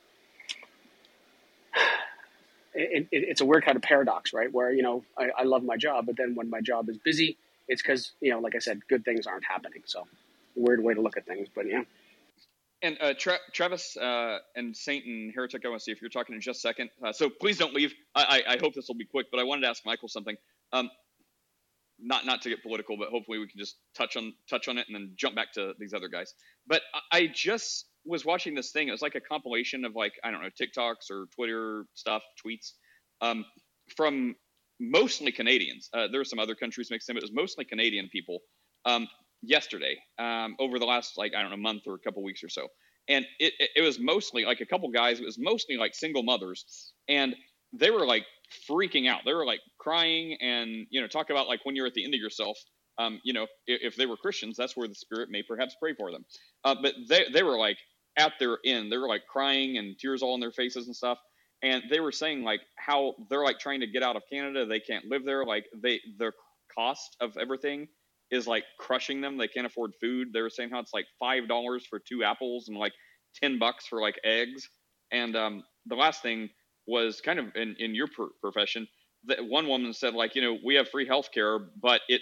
[2.73, 4.51] it, it, it's a weird kind of paradox, right?
[4.51, 7.37] Where you know I, I love my job, but then when my job is busy,
[7.67, 9.83] it's because you know, like I said, good things aren't happening.
[9.85, 10.07] So
[10.55, 11.83] weird way to look at things, but yeah.
[12.81, 16.09] And uh, Tra- Travis uh, and Saint and Heretic, I want to see if you're
[16.09, 16.89] talking in just a second.
[17.03, 17.93] Uh, so please don't leave.
[18.15, 20.37] I, I, I hope this will be quick, but I wanted to ask Michael something.
[20.71, 20.89] Um,
[22.01, 24.87] not not to get political, but hopefully we can just touch on touch on it
[24.87, 26.33] and then jump back to these other guys.
[26.67, 28.87] But I, I just was watching this thing.
[28.87, 32.73] It was like a compilation of like I don't know TikToks or Twitter stuff, tweets
[33.21, 33.45] um,
[33.95, 34.35] from
[34.79, 35.89] mostly Canadians.
[35.93, 38.39] Uh, there were some other countries mixed in, but it was mostly Canadian people.
[38.85, 39.07] Um,
[39.41, 42.49] yesterday, um, over the last like I don't know month or a couple weeks or
[42.49, 42.67] so,
[43.07, 45.19] and it, it, it was mostly like a couple guys.
[45.19, 47.35] It was mostly like single mothers, and
[47.73, 48.25] they were like
[48.69, 49.21] freaking out.
[49.25, 52.13] They were like crying, and you know, talk about like when you're at the end
[52.13, 52.57] of yourself.
[52.97, 55.93] Um, you know, if, if they were Christians, that's where the Spirit may perhaps pray
[55.93, 56.25] for them.
[56.65, 57.77] Uh, but they they were like
[58.19, 58.91] at their end.
[58.91, 61.19] They were like crying and tears all in their faces and stuff.
[61.63, 64.67] And they were saying like how they're like trying to get out of Canada.
[64.67, 65.45] They can't live there.
[65.45, 66.33] Like they the
[66.75, 67.89] cost of everything
[68.31, 69.37] is like crushing them.
[69.37, 70.29] They can't afford food.
[70.33, 72.93] They were saying how it's like five dollars for two apples and like
[73.41, 74.69] ten bucks for like eggs.
[75.11, 76.49] And um, the last thing
[76.87, 78.87] was kind of in, in your pr- profession.
[79.25, 82.21] That one woman said like you know we have free health care, but it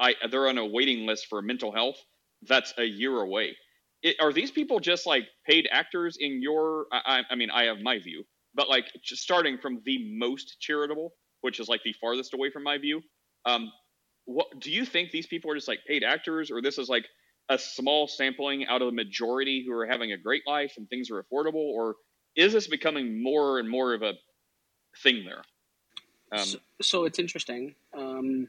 [0.00, 1.98] I they're on a waiting list for mental health.
[2.42, 3.56] That's a year away.
[4.04, 6.86] It, are these people just like paid actors in your?
[6.92, 8.24] I, I mean, I have my view,
[8.54, 12.78] but like starting from the most charitable, which is like the farthest away from my
[12.78, 13.02] view.
[13.46, 13.72] Um,
[14.26, 17.06] what do you think these people are just like paid actors, or this is like
[17.48, 21.10] a small sampling out of the majority who are having a great life and things
[21.10, 21.96] are affordable, or
[22.36, 24.12] is this becoming more and more of a
[25.02, 25.42] thing there?
[26.32, 28.48] Um, so, so it's interesting, um,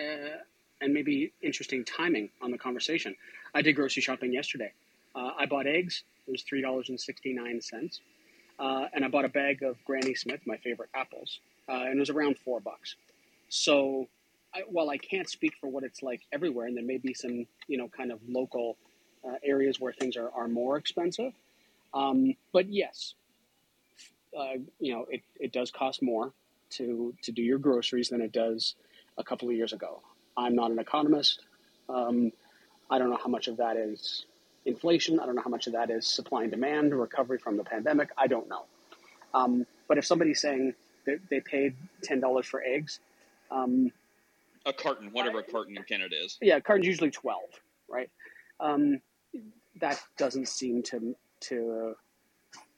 [0.00, 0.38] uh,
[0.80, 3.14] and maybe interesting timing on the conversation.
[3.54, 4.72] I did grocery shopping yesterday.
[5.14, 6.04] Uh, I bought eggs.
[6.26, 8.00] It was three dollars and sixty nine cents,
[8.58, 11.98] uh, and I bought a bag of Granny Smith, my favorite apples, uh, and it
[11.98, 12.96] was around four bucks.
[13.48, 14.08] So,
[14.54, 17.46] I, while I can't speak for what it's like everywhere, and there may be some,
[17.66, 18.76] you know, kind of local
[19.26, 21.32] uh, areas where things are, are more expensive,
[21.94, 23.14] um, but yes,
[24.38, 26.32] uh, you know, it, it does cost more
[26.70, 28.74] to to do your groceries than it does
[29.16, 30.02] a couple of years ago.
[30.38, 31.40] I'm not an economist.
[31.88, 32.32] Um,
[32.90, 34.24] I don't know how much of that is
[34.64, 35.18] inflation.
[35.20, 38.10] I don't know how much of that is supply and demand, recovery from the pandemic.
[38.16, 38.64] I don't know.
[39.34, 40.74] Um, but if somebody's saying
[41.06, 43.00] that they paid ten dollars for eggs,
[43.50, 43.90] um,
[44.64, 46.38] a carton, whatever a carton in Canada is.
[46.40, 47.50] yeah, a carton's usually twelve,
[47.88, 48.10] right?
[48.60, 49.00] Um,
[49.80, 51.94] that doesn't seem to to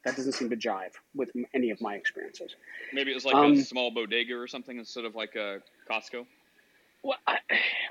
[0.04, 2.56] that doesn't seem to jive with any of my experiences.
[2.92, 5.60] Maybe it was like Um, a small bodega or something instead of like a
[5.90, 6.26] Costco.
[7.02, 7.39] Well, I,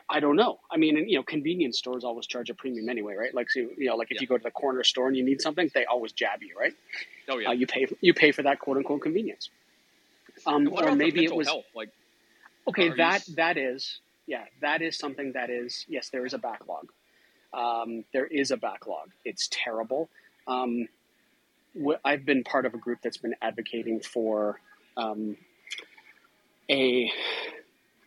[0.10, 0.60] I don't know.
[0.72, 3.34] I mean, you know, convenience stores always charge a premium anyway, right?
[3.34, 5.42] Like, so, you know, like if you go to the corner store and you need
[5.42, 6.74] something, they always jab you, right?
[7.28, 7.50] Oh yeah.
[7.50, 9.50] Uh, you pay you pay for that quote unquote convenience.
[10.46, 11.66] Um, or maybe it was health?
[11.76, 11.90] Like,
[12.68, 12.84] okay.
[12.84, 14.46] are you That that is yeah.
[14.62, 16.10] That is something that is yes.
[16.10, 16.92] There is a backlog.
[17.52, 19.10] Um, there is a backlog.
[19.26, 20.10] It's terrible.
[20.48, 20.88] Um,
[21.76, 24.60] wh- I've been part of a group that's been advocating for
[24.98, 25.36] um,
[26.70, 27.12] a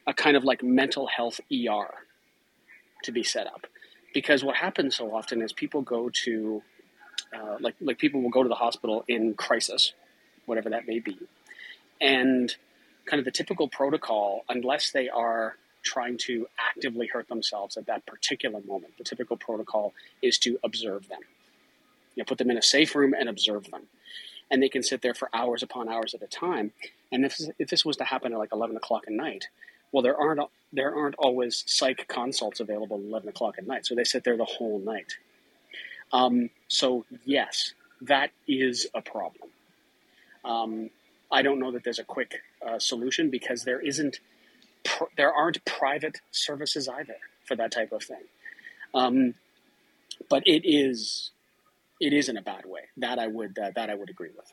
[0.07, 1.95] a kind of like mental health ER
[3.05, 3.67] to be set up,
[4.15, 6.63] because what happens so often is people go to
[7.35, 9.93] uh, like like people will go to the hospital in crisis,
[10.47, 11.19] whatever that may be,
[12.01, 12.57] and
[13.07, 18.07] kind of the typical protocol, unless they are trying to actively hurt themselves at that
[18.07, 19.93] particular moment, the typical protocol
[20.23, 21.21] is to observe them.
[22.15, 23.83] You know, put them in a safe room and observe them.
[24.51, 26.73] And they can sit there for hours upon hours at a time.
[27.11, 29.49] And if, if this was to happen at like 11 o'clock at night,
[29.93, 30.41] well, there aren't,
[30.73, 33.87] there aren't always psych consults available at 11 o'clock at night.
[33.87, 35.17] So they sit there the whole night.
[36.13, 39.51] Um, so, yes, that is a problem.
[40.45, 40.91] Um,
[41.31, 44.19] I don't know that there's a quick uh, solution because there isn't,
[44.85, 48.25] pr- there aren't private services either for that type of thing.
[48.95, 49.35] Um,
[50.29, 51.31] but it is
[52.01, 52.83] it is in a bad way.
[52.97, 54.53] That I would uh, that I would agree with.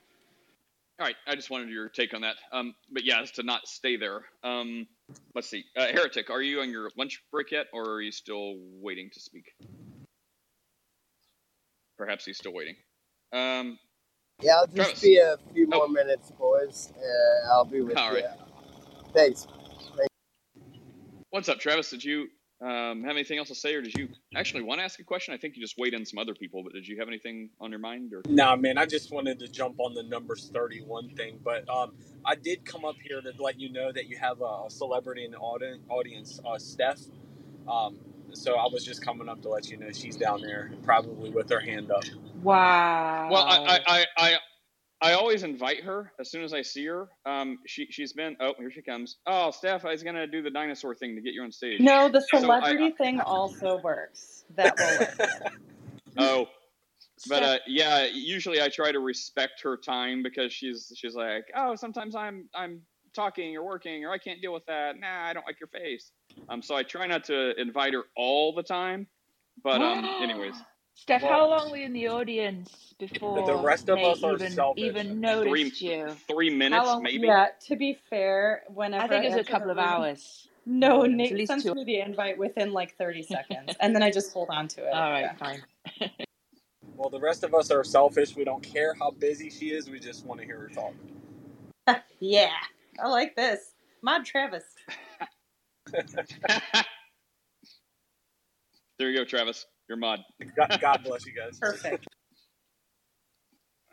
[1.00, 2.36] All right, I just wanted your take on that.
[2.52, 4.22] Um, but yeah, as to not stay there.
[4.44, 4.88] Um,
[5.36, 8.56] let's see, uh, Heretic, are you on your lunch break yet, or are you still
[8.82, 9.46] waiting to speak?
[11.98, 12.76] Perhaps he's still waiting.
[13.34, 13.80] Um,
[14.42, 15.02] Yeah, I'll just Travis.
[15.02, 16.94] be a few more minutes, boys.
[16.98, 18.16] Uh, I'll be with All you.
[18.16, 18.26] right.
[19.14, 19.48] Thanks.
[21.32, 21.90] What's up, Travis?
[21.90, 22.28] Did you
[22.62, 25.34] um, have anything else to say, or did you actually want to ask a question?
[25.34, 27.72] I think you just weighed in some other people, but did you have anything on
[27.72, 28.14] your mind?
[28.14, 31.94] Or Nah, man, I just wanted to jump on the numbers 31 thing, but um,
[32.26, 35.24] I did come up here to let you know that you have a, a celebrity
[35.26, 37.00] in the audience, uh, Steph.
[37.68, 37.98] Um,
[38.34, 41.50] so I was just coming up to let you know she's down there, probably with
[41.50, 42.04] her hand up.
[42.42, 43.30] Wow.
[43.32, 44.38] Well, I, I, I,
[45.02, 47.08] I, I always invite her as soon as I see her.
[47.26, 48.36] Um, she, she's been.
[48.40, 49.18] Oh, here she comes.
[49.28, 51.80] Oh, Steph, I was gonna do the dinosaur thing to get you on stage.
[51.82, 54.44] No, the So I- celebrity thing also works.
[54.56, 55.54] That will work.
[56.18, 56.48] Oh,
[57.30, 61.76] but uh, yeah, usually I try to respect her time because she's she's like, oh,
[61.76, 62.82] sometimes I'm I'm
[63.16, 65.00] talking or working or I can't deal with that.
[65.00, 66.12] Nah, I don't like your face.
[66.50, 69.08] Um, so I try not to invite her all the time.
[69.64, 70.56] But um, anyways,
[71.02, 74.24] Steph, Well- how long were you in the audience before The rest of Nate us
[74.24, 74.84] are even, selfish.
[74.84, 76.10] even noticed three you?
[76.28, 77.02] three minutes long?
[77.04, 77.26] maybe.
[77.28, 77.48] Yeah.
[77.68, 80.48] To be fair, whenever I think it was a couple of room- hours.
[80.66, 81.74] No, At Nate least sends two.
[81.74, 84.94] me the invite within like 30 seconds, and then I just hold on to it.
[84.94, 85.36] All right, Yeah.
[85.36, 85.64] fine.
[86.96, 88.36] Well, the rest of us are selfish.
[88.36, 89.90] We don't care how busy she is.
[89.90, 90.94] We just want to hear her talk.
[92.20, 92.52] Yeah,
[93.02, 93.74] I like this.
[94.02, 94.66] Mod Travis.
[99.00, 99.66] There you go, Travis.
[99.90, 100.20] Your mod.
[100.56, 101.58] God, God bless you guys.
[101.60, 102.06] Perfect.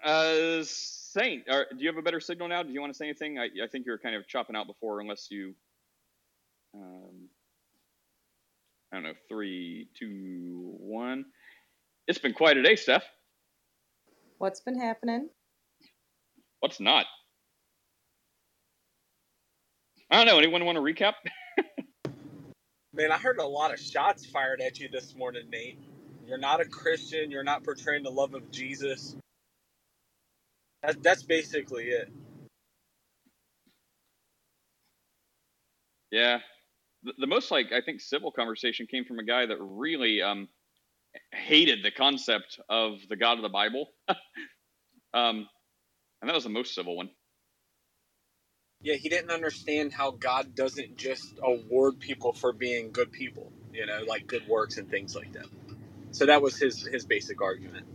[0.04, 2.62] Uh, Saint, are, do you have a better signal now?
[2.62, 3.38] Do you want to say anything?
[3.38, 5.54] I, I think you were kind of chopping out before, unless you.
[6.74, 7.28] Um,
[8.92, 9.14] I don't know.
[9.28, 11.24] Three, two, one.
[12.06, 13.04] It's been quite a day, Steph.
[14.36, 15.30] What's been happening?
[16.60, 17.06] What's not?
[20.10, 20.38] I don't know.
[20.38, 21.14] Anyone want to recap?
[22.96, 25.78] Man, I heard a lot of shots fired at you this morning, Nate.
[26.26, 27.30] You're not a Christian.
[27.30, 29.16] You're not portraying the love of Jesus.
[30.82, 32.10] That, that's basically it.
[36.10, 36.38] Yeah.
[37.02, 40.48] The, the most like I think civil conversation came from a guy that really um
[41.32, 43.88] hated the concept of the God of the Bible.
[45.14, 45.48] um
[46.22, 47.10] and that was the most civil one.
[48.86, 53.86] Yeah, he didn't understand how God doesn't just award people for being good people, you
[53.86, 55.46] know, like good works and things like that.
[56.12, 57.86] So that was his his basic argument.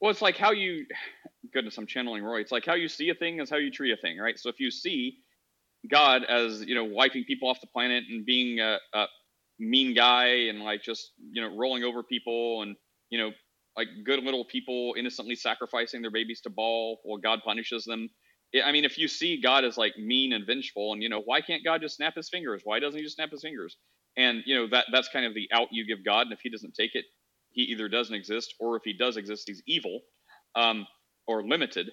[0.00, 0.86] Well, it's like how you
[1.52, 2.40] goodness, I'm channeling Roy.
[2.40, 4.38] It's like how you see a thing is how you treat a thing, right?
[4.38, 5.18] So if you see
[5.90, 9.06] God as, you know, wiping people off the planet and being a, a
[9.58, 12.76] mean guy and like just, you know, rolling over people and,
[13.10, 13.30] you know,
[13.76, 18.10] like good little people innocently sacrificing their babies to Baal while God punishes them.
[18.62, 21.40] I mean, if you see God as like mean and vengeful, and you know, why
[21.40, 22.62] can't God just snap his fingers?
[22.64, 23.76] Why doesn't he just snap his fingers?
[24.16, 26.50] And you know that that's kind of the out you give God, and if he
[26.50, 27.04] doesn't take it,
[27.50, 30.00] he either doesn't exist, or if he does exist, he's evil,
[30.54, 30.86] um,
[31.26, 31.90] or limited.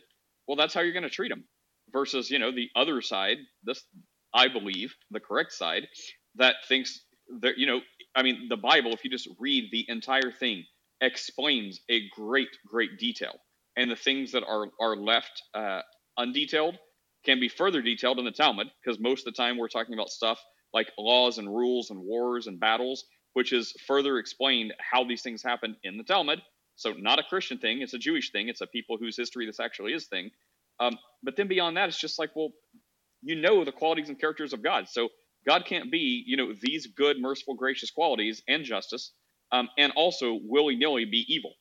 [0.47, 1.45] Well, that's how you're going to treat him.
[1.93, 3.83] Versus, you know, the other side, this
[4.33, 5.87] I believe the correct side,
[6.35, 7.01] that thinks
[7.41, 7.81] that you know,
[8.15, 8.91] I mean, the Bible.
[8.93, 10.63] If you just read the entire thing,
[11.01, 13.33] explains a great, great detail,
[13.75, 15.41] and the things that are are left.
[15.53, 15.81] Uh,
[16.21, 16.77] undetailed
[17.25, 20.09] can be further detailed in the Talmud because most of the time we're talking about
[20.09, 20.39] stuff
[20.73, 25.43] like laws and rules and wars and battles, which is further explained how these things
[25.43, 26.41] happen in the Talmud.
[26.75, 29.59] So, not a Christian thing, it's a Jewish thing, it's a people whose history this
[29.59, 30.31] actually is thing.
[30.79, 32.49] Um, but then beyond that, it's just like, well,
[33.21, 34.87] you know the qualities and characters of God.
[34.89, 35.09] So,
[35.45, 39.11] God can't be, you know, these good, merciful, gracious qualities and justice,
[39.51, 41.53] um, and also willy nilly be evil.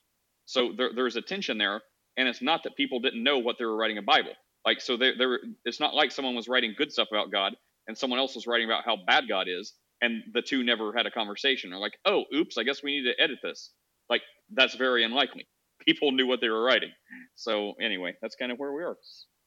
[0.47, 1.83] So, there, there's a tension there
[2.17, 4.33] and it's not that people didn't know what they were writing a Bible.
[4.67, 5.25] Like so, there, they
[5.65, 7.55] it's not like someone was writing good stuff about God
[7.89, 11.07] and someone else was writing about how bad God is, and the two never had
[11.07, 11.73] a conversation.
[11.73, 13.73] Or like, oh, oops, I guess we need to edit this.
[14.09, 14.23] Like
[14.53, 15.47] that's very unlikely.
[15.87, 16.91] People knew what they were writing.
[17.37, 18.97] So anyway, that's kind of where we are.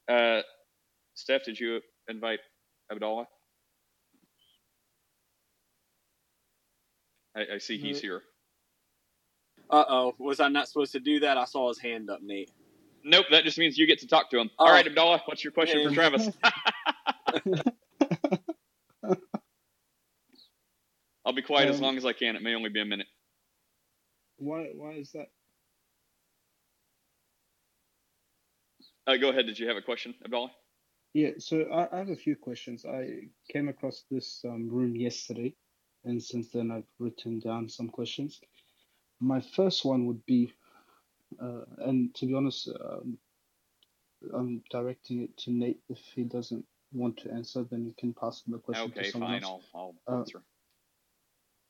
[0.10, 0.42] Uh,
[1.16, 2.40] Steph, did you invite
[2.92, 3.28] Abdallah?
[7.36, 8.22] I, I see he's here.
[9.70, 11.38] Uh oh, was I not supposed to do that?
[11.38, 12.52] I saw his hand up, Nate.
[13.04, 14.50] Nope, that just means you get to talk to him.
[14.58, 14.66] Oh.
[14.66, 16.30] All right, Abdallah, what's your question for Travis?
[21.26, 22.36] I'll be quiet as Um, long as I can.
[22.36, 23.08] It may only be a minute.
[24.38, 24.72] Why?
[24.76, 25.28] Why is that?
[29.08, 29.46] Uh, go ahead.
[29.46, 30.52] Did you have a question, Abdallah?
[31.14, 31.32] Yeah.
[31.40, 32.86] So I, I have a few questions.
[32.86, 35.54] I came across this um, room yesterday,
[36.06, 38.40] and since then I've written down some questions.
[39.20, 40.54] my first one would be,
[41.40, 43.18] and to be honest, um,
[44.34, 45.80] I'm directing it to Nate.
[45.90, 49.32] If he doesn't want to answer, then you can pass the question to Okay, someone
[49.32, 49.44] fine.
[49.44, 49.68] else.
[49.74, 50.44] I'll I'll Uh, answer.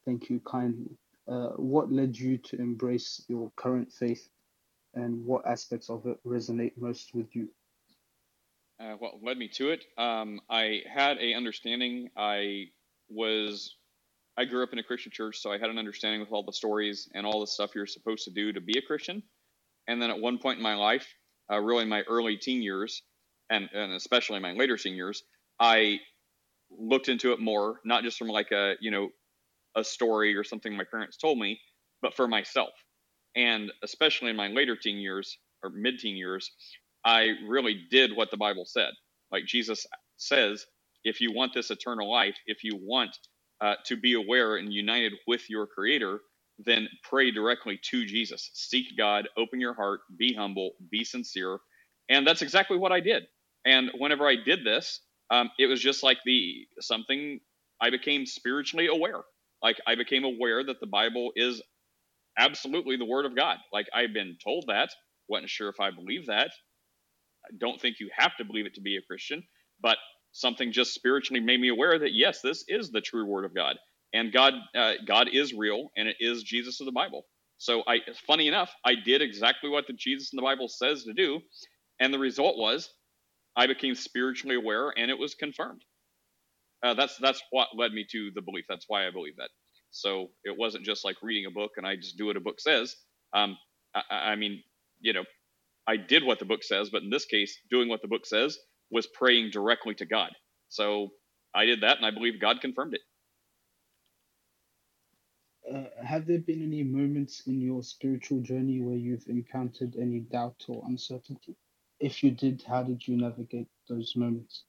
[0.05, 0.97] thank you kindly.
[1.27, 4.29] Uh, what led you to embrace your current faith,
[4.93, 7.47] and what aspects of it resonate most with you?
[8.79, 9.85] Uh, what led me to it?
[9.97, 12.09] Um, I had a understanding.
[12.17, 12.65] I
[13.07, 13.77] was
[14.35, 16.53] I grew up in a Christian church, so I had an understanding with all the
[16.53, 19.23] stories and all the stuff you're supposed to do to be a Christian.
[19.87, 21.07] And then at one point in my life,
[21.51, 23.03] uh, really my early teen years,
[23.49, 25.23] and and especially my later teen years,
[25.59, 25.99] I
[26.71, 29.09] looked into it more, not just from like a you know
[29.75, 31.59] a story or something my parents told me,
[32.01, 32.73] but for myself.
[33.35, 36.51] And especially in my later teen years or mid teen years,
[37.03, 38.91] I really did what the Bible said.
[39.31, 39.85] Like Jesus
[40.17, 40.65] says,
[41.03, 43.17] if you want this eternal life, if you want
[43.61, 46.19] uh, to be aware and united with your Creator,
[46.65, 48.51] then pray directly to Jesus.
[48.53, 51.59] Seek God, open your heart, be humble, be sincere.
[52.09, 53.25] And that's exactly what I did.
[53.65, 57.39] And whenever I did this, um, it was just like the something
[57.81, 59.21] I became spiritually aware.
[59.63, 61.61] Like I became aware that the Bible is
[62.37, 63.57] absolutely the Word of God.
[63.73, 64.91] Like I've been told that.
[65.29, 66.51] wasn't sure if I believe that.
[67.47, 69.43] I don't think you have to believe it to be a Christian,
[69.81, 69.97] but
[70.33, 73.77] something just spiritually made me aware that yes, this is the true Word of God,
[74.13, 77.25] and God, uh, God is real, and it is Jesus of the Bible.
[77.57, 81.13] So, I, funny enough, I did exactly what the Jesus in the Bible says to
[81.13, 81.41] do,
[81.99, 82.89] and the result was
[83.55, 85.81] I became spiritually aware, and it was confirmed.
[86.83, 88.65] Uh, that's that's what led me to the belief.
[88.69, 89.49] That's why I believe that.
[89.91, 92.59] So it wasn't just like reading a book and I just do what a book
[92.59, 92.95] says.
[93.33, 93.57] Um,
[93.95, 94.63] I, I mean,
[95.01, 95.23] you know,
[95.87, 98.57] I did what the book says, but in this case, doing what the book says
[98.91, 100.31] was praying directly to God.
[100.69, 101.09] So
[101.55, 103.01] I did that, and I believe God confirmed it.
[105.71, 110.63] Uh, have there been any moments in your spiritual journey where you've encountered any doubt
[110.67, 111.55] or uncertainty?
[111.99, 114.65] If you did, how did you navigate those moments?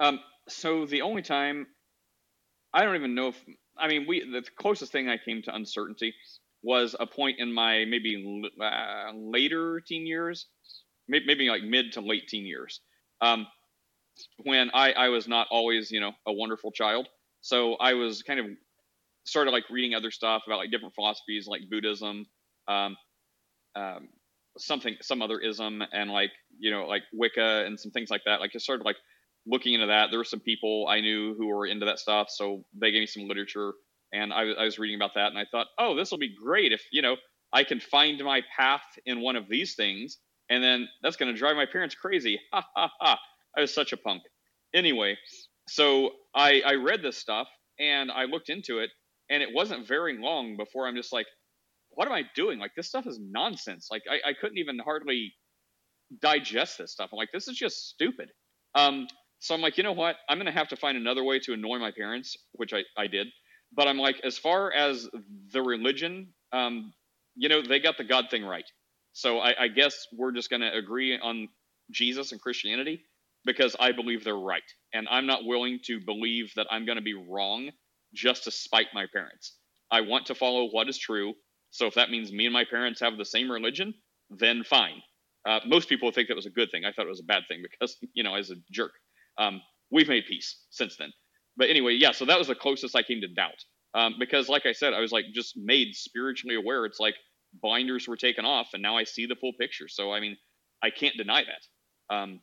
[0.00, 0.18] Um,
[0.48, 1.66] so the only time
[2.72, 3.44] I don't even know if
[3.76, 6.14] I mean we the closest thing I came to uncertainty
[6.62, 10.46] was a point in my maybe uh, later teen years,
[11.08, 12.80] maybe, like mid to late teen years,
[13.20, 13.46] um,
[14.44, 17.08] when I I was not always you know a wonderful child.
[17.40, 18.46] So I was kind of
[19.24, 22.26] started like reading other stuff about like different philosophies like Buddhism,
[22.68, 22.96] um,
[23.76, 24.08] um,
[24.58, 28.40] something some other ism, and like you know like Wicca and some things like that.
[28.40, 28.96] Like I started like
[29.46, 30.08] looking into that.
[30.10, 33.06] There were some people I knew who were into that stuff, so they gave me
[33.06, 33.72] some literature,
[34.12, 36.72] and I, I was reading about that, and I thought, oh, this will be great
[36.72, 37.16] if you know
[37.52, 40.18] I can find my path in one of these things,
[40.48, 42.40] and then that's going to drive my parents crazy.
[42.52, 43.18] Ha ha ha!
[43.56, 44.22] I was such a punk.
[44.74, 45.16] Anyway,
[45.68, 48.90] so I I read this stuff and I looked into it,
[49.30, 51.26] and it wasn't very long before I'm just like,
[51.90, 52.58] what am I doing?
[52.58, 53.88] Like this stuff is nonsense.
[53.90, 55.32] Like I, I couldn't even hardly
[56.20, 57.10] digest this stuff.
[57.12, 58.30] I'm like, this is just stupid.
[58.74, 59.06] Um,
[59.40, 60.16] so I'm like, you know what?
[60.28, 63.28] I'm gonna have to find another way to annoy my parents, which I, I did.
[63.74, 65.08] But I'm like, as far as
[65.52, 66.92] the religion, um,
[67.36, 68.64] you know, they got the God thing right.
[69.12, 71.48] So I, I guess we're just gonna agree on
[71.90, 73.02] Jesus and Christianity
[73.44, 74.62] because I believe they're right,
[74.94, 77.70] and I'm not willing to believe that I'm gonna be wrong
[78.14, 79.56] just to spite my parents.
[79.90, 81.34] I want to follow what is true.
[81.70, 83.94] So if that means me and my parents have the same religion,
[84.30, 85.02] then fine.
[85.46, 86.84] Uh, most people think that was a good thing.
[86.84, 88.92] I thought it was a bad thing because, you know, as a jerk.
[89.38, 89.60] Um,
[89.90, 91.12] we've made peace since then.
[91.56, 93.64] But anyway, yeah, so that was the closest I came to doubt.
[93.94, 96.86] Um, because, like I said, I was like just made spiritually aware.
[96.86, 97.14] It's like
[97.60, 99.86] blinders were taken off, and now I see the full picture.
[99.86, 100.36] So, I mean,
[100.82, 102.14] I can't deny that.
[102.14, 102.40] Um,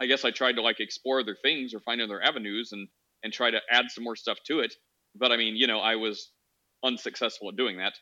[0.00, 2.88] I guess I tried to like explore other things or find other avenues and
[3.22, 4.74] and try to add some more stuff to it.
[5.18, 6.30] But I mean, you know, I was
[6.84, 7.94] unsuccessful at doing that.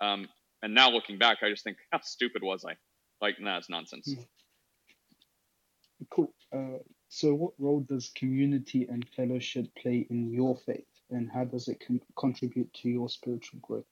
[0.00, 0.28] Um,
[0.62, 2.76] and now looking back, I just think, how stupid was I?
[3.20, 4.14] Like, nah, it's nonsense.
[6.10, 6.32] Cool.
[6.54, 6.78] Uh,
[7.08, 11.82] so, what role does community and fellowship play in your faith, and how does it
[11.86, 13.84] con- contribute to your spiritual growth?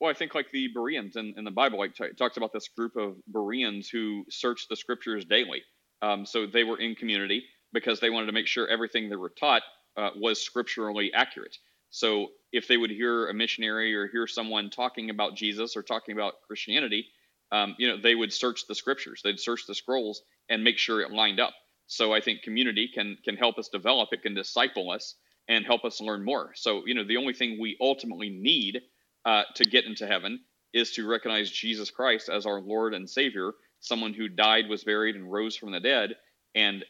[0.00, 2.68] Well, I think like the Bereans in, in the Bible, like t- talks about this
[2.68, 5.62] group of Bereans who searched the scriptures daily.
[6.02, 9.32] Um, so they were in community because they wanted to make sure everything they were
[9.38, 9.62] taught
[10.00, 11.56] uh, was scripturally accurate.
[11.90, 16.14] So if they would hear a missionary or hear someone talking about Jesus or talking
[16.14, 17.06] about Christianity,
[17.52, 21.00] um, you know, they would search the scriptures, they'd search the scrolls and make sure
[21.00, 21.52] it lined up.
[21.86, 25.16] So I think community can can help us develop, it can disciple us
[25.48, 26.52] and help us learn more.
[26.54, 28.80] So you know, the only thing we ultimately need
[29.24, 30.40] uh, to get into heaven
[30.72, 35.16] is to recognize Jesus Christ as our Lord and Savior, someone who died, was buried,
[35.16, 36.14] and rose from the dead,
[36.54, 36.84] and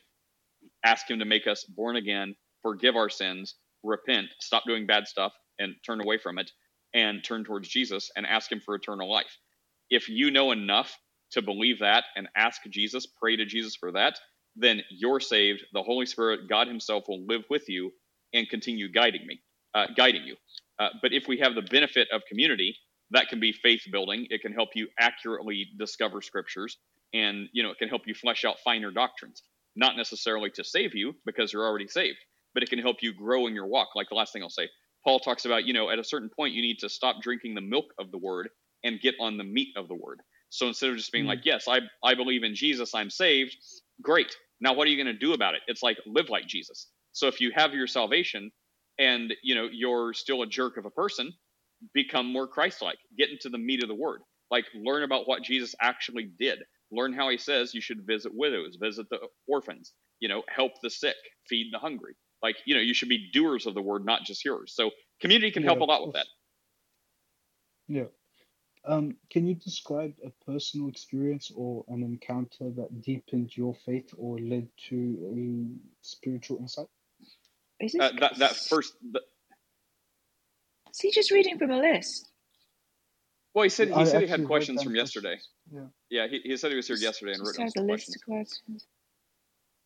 [0.85, 5.33] ask Him to make us born again, forgive our sins, repent, stop doing bad stuff,
[5.59, 6.51] and turn away from it,
[6.95, 9.37] and turn towards Jesus and ask him for eternal life.
[9.91, 10.97] If you know enough
[11.33, 14.19] to believe that and ask Jesus, pray to Jesus for that,
[14.57, 15.65] then you're saved.
[15.73, 17.93] The Holy Spirit, God Himself, will live with you
[18.33, 19.41] and continue guiding me,
[19.75, 20.37] uh, guiding you.
[20.79, 22.77] Uh, but if we have the benefit of community,
[23.11, 24.27] that can be faith building.
[24.31, 26.79] It can help you accurately discover scriptures,
[27.13, 29.43] and you know it can help you flesh out finer doctrines.
[29.77, 32.19] Not necessarily to save you because you're already saved,
[32.55, 33.89] but it can help you grow in your walk.
[33.95, 34.69] Like the last thing I'll say,
[35.05, 37.61] Paul talks about, you know, at a certain point you need to stop drinking the
[37.61, 38.49] milk of the word
[38.85, 40.21] and get on the meat of the word.
[40.51, 41.31] So instead of just being mm-hmm.
[41.31, 43.57] like, yes, I I believe in Jesus, I'm saved,
[44.03, 44.35] great.
[44.61, 45.63] Now what are you going to do about it?
[45.67, 46.89] It's like live like Jesus.
[47.13, 48.51] So if you have your salvation
[48.99, 51.33] and you know you're still a jerk of a person,
[51.95, 52.99] become more Christ-like.
[53.17, 54.21] Get into the meat of the word.
[54.51, 56.59] Like learn about what Jesus actually did.
[56.93, 60.91] Learn how he says you should visit widows, visit the orphans, you know, help the
[60.91, 61.17] sick,
[61.49, 62.15] feed the hungry.
[62.43, 64.73] Like, you know, you should be doers of the word, not just hearers.
[64.75, 64.91] So
[65.21, 66.27] community can yeah, help a lot with that.
[67.89, 68.05] Yeah.
[68.87, 74.39] Um, can you describe a personal experience or an encounter that deepened your faith or
[74.39, 76.87] led to a spiritual insight?
[77.79, 78.95] Is uh, that that first?
[79.13, 79.21] The...
[80.93, 82.31] Is he just reading from a list?
[83.53, 85.37] Well, he said he I said he had questions from yesterday.
[85.73, 85.81] Yeah.
[86.09, 88.17] Yeah, he, he said he was here yesterday and wrote down list questions.
[88.17, 88.87] Of questions.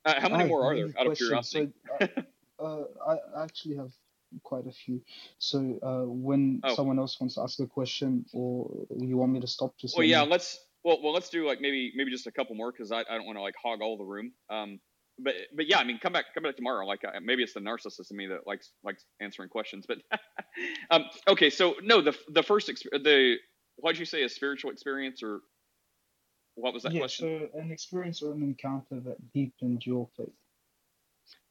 [0.04, 0.92] Uh, how many I more are there?
[0.98, 1.72] Out of curiosity.
[2.00, 2.08] So,
[2.62, 3.90] uh, I actually have
[4.42, 5.00] quite a few.
[5.38, 6.74] So uh, when oh.
[6.74, 10.06] someone else wants to ask a question, or you want me to stop, just well,
[10.06, 10.30] yeah, me.
[10.30, 13.16] let's well, well, let's do like maybe maybe just a couple more because I, I
[13.16, 14.32] don't want to like hog all the room.
[14.50, 14.80] Um,
[15.18, 16.86] but but yeah, I mean, come back come back tomorrow.
[16.86, 19.86] Like uh, maybe it's the narcissist in me that likes likes answering questions.
[19.86, 19.98] But
[20.90, 23.36] um, okay, so no, the the first the
[23.76, 25.40] what'd you say a spiritual experience or
[26.56, 27.48] what was that yeah, question?
[27.52, 30.28] So an experience or an encounter that deepened your faith.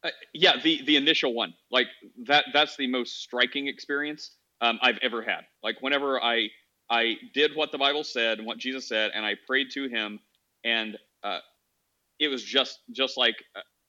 [0.04, 1.88] Uh, yeah, the the initial one, like
[2.26, 2.46] that.
[2.52, 5.42] That's the most striking experience um, I've ever had.
[5.62, 6.48] Like whenever I
[6.90, 10.20] I did what the Bible said and what Jesus said, and I prayed to Him,
[10.64, 11.40] and uh,
[12.20, 13.36] it was just just like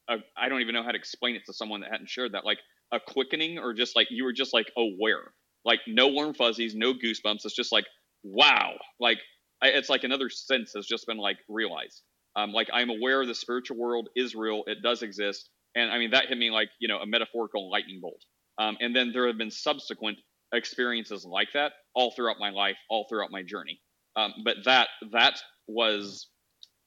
[0.10, 2.46] I I don't even know how to explain it to someone that hadn't shared that.
[2.46, 2.60] Like
[2.92, 5.34] a quickening, or just like you were just like aware,
[5.66, 7.46] like no warm fuzzies, no goosebumps.
[7.46, 7.86] It's just like
[8.24, 9.20] wow, like
[9.62, 12.04] I, it's like another sense has just been like realized.
[12.36, 16.12] Um, like I'm aware the spiritual world is real, it does exist and I mean,
[16.12, 18.24] that hit me like, you know, a metaphorical lightning bolt.
[18.58, 20.18] Um, and then there have been subsequent
[20.54, 23.80] experiences like that all throughout my life, all throughout my journey.
[24.16, 26.30] Um, but that, that was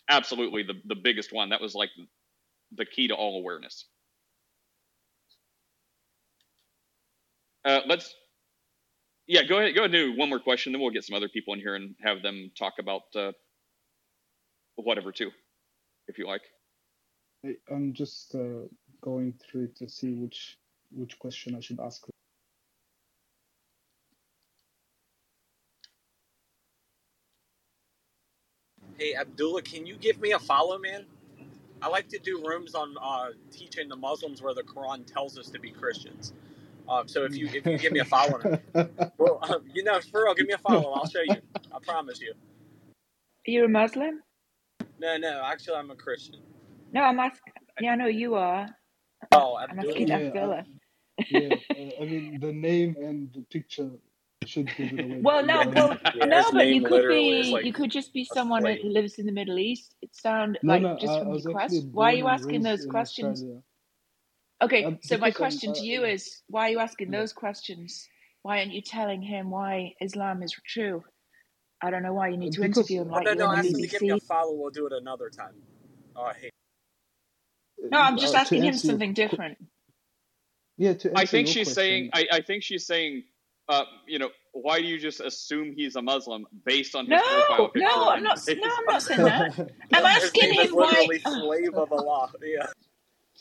[0.09, 1.51] absolutely the, the biggest one.
[1.51, 1.91] That was like
[2.75, 3.87] the key to all awareness.
[7.65, 8.15] Uh, let's,
[9.27, 10.73] yeah, go ahead, go ahead and do one more question.
[10.73, 13.33] Then we'll get some other people in here and have them talk about uh,
[14.77, 15.31] whatever too,
[16.07, 16.41] if you like.
[17.71, 18.67] I'm just uh,
[19.01, 20.59] going through to see which
[20.91, 22.05] which question I should ask.
[28.99, 31.05] Hey Abdullah, can you give me a follow, man?
[31.81, 35.49] I like to do rooms on uh, teaching the Muslims where the Quran tells us
[35.51, 36.33] to be Christians.
[36.89, 38.59] Um, so if you if you give me a follow,
[39.19, 40.93] well, um, you know, for real, give me a follow.
[40.93, 41.37] I'll show you.
[41.73, 42.33] I promise you.
[42.33, 44.23] Are you a Muslim?
[44.99, 45.43] No, no.
[45.45, 46.41] Actually, I'm a Christian.
[46.93, 47.53] No, I'm asking.
[47.81, 48.69] Yeah, I know you are.
[49.33, 50.65] Oh, I'm asking Yeah, Abdullah.
[51.31, 51.57] yeah.
[51.71, 53.91] Uh, I mean, the name and the picture
[54.47, 55.21] should give it away.
[55.23, 58.35] Well, no, well, Yeah, no, but you could be, like you could just be a
[58.35, 59.95] someone that lives in the Middle East.
[60.03, 60.97] It sound no, like no.
[60.99, 61.91] just I, I from was your question.
[61.93, 63.43] Why are you asking those questions?
[63.43, 63.63] Australia.
[64.61, 67.13] Okay, Um, so my because I'm, question to uh, you is, why are you asking
[67.13, 67.21] yeah.
[67.21, 68.09] those questions?
[68.43, 71.05] Why aren't you telling him why Islam is true?
[71.83, 73.53] I don't know why you need to Because interview him Oh like no, you're no.
[73.53, 74.53] Ask him to give me a follow.
[74.55, 75.55] We'll do it another time.
[76.17, 76.51] Oh, hey.
[77.91, 79.59] No, I'm just uh, asking him answer your something different.
[80.77, 82.11] yeah, to I think your she's saying.
[82.13, 83.25] I, I think she's saying.
[83.71, 87.45] Uh, you know, why do you just assume he's a Muslim based on his No,
[87.47, 87.87] profile picture?
[87.87, 88.41] no, I'm not.
[88.49, 89.59] No, I'm not saying that.
[89.93, 90.85] I'm His asking name is him why.
[91.07, 92.33] literally slave of Allah.
[92.43, 92.65] Yeah.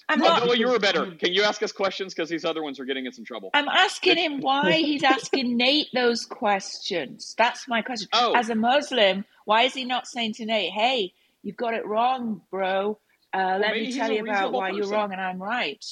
[0.09, 0.37] I'm not.
[0.41, 1.15] Abdullah, you because were I better.
[1.15, 2.13] Can you ask us questions?
[2.13, 3.51] Because these other ones are getting us in trouble.
[3.53, 7.33] I'm asking him why he's asking Nate those questions.
[7.37, 8.09] That's my question.
[8.13, 11.85] oh, As a Muslim, why is he not saying to Nate, "Hey, you've got it
[11.85, 12.99] wrong, bro.
[13.37, 15.83] Uh, let me tell you about reasonable why you're wrong and I'm right."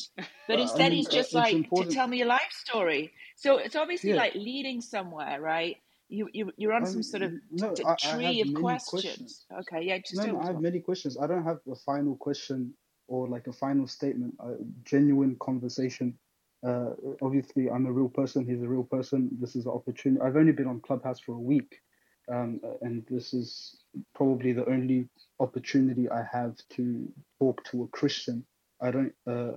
[0.47, 3.13] But uh, I instead, mean, he's just it's like, "To tell me your life story."
[3.37, 4.17] So it's obviously Yeah.
[4.17, 5.77] like leading somewhere, right?
[6.09, 8.53] You you you're on some Um, sort of no, t- I, I tree have of
[8.55, 8.89] questions.
[8.89, 9.45] questions.
[9.59, 11.17] Okay, yeah, just No, tell no, me I have many questions.
[11.17, 12.73] I don't have a final question
[13.07, 14.35] or like a final statement.
[14.39, 16.17] A genuine conversation.
[16.65, 16.91] Uh,
[17.21, 18.45] obviously, I'm a real person.
[18.45, 19.29] He's a real person.
[19.39, 20.21] This is an opportunity.
[20.21, 21.81] I've only been on Clubhouse for a week,
[22.27, 23.77] um, and this is
[24.13, 25.07] probably the only
[25.39, 28.45] opportunity I have to talk to a Christian.
[28.81, 29.53] I don't uh,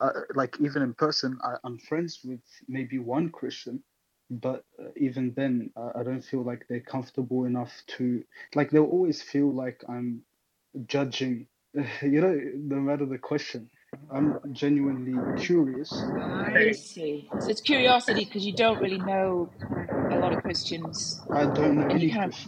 [0.00, 1.38] I, like even in person.
[1.42, 3.82] I, I'm friends with maybe one Christian,
[4.30, 8.22] but uh, even then, I, I don't feel like they're comfortable enough to
[8.54, 8.70] like.
[8.70, 10.22] They'll always feel like I'm
[10.86, 11.46] judging.
[12.00, 13.68] You know, no matter the question,
[14.10, 15.92] I'm genuinely curious.
[15.92, 17.28] I see.
[17.38, 19.50] So it's curiosity because you don't really know
[20.12, 21.20] a lot of questions.
[21.30, 22.38] I don't know and any you kind of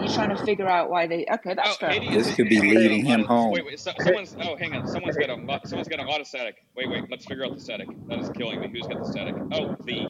[0.00, 1.26] you're trying to figure out why they.
[1.32, 1.90] Okay, that's Oh, fair.
[1.90, 2.18] Haiti enough.
[2.18, 3.50] is This could be leading him home.
[3.52, 3.78] Wait, wait.
[3.80, 4.36] So, someone's.
[4.40, 4.86] Oh, hang on.
[4.86, 5.60] Someone's got a.
[5.66, 6.56] Someone's got a lot of static.
[6.76, 7.04] Wait, wait.
[7.10, 7.88] Let's figure out the static.
[8.08, 8.68] That is killing me.
[8.72, 9.34] Who's got the static?
[9.52, 10.08] Oh, the.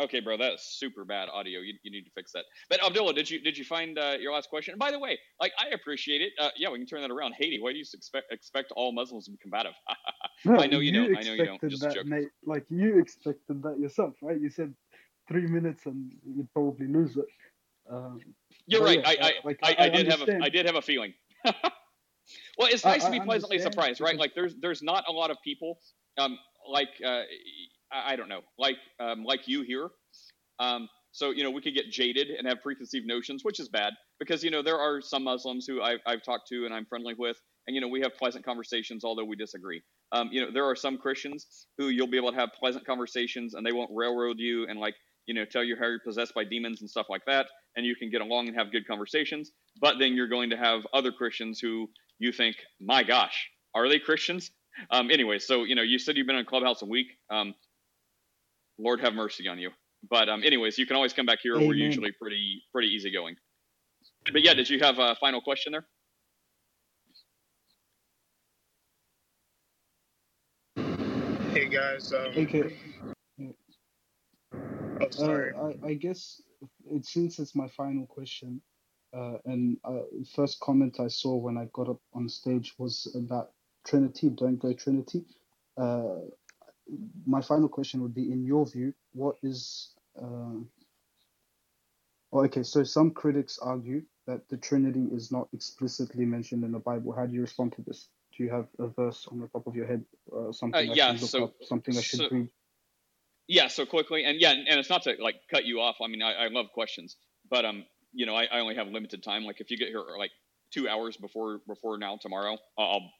[0.00, 1.58] Okay, bro, that is super bad audio.
[1.58, 2.44] You, you need to fix that.
[2.70, 4.70] But Abdullah, did you did you find uh, your last question?
[4.74, 6.30] And by the way, like I appreciate it.
[6.40, 7.34] Uh, yeah, we can turn that around.
[7.36, 9.72] Haiti, why do you expect expect all Muslims to be combative?
[10.44, 11.18] No, I know you, don't.
[11.18, 11.54] I know you don't.
[11.56, 12.06] expected Just a that, joke.
[12.06, 12.28] mate.
[12.46, 14.40] Like you expected that yourself, right?
[14.40, 14.72] You said
[15.28, 17.26] three minutes and you'd probably lose it.
[17.90, 18.20] Um,
[18.66, 19.00] You're right.
[19.00, 20.44] yeah, I, I, like I, I, I did have a understand.
[20.44, 21.14] I did have a feeling.
[21.44, 24.16] well, it's I, nice to be pleasantly surprised, right?
[24.16, 25.78] Like there's there's not a lot of people
[26.18, 26.38] um
[26.68, 27.22] like uh
[27.92, 29.88] I I don't know like um like you here.
[30.58, 33.92] Um so you know we could get jaded and have preconceived notions, which is bad
[34.18, 37.14] because you know there are some Muslims who I've, I've talked to and I'm friendly
[37.16, 39.82] with, and you know we have pleasant conversations although we disagree.
[40.12, 43.54] Um, you know there are some Christians who you'll be able to have pleasant conversations
[43.54, 44.94] and they won't railroad you and like
[45.28, 47.46] you know tell you how you're possessed by demons and stuff like that,
[47.76, 49.52] and you can get along and have good conversations.
[49.80, 51.88] But then you're going to have other Christians who
[52.18, 54.50] you think, my gosh, are they Christians?
[54.90, 57.08] Um, anyway, so you know you said you've been in Clubhouse a week.
[57.30, 57.54] Um,
[58.78, 59.70] Lord have mercy on you.
[60.10, 61.56] But um, anyways, you can always come back here.
[61.56, 63.36] We're usually pretty pretty easygoing.
[64.32, 65.86] But yeah, did you have a final question there?
[71.52, 72.76] Hey guys, um, Okay.
[75.00, 76.40] Uh, I, I guess
[76.86, 78.60] it, since it's my final question,
[79.16, 80.00] uh, and uh,
[80.34, 83.52] first comment I saw when I got up on stage was about
[83.86, 84.30] Trinity.
[84.30, 85.24] Don't go Trinity.
[85.76, 86.20] Uh,
[87.26, 89.94] my final question would be: In your view, what is?
[90.20, 90.60] Uh,
[92.32, 96.78] oh, okay, so some critics argue that the Trinity is not explicitly mentioned in the
[96.78, 97.12] Bible.
[97.12, 98.08] How do you respond to this?
[98.36, 100.04] Do you have a verse on the top of your head,
[100.36, 101.12] uh, something I yeah.
[101.12, 102.48] should look So up, something I should so read?
[103.48, 103.68] Yeah.
[103.68, 105.96] So quickly, and yeah, and it's not to like cut you off.
[106.02, 107.16] I mean, I, I love questions,
[107.50, 109.44] but um, you know, I, I only have limited time.
[109.44, 110.32] Like if you get here like
[110.72, 113.10] two hours before before now tomorrow, I'll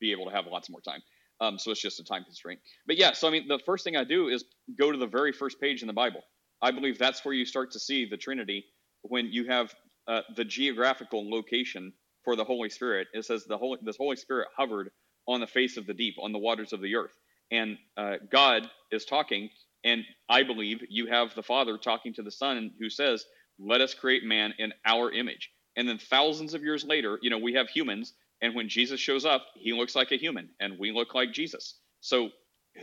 [0.00, 1.02] be able to have lots more time.
[1.40, 2.60] Um, so it's just a time constraint.
[2.86, 4.44] But yeah, so I mean, the first thing I do is
[4.78, 6.22] go to the very first page in the Bible.
[6.62, 8.64] I believe that's where you start to see the Trinity
[9.02, 9.74] when you have
[10.08, 11.92] uh, the geographical location
[12.24, 13.08] for the Holy Spirit.
[13.12, 14.90] It says the Holy this Holy Spirit hovered
[15.28, 17.16] on the face of the deep, on the waters of the earth,
[17.50, 19.50] and uh, God is talking.
[19.84, 23.24] And I believe you have the Father talking to the Son, who says,
[23.58, 27.38] "Let us create man in our image." And then thousands of years later, you know,
[27.38, 30.92] we have humans, and when Jesus shows up, he looks like a human, and we
[30.92, 31.78] look like Jesus.
[32.00, 32.30] So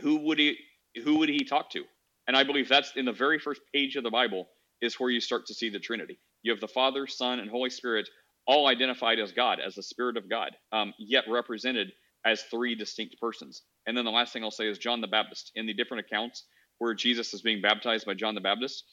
[0.00, 0.58] who would he
[1.02, 1.84] who would he talk to?
[2.26, 4.48] And I believe that's in the very first page of the Bible
[4.80, 6.18] is where you start to see the Trinity.
[6.42, 8.08] You have the Father, Son, and Holy Spirit
[8.46, 11.92] all identified as God, as the Spirit of God, um, yet represented
[12.24, 13.62] as three distinct persons.
[13.86, 15.52] And then the last thing I'll say is John the Baptist.
[15.54, 16.44] In the different accounts
[16.78, 18.84] where Jesus is being baptized by John the Baptist,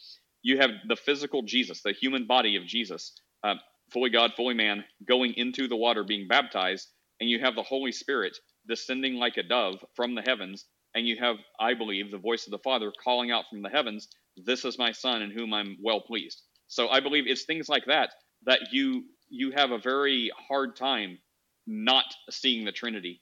[0.41, 3.13] you have the physical Jesus, the human body of Jesus,
[3.43, 3.55] uh,
[3.91, 6.89] fully God, fully man, going into the water, being baptized,
[7.19, 8.37] and you have the Holy Spirit
[8.67, 12.51] descending like a dove from the heavens, and you have, I believe, the voice of
[12.51, 16.01] the Father calling out from the heavens, "This is my Son, in whom I'm well
[16.01, 18.11] pleased." So I believe it's things like that
[18.43, 21.17] that you you have a very hard time
[21.67, 23.21] not seeing the Trinity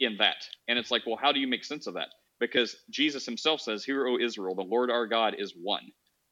[0.00, 0.36] in that,
[0.68, 2.08] and it's like, well, how do you make sense of that?
[2.40, 5.84] Because Jesus Himself says, "Hear, O Israel, the Lord our God is one."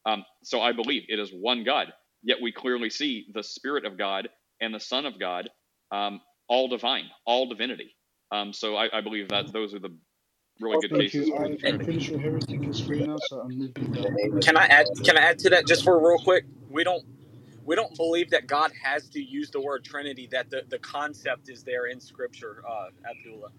[0.05, 1.93] Um, so I believe it is one God.
[2.23, 4.29] Yet we clearly see the Spirit of God
[4.61, 5.49] and the Son of God,
[5.91, 7.95] um, all divine, all divinity.
[8.31, 9.95] Um, so I, I believe that those are the
[10.61, 11.35] really good Thank cases you.
[11.37, 11.85] I, the I'm Trinity.
[11.85, 14.17] pretty sure Heretic is free now, so I'm moving down.
[14.41, 14.87] Can I add?
[15.03, 16.45] Can I add to that just for real quick?
[16.69, 17.05] We don't
[17.65, 20.27] we don't believe that God has to use the word Trinity.
[20.31, 23.49] That the, the concept is there in Scripture, uh, Abdullah.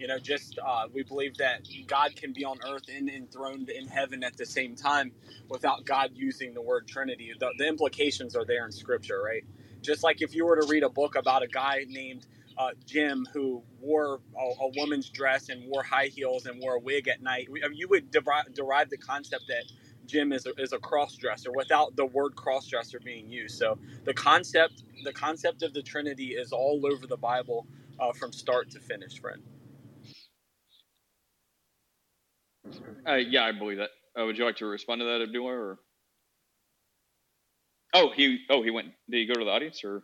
[0.00, 3.88] You know, just uh, we believe that God can be on earth and enthroned in
[3.88, 5.12] heaven at the same time
[5.50, 7.32] without God using the word Trinity.
[7.40, 9.44] The, the implications are there in Scripture, right?
[9.82, 12.26] Just like if you were to read a book about a guy named
[12.58, 16.80] uh, Jim who wore a, a woman's dress and wore high heels and wore a
[16.80, 19.64] wig at night, I mean, you would derive, derive the concept that
[20.06, 23.58] Jim is a, is a cross dresser without the word cross dresser being used.
[23.58, 27.66] So the concept the concept of the Trinity is all over the Bible
[28.00, 29.42] uh, from start to finish, friend.
[33.08, 33.90] Uh, yeah, I believe that.
[34.20, 35.52] Uh, would you like to respond to that, Abdullah?
[35.52, 35.78] Or
[37.94, 38.88] oh, he oh he went.
[39.10, 40.02] Did he go to the audience or?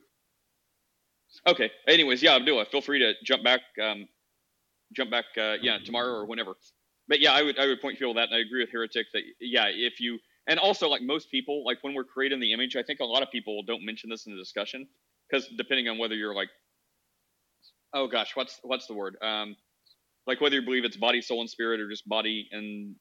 [1.46, 1.70] Okay.
[1.88, 3.60] Anyways, yeah, Abdullah, feel free to jump back.
[3.82, 4.08] Um,
[4.94, 5.26] jump back.
[5.36, 6.54] Uh, yeah, tomorrow or whenever.
[7.08, 9.22] But yeah, I would I would point people that, and I agree with Heretic that
[9.40, 12.82] yeah, if you and also like most people, like when we're creating the image, I
[12.82, 14.86] think a lot of people don't mention this in the discussion
[15.30, 16.48] because depending on whether you're like,
[17.94, 19.16] oh gosh, what's what's the word?
[19.22, 19.56] Um,
[20.26, 22.96] like whether you believe it's body, soul, and spirit, or just body and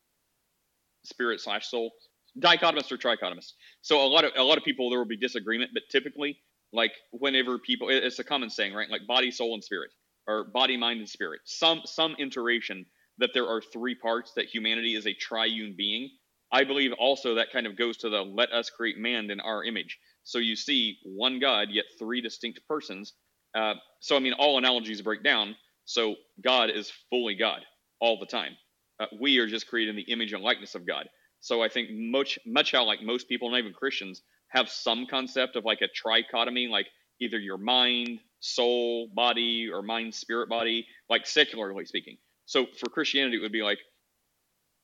[1.06, 1.92] spirit slash soul,
[2.40, 3.54] dichotomist or trichotomist.
[3.82, 6.38] So a lot of a lot of people there will be disagreement, but typically,
[6.74, 8.90] like whenever people, it's a common saying, right?
[8.90, 9.92] Like body, soul, and spirit,
[10.28, 11.42] or body, mind, and spirit.
[11.46, 12.86] Some some iteration
[13.18, 16.10] that there are three parts that humanity is a triune being.
[16.52, 19.64] I believe also that kind of goes to the let us create man in our
[19.64, 19.98] image.
[20.24, 23.14] So you see one God, yet three distinct persons.
[23.56, 25.56] Uh, so I mean, all analogies break down.
[25.86, 27.62] So God is fully God
[28.00, 28.58] all the time.
[29.00, 31.08] Uh, we are just creating the image and likeness of God.
[31.40, 35.56] So I think much much how like most people, not even Christians, have some concept
[35.56, 36.88] of like a trichotomy, like
[37.22, 42.18] either your mind, soul, body, or mind, spirit, body, like secularly speaking.
[42.46, 43.80] So for Christianity, it would be like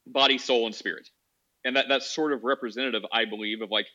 [0.08, 1.10] body, soul, and spirit,
[1.66, 3.88] and that that's sort of representative, I believe, of like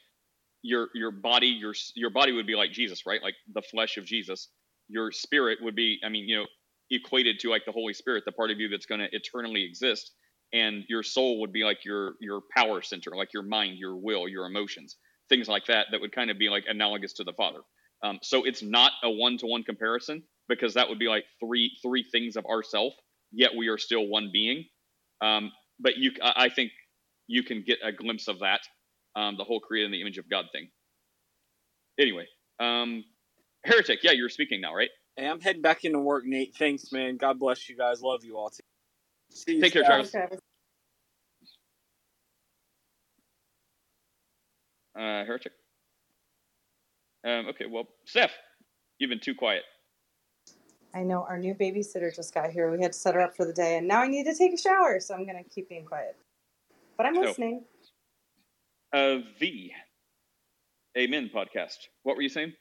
[0.62, 3.22] your your body, your your body would be like Jesus, right?
[3.22, 4.48] Like the flesh of Jesus.
[4.88, 6.46] Your spirit would be, I mean, you know,
[6.90, 10.12] equated to like the Holy Spirit, the part of you that's going to eternally exist,
[10.52, 14.28] and your soul would be like your your power center, like your mind, your will,
[14.28, 14.96] your emotions,
[15.28, 15.86] things like that.
[15.92, 17.60] That would kind of be like analogous to the Father.
[18.04, 21.72] Um, so it's not a one to one comparison because that would be like three
[21.82, 22.94] three things of ourself
[23.32, 24.64] yet we are still one being.
[25.20, 26.72] Um, but you, I think
[27.26, 28.60] you can get a glimpse of that,
[29.16, 30.68] um, the whole created in the image of God thing.
[31.98, 32.26] Anyway,
[32.60, 33.04] um,
[33.64, 34.90] heretic, yeah, you're speaking now, right?
[35.16, 36.54] Hey, I'm heading back into work, Nate.
[36.56, 37.16] Thanks, man.
[37.16, 38.02] God bless you guys.
[38.02, 38.50] Love you all.
[39.30, 40.14] See you Take care, Travis.
[44.94, 45.52] Uh, heretic.
[47.24, 48.32] Um, okay, well, Steph,
[48.98, 49.62] you've been too quiet.
[50.94, 52.70] I know our new babysitter just got here.
[52.70, 54.54] We had to set her up for the day, and now I need to take
[54.54, 56.16] a shower, so I'm going to keep being quiet.
[56.96, 57.64] But I'm listening.
[58.92, 59.72] Uh, V.
[60.96, 61.76] Amen podcast.
[62.04, 62.54] What were you saying?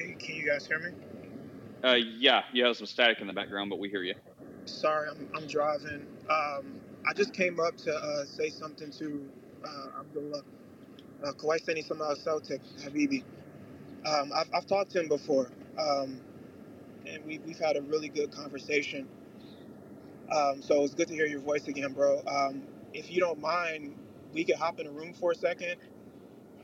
[0.00, 0.90] Can you guys hear me?
[1.84, 4.14] Uh, yeah, you have some static in the background, but we hear you.
[4.64, 6.06] Sorry, I'm, I'm driving.
[6.28, 9.28] Um, I just came up to uh, say something to
[9.64, 10.42] uh, Abdullah.
[11.24, 13.24] Uh, Kawaiseni Samal Celtic, Habibi.
[14.06, 15.50] Um, I've, I've talked to him before.
[15.78, 16.20] Um,
[17.06, 19.08] and we, we've had a really good conversation.
[20.34, 22.22] Um, so it's good to hear your voice again, bro.
[22.26, 22.62] Um,
[22.94, 23.94] if you don't mind,
[24.32, 25.76] we could hop in a room for a second,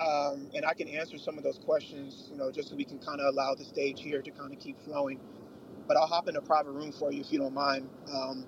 [0.01, 2.99] um, and I can answer some of those questions, you know, just so we can
[2.99, 5.21] kind of allow the stage here to kind of keep flowing.
[5.89, 8.47] But I'll hop in a private room for you if you don't mind, um,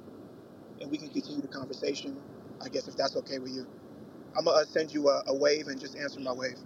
[0.80, 2.20] and we can continue the conversation.
[2.62, 3.66] I guess if that's okay with you,
[4.36, 6.58] I'm gonna send you a, a wave and just answer my wave.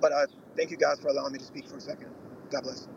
[0.00, 0.26] But uh,
[0.56, 2.08] thank you guys for allowing me to speak for a second.
[2.50, 2.88] God bless.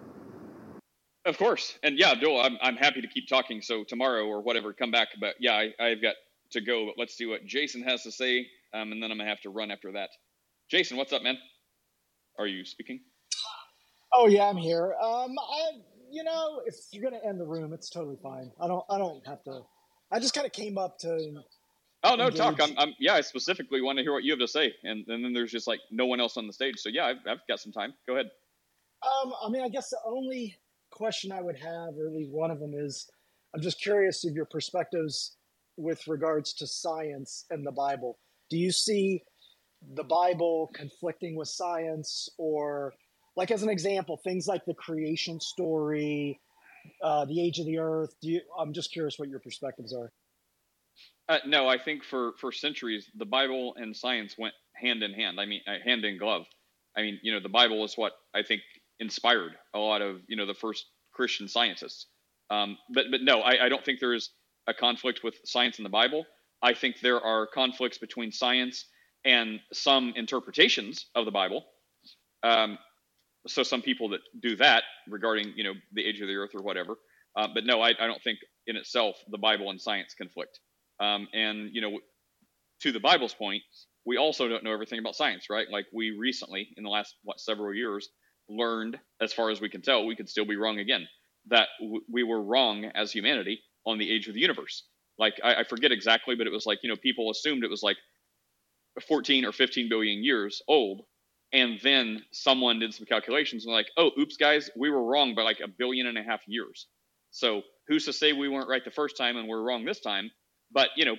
[1.26, 3.62] Of course, and yeah, Abdul, I'm I'm happy to keep talking.
[3.62, 5.10] So tomorrow or whatever, come back.
[5.20, 6.16] But yeah, I, I've got
[6.52, 6.88] to go.
[6.88, 9.52] But let's see what Jason has to say, um, and then I'm gonna have to
[9.52, 10.10] run after that.
[10.70, 11.38] Jason, what's up, man?
[12.38, 13.00] Are you speaking?
[14.14, 14.94] Oh yeah, I'm here.
[15.02, 15.82] Um, I
[16.12, 18.52] you know, if you're gonna end the room, it's totally fine.
[18.62, 19.62] I don't I don't have to.
[20.12, 21.42] I just kind of came up to.
[22.04, 22.38] Oh no, engage.
[22.38, 22.62] talk.
[22.62, 23.16] I'm, I'm yeah.
[23.16, 25.68] I specifically want to hear what you have to say, and, and then there's just
[25.68, 26.76] like no one else on the stage.
[26.78, 27.94] So yeah, I've, I've got some time.
[28.08, 28.30] Go ahead.
[29.04, 30.56] Um, I mean, I guess the only
[30.92, 33.10] question I would have, or at least one of them, is
[33.56, 35.36] I'm just curious of your perspectives
[35.78, 38.20] with regards to science and the Bible.
[38.50, 39.24] Do you see
[39.96, 42.94] the Bible conflicting with science, or
[43.36, 46.40] like as an example, things like the creation story,
[47.04, 48.14] uh, the age of the earth?
[48.22, 50.12] Do you, I'm just curious what your perspectives are.
[51.28, 55.40] Uh, no, I think for for centuries the Bible and science went hand in hand.
[55.40, 56.46] I mean, uh, hand in glove.
[56.98, 58.62] I mean, you know, the Bible is what I think
[59.00, 62.08] inspired a lot of you know the first Christian scientists.
[62.50, 64.32] Um, but but no, I, I don't think there is
[64.68, 66.26] a conflict with science in the Bible.
[66.62, 68.86] I think there are conflicts between science
[69.26, 71.66] and some interpretations of the Bible.
[72.44, 72.78] Um,
[73.48, 76.62] so some people that do that regarding you know the age of the earth or
[76.62, 76.96] whatever.
[77.36, 80.60] Uh, but no, I, I, don't think in itself the Bible and science conflict.
[81.00, 82.00] Um, and you know,
[82.82, 83.62] to the Bible's point,
[84.06, 85.68] we also don't know everything about science, right?
[85.72, 88.10] Like we recently, in the last what several years,
[88.50, 91.08] learned, as far as we can tell, we could still be wrong again.
[91.48, 94.84] That w- we were wrong as humanity on the age of the universe.
[95.18, 97.84] Like I, I forget exactly, but it was like you know people assumed it was
[97.84, 97.98] like
[99.00, 101.02] 14 or 15 billion years old,
[101.54, 105.42] and then someone did some calculations and like, oh, oops, guys, we were wrong by
[105.42, 106.88] like a billion and a half years.
[107.32, 110.32] So who's to say we weren't right the first time and we're wrong this time?
[110.72, 111.18] But you know,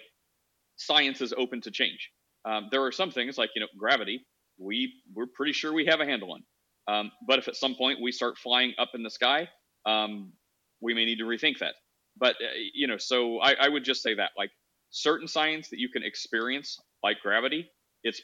[0.77, 2.11] science is open to change.
[2.44, 4.24] Um, there are some things like you know gravity.
[4.59, 6.43] We we're pretty sure we have a handle on.
[6.89, 9.48] Um, but if at some point we start flying up in the sky,
[9.86, 10.32] um,
[10.81, 11.74] we may need to rethink that.
[12.16, 14.51] But uh, you know, so I, I, would just say that like
[14.90, 17.71] certain science that you can experience like gravity,
[18.03, 18.21] it's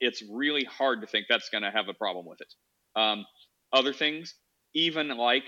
[0.00, 2.52] it's really hard to think that's going to have a problem with it.
[2.98, 3.26] Um,
[3.72, 4.34] other things,
[4.74, 5.44] even like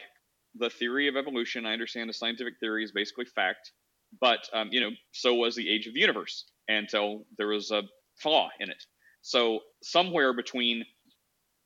[0.55, 3.73] the theory of evolution, I understand the scientific theory is basically fact,
[4.21, 7.83] but um, you know, so was the age of the universe until there was a
[8.21, 8.83] flaw in it.
[9.23, 10.85] So somewhere between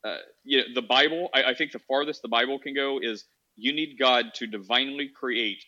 [0.05, 3.25] uh, you know, the Bible, I, I, think the farthest the Bible can go is
[3.57, 5.65] you need God to divinely create,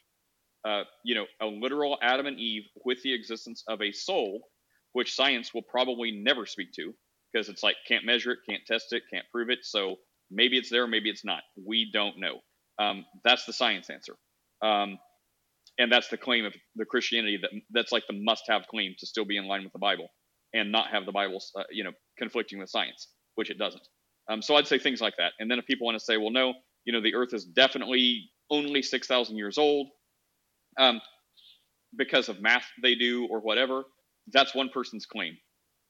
[0.65, 4.48] uh, you know, a literal Adam and Eve with the existence of a soul,
[4.94, 6.94] which science will probably never speak to
[7.32, 9.58] because it's like can't measure it, can't test it, can't prove it.
[9.62, 9.96] So
[10.30, 11.42] maybe it's there, maybe it's not.
[11.62, 12.40] We don't know.
[12.78, 14.14] Um, that's the science answer.
[14.62, 14.98] Um,
[15.78, 19.24] and that's the claim of the Christianity that that's like the must-have claim to still
[19.24, 20.08] be in line with the Bible
[20.54, 23.86] and not have the Bible, uh, you know, conflicting with science, which it doesn't.
[24.30, 25.32] Um, so I'd say things like that.
[25.40, 26.54] And then if people want to say, well, no,
[26.84, 29.88] you know, the Earth is definitely only six thousand years old,
[30.78, 31.00] um,
[31.96, 33.84] because of math they do or whatever,
[34.32, 35.36] that's one person's claim.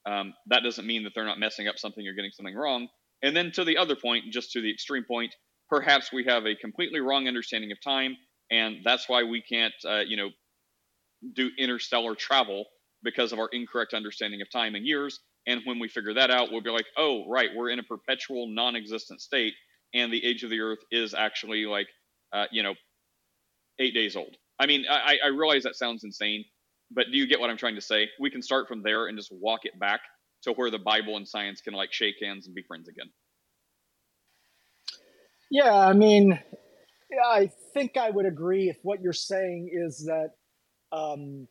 [0.06, 2.88] Um, that doesn't mean that they're not messing up something or getting something wrong.
[3.22, 5.34] And then to the other point, just to the extreme point,
[5.70, 8.16] perhaps we have a completely wrong understanding of time,
[8.50, 10.30] and that's why we can't, uh, you know,
[11.34, 12.66] do interstellar travel
[13.02, 15.20] because of our incorrect understanding of time and years.
[15.46, 18.48] And when we figure that out, we'll be like, oh, right, we're in a perpetual
[18.48, 19.54] non existent state.
[19.94, 21.88] And the age of the earth is actually like,
[22.32, 22.74] uh, you know,
[23.78, 24.36] eight days old.
[24.58, 26.44] I mean, I, I realize that sounds insane,
[26.90, 28.08] but do you get what I'm trying to say?
[28.20, 30.00] We can start from there and just walk it back
[30.42, 33.10] to where the Bible and science can like shake hands and be friends again.
[35.50, 36.38] Yeah, I mean,
[37.24, 40.30] I think I would agree if what you're saying is that
[40.96, 41.46] um,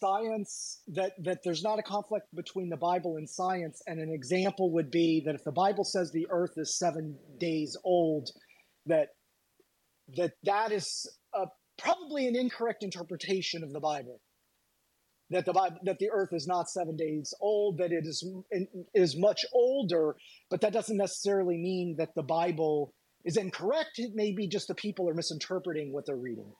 [0.00, 4.72] science that that there's not a conflict between the Bible and science, and an example
[4.72, 8.30] would be that if the Bible says the Earth is seven days old,
[8.86, 9.08] that
[10.16, 14.20] that that is a, probably an incorrect interpretation of the Bible.
[15.30, 18.24] That the Bible, that the Earth is not seven days old, that it is
[18.94, 20.16] is much older,
[20.50, 22.94] but that doesn't necessarily mean that the Bible
[23.24, 23.98] is incorrect.
[23.98, 26.50] It may be just the people are misinterpreting what they're reading.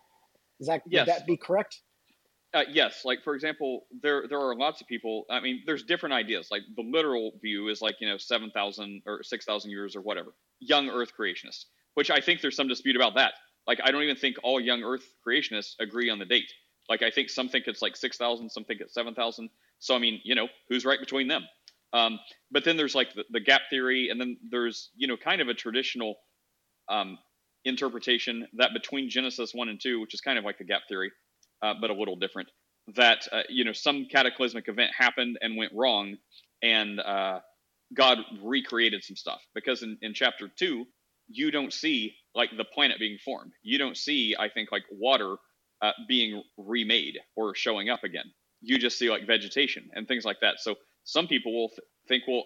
[0.61, 1.07] Is that yes.
[1.07, 1.81] would that be correct?
[2.55, 5.25] Uh, yes, like for example, there there are lots of people.
[5.31, 6.49] I mean, there's different ideas.
[6.51, 10.01] Like the literal view is like you know seven thousand or six thousand years or
[10.01, 10.35] whatever.
[10.59, 13.35] Young Earth creationists, which I think there's some dispute about that.
[13.67, 16.51] Like I don't even think all young Earth creationists agree on the date.
[16.89, 19.51] Like I think some think it's like six thousand, some think it's seven thousand.
[19.79, 21.43] So I mean, you know, who's right between them?
[21.93, 22.19] Um,
[22.51, 25.49] but then there's like the, the, gap theory, and then there's you know kind of
[25.49, 26.17] a traditional
[26.89, 27.19] um,
[27.65, 31.11] interpretation that between Genesis one and two, which is kind of like the gap theory,
[31.63, 32.51] uh, but a little different.
[32.97, 36.17] That uh, you know some cataclysmic event happened and went wrong,
[36.63, 37.41] and uh,
[37.95, 39.41] God recreated some stuff.
[39.55, 40.87] Because in, in chapter two,
[41.29, 43.53] you don't see like the planet being formed.
[43.63, 45.37] You don't see, I think, like water
[45.83, 48.25] uh, being remade or showing up again.
[48.61, 50.57] You just see like vegetation and things like that.
[50.61, 52.45] So some people will th- think, well,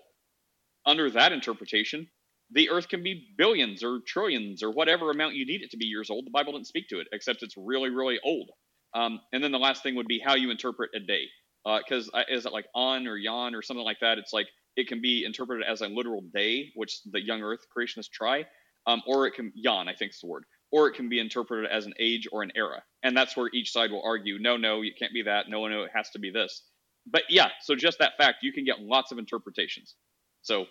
[0.84, 2.08] under that interpretation,
[2.50, 5.86] the earth can be billions or trillions or whatever amount you need it to be
[5.86, 6.26] years old.
[6.26, 8.50] The Bible didn't speak to it, except it's really, really old.
[8.94, 11.24] Um, and then the last thing would be how you interpret a day.
[11.64, 14.18] Because uh, is it like on or yon or something like that?
[14.18, 18.10] It's like it can be interpreted as a literal day, which the young earth creationists
[18.10, 18.44] try,
[18.86, 21.70] um, or it can yon, I think is the word, or it can be interpreted
[21.70, 22.82] as an age or an era.
[23.02, 25.48] And that's where each side will argue, no, no, it can't be that.
[25.48, 26.62] No, no, it has to be this.
[27.06, 29.94] But yeah, so just that fact, you can get lots of interpretations.
[30.40, 30.66] So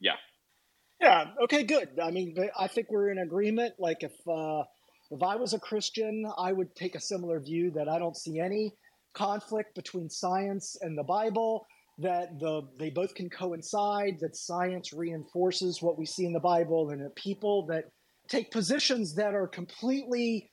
[0.00, 0.16] yeah.
[1.00, 1.26] Yeah.
[1.44, 1.64] Okay.
[1.64, 1.98] Good.
[2.02, 3.74] I mean, I think we're in agreement.
[3.78, 4.64] Like if uh,
[5.10, 8.38] if I was a Christian, I would take a similar view that I don't see
[8.38, 8.74] any
[9.14, 11.66] conflict between science and the Bible,
[11.98, 16.90] that the they both can coincide, that science reinforces what we see in the Bible,
[16.90, 17.84] and that people that
[18.30, 20.50] take positions that are completely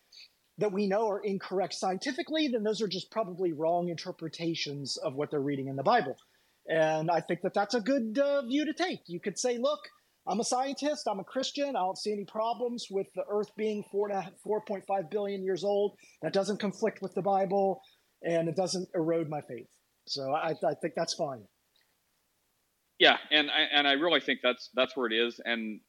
[0.58, 5.30] that we know are incorrect scientifically, then those are just probably wrong interpretations of what
[5.30, 6.18] they're reading in the Bible.
[6.68, 9.02] And I think that that's a good uh, view to take.
[9.06, 9.80] You could say, look,
[10.28, 11.08] I'm a scientist.
[11.08, 11.70] I'm a Christian.
[11.76, 15.44] I don't see any problems with the Earth being four to four point five billion
[15.44, 15.96] years old.
[16.22, 17.80] That doesn't conflict with the Bible,
[18.24, 19.70] and it doesn't erode my faith.
[20.08, 21.44] So I, I think that's fine.
[23.00, 25.40] Yeah, and I, and I really think that's that's where it is.
[25.46, 25.80] And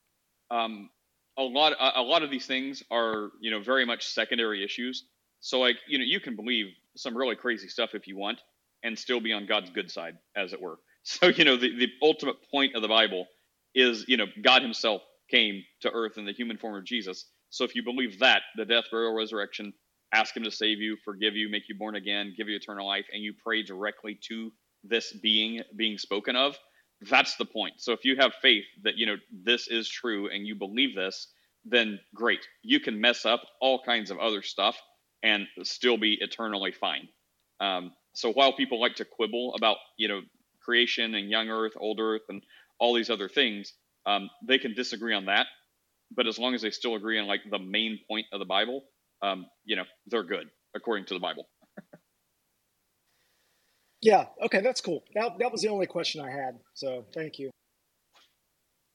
[0.50, 0.90] um,
[1.38, 5.04] a lot a, lot of these things are you know very much secondary issues.
[5.40, 6.66] So like you know you can believe
[6.96, 8.40] some really crazy stuff if you want,
[8.82, 10.78] and still be on God's good side, as it were.
[11.04, 13.26] So you know the the ultimate point of the Bible
[13.74, 17.26] is, you know, God Himself came to earth in the human form of Jesus.
[17.50, 19.72] So if you believe that, the death, burial, resurrection,
[20.12, 23.06] ask Him to save you, forgive you, make you born again, give you eternal life,
[23.12, 24.52] and you pray directly to
[24.84, 26.58] this being being spoken of,
[27.02, 27.74] that's the point.
[27.78, 31.28] So if you have faith that, you know, this is true and you believe this,
[31.64, 32.46] then great.
[32.62, 34.76] You can mess up all kinds of other stuff
[35.22, 37.08] and still be eternally fine.
[37.60, 40.22] Um, so while people like to quibble about you know
[40.62, 42.42] creation and young Earth, old Earth, and
[42.78, 43.72] all these other things,
[44.06, 45.46] um, they can disagree on that.
[46.14, 48.82] But as long as they still agree on like the main point of the Bible,
[49.22, 51.48] um, you know, they're good according to the Bible.
[54.00, 54.26] Yeah.
[54.44, 55.02] Okay, that's cool.
[55.14, 56.58] That that was the only question I had.
[56.74, 57.50] So thank you.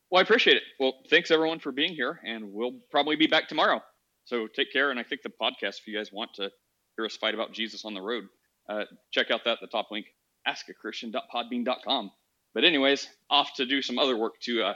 [0.09, 0.63] Well, I appreciate it.
[0.79, 3.81] Well, thanks everyone for being here, and we'll probably be back tomorrow.
[4.25, 6.51] So take care, and I think the podcast, if you guys want to
[6.95, 8.25] hear us fight about Jesus on the road,
[8.69, 10.05] uh, check out that the top link,
[10.47, 12.11] askachristian.podbean.com.
[12.53, 14.73] But anyways, off to do some other work to uh,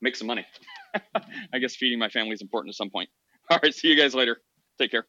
[0.00, 0.46] make some money.
[1.52, 3.08] I guess feeding my family is important at some point.
[3.50, 4.40] All right, see you guys later.
[4.78, 5.06] Take care.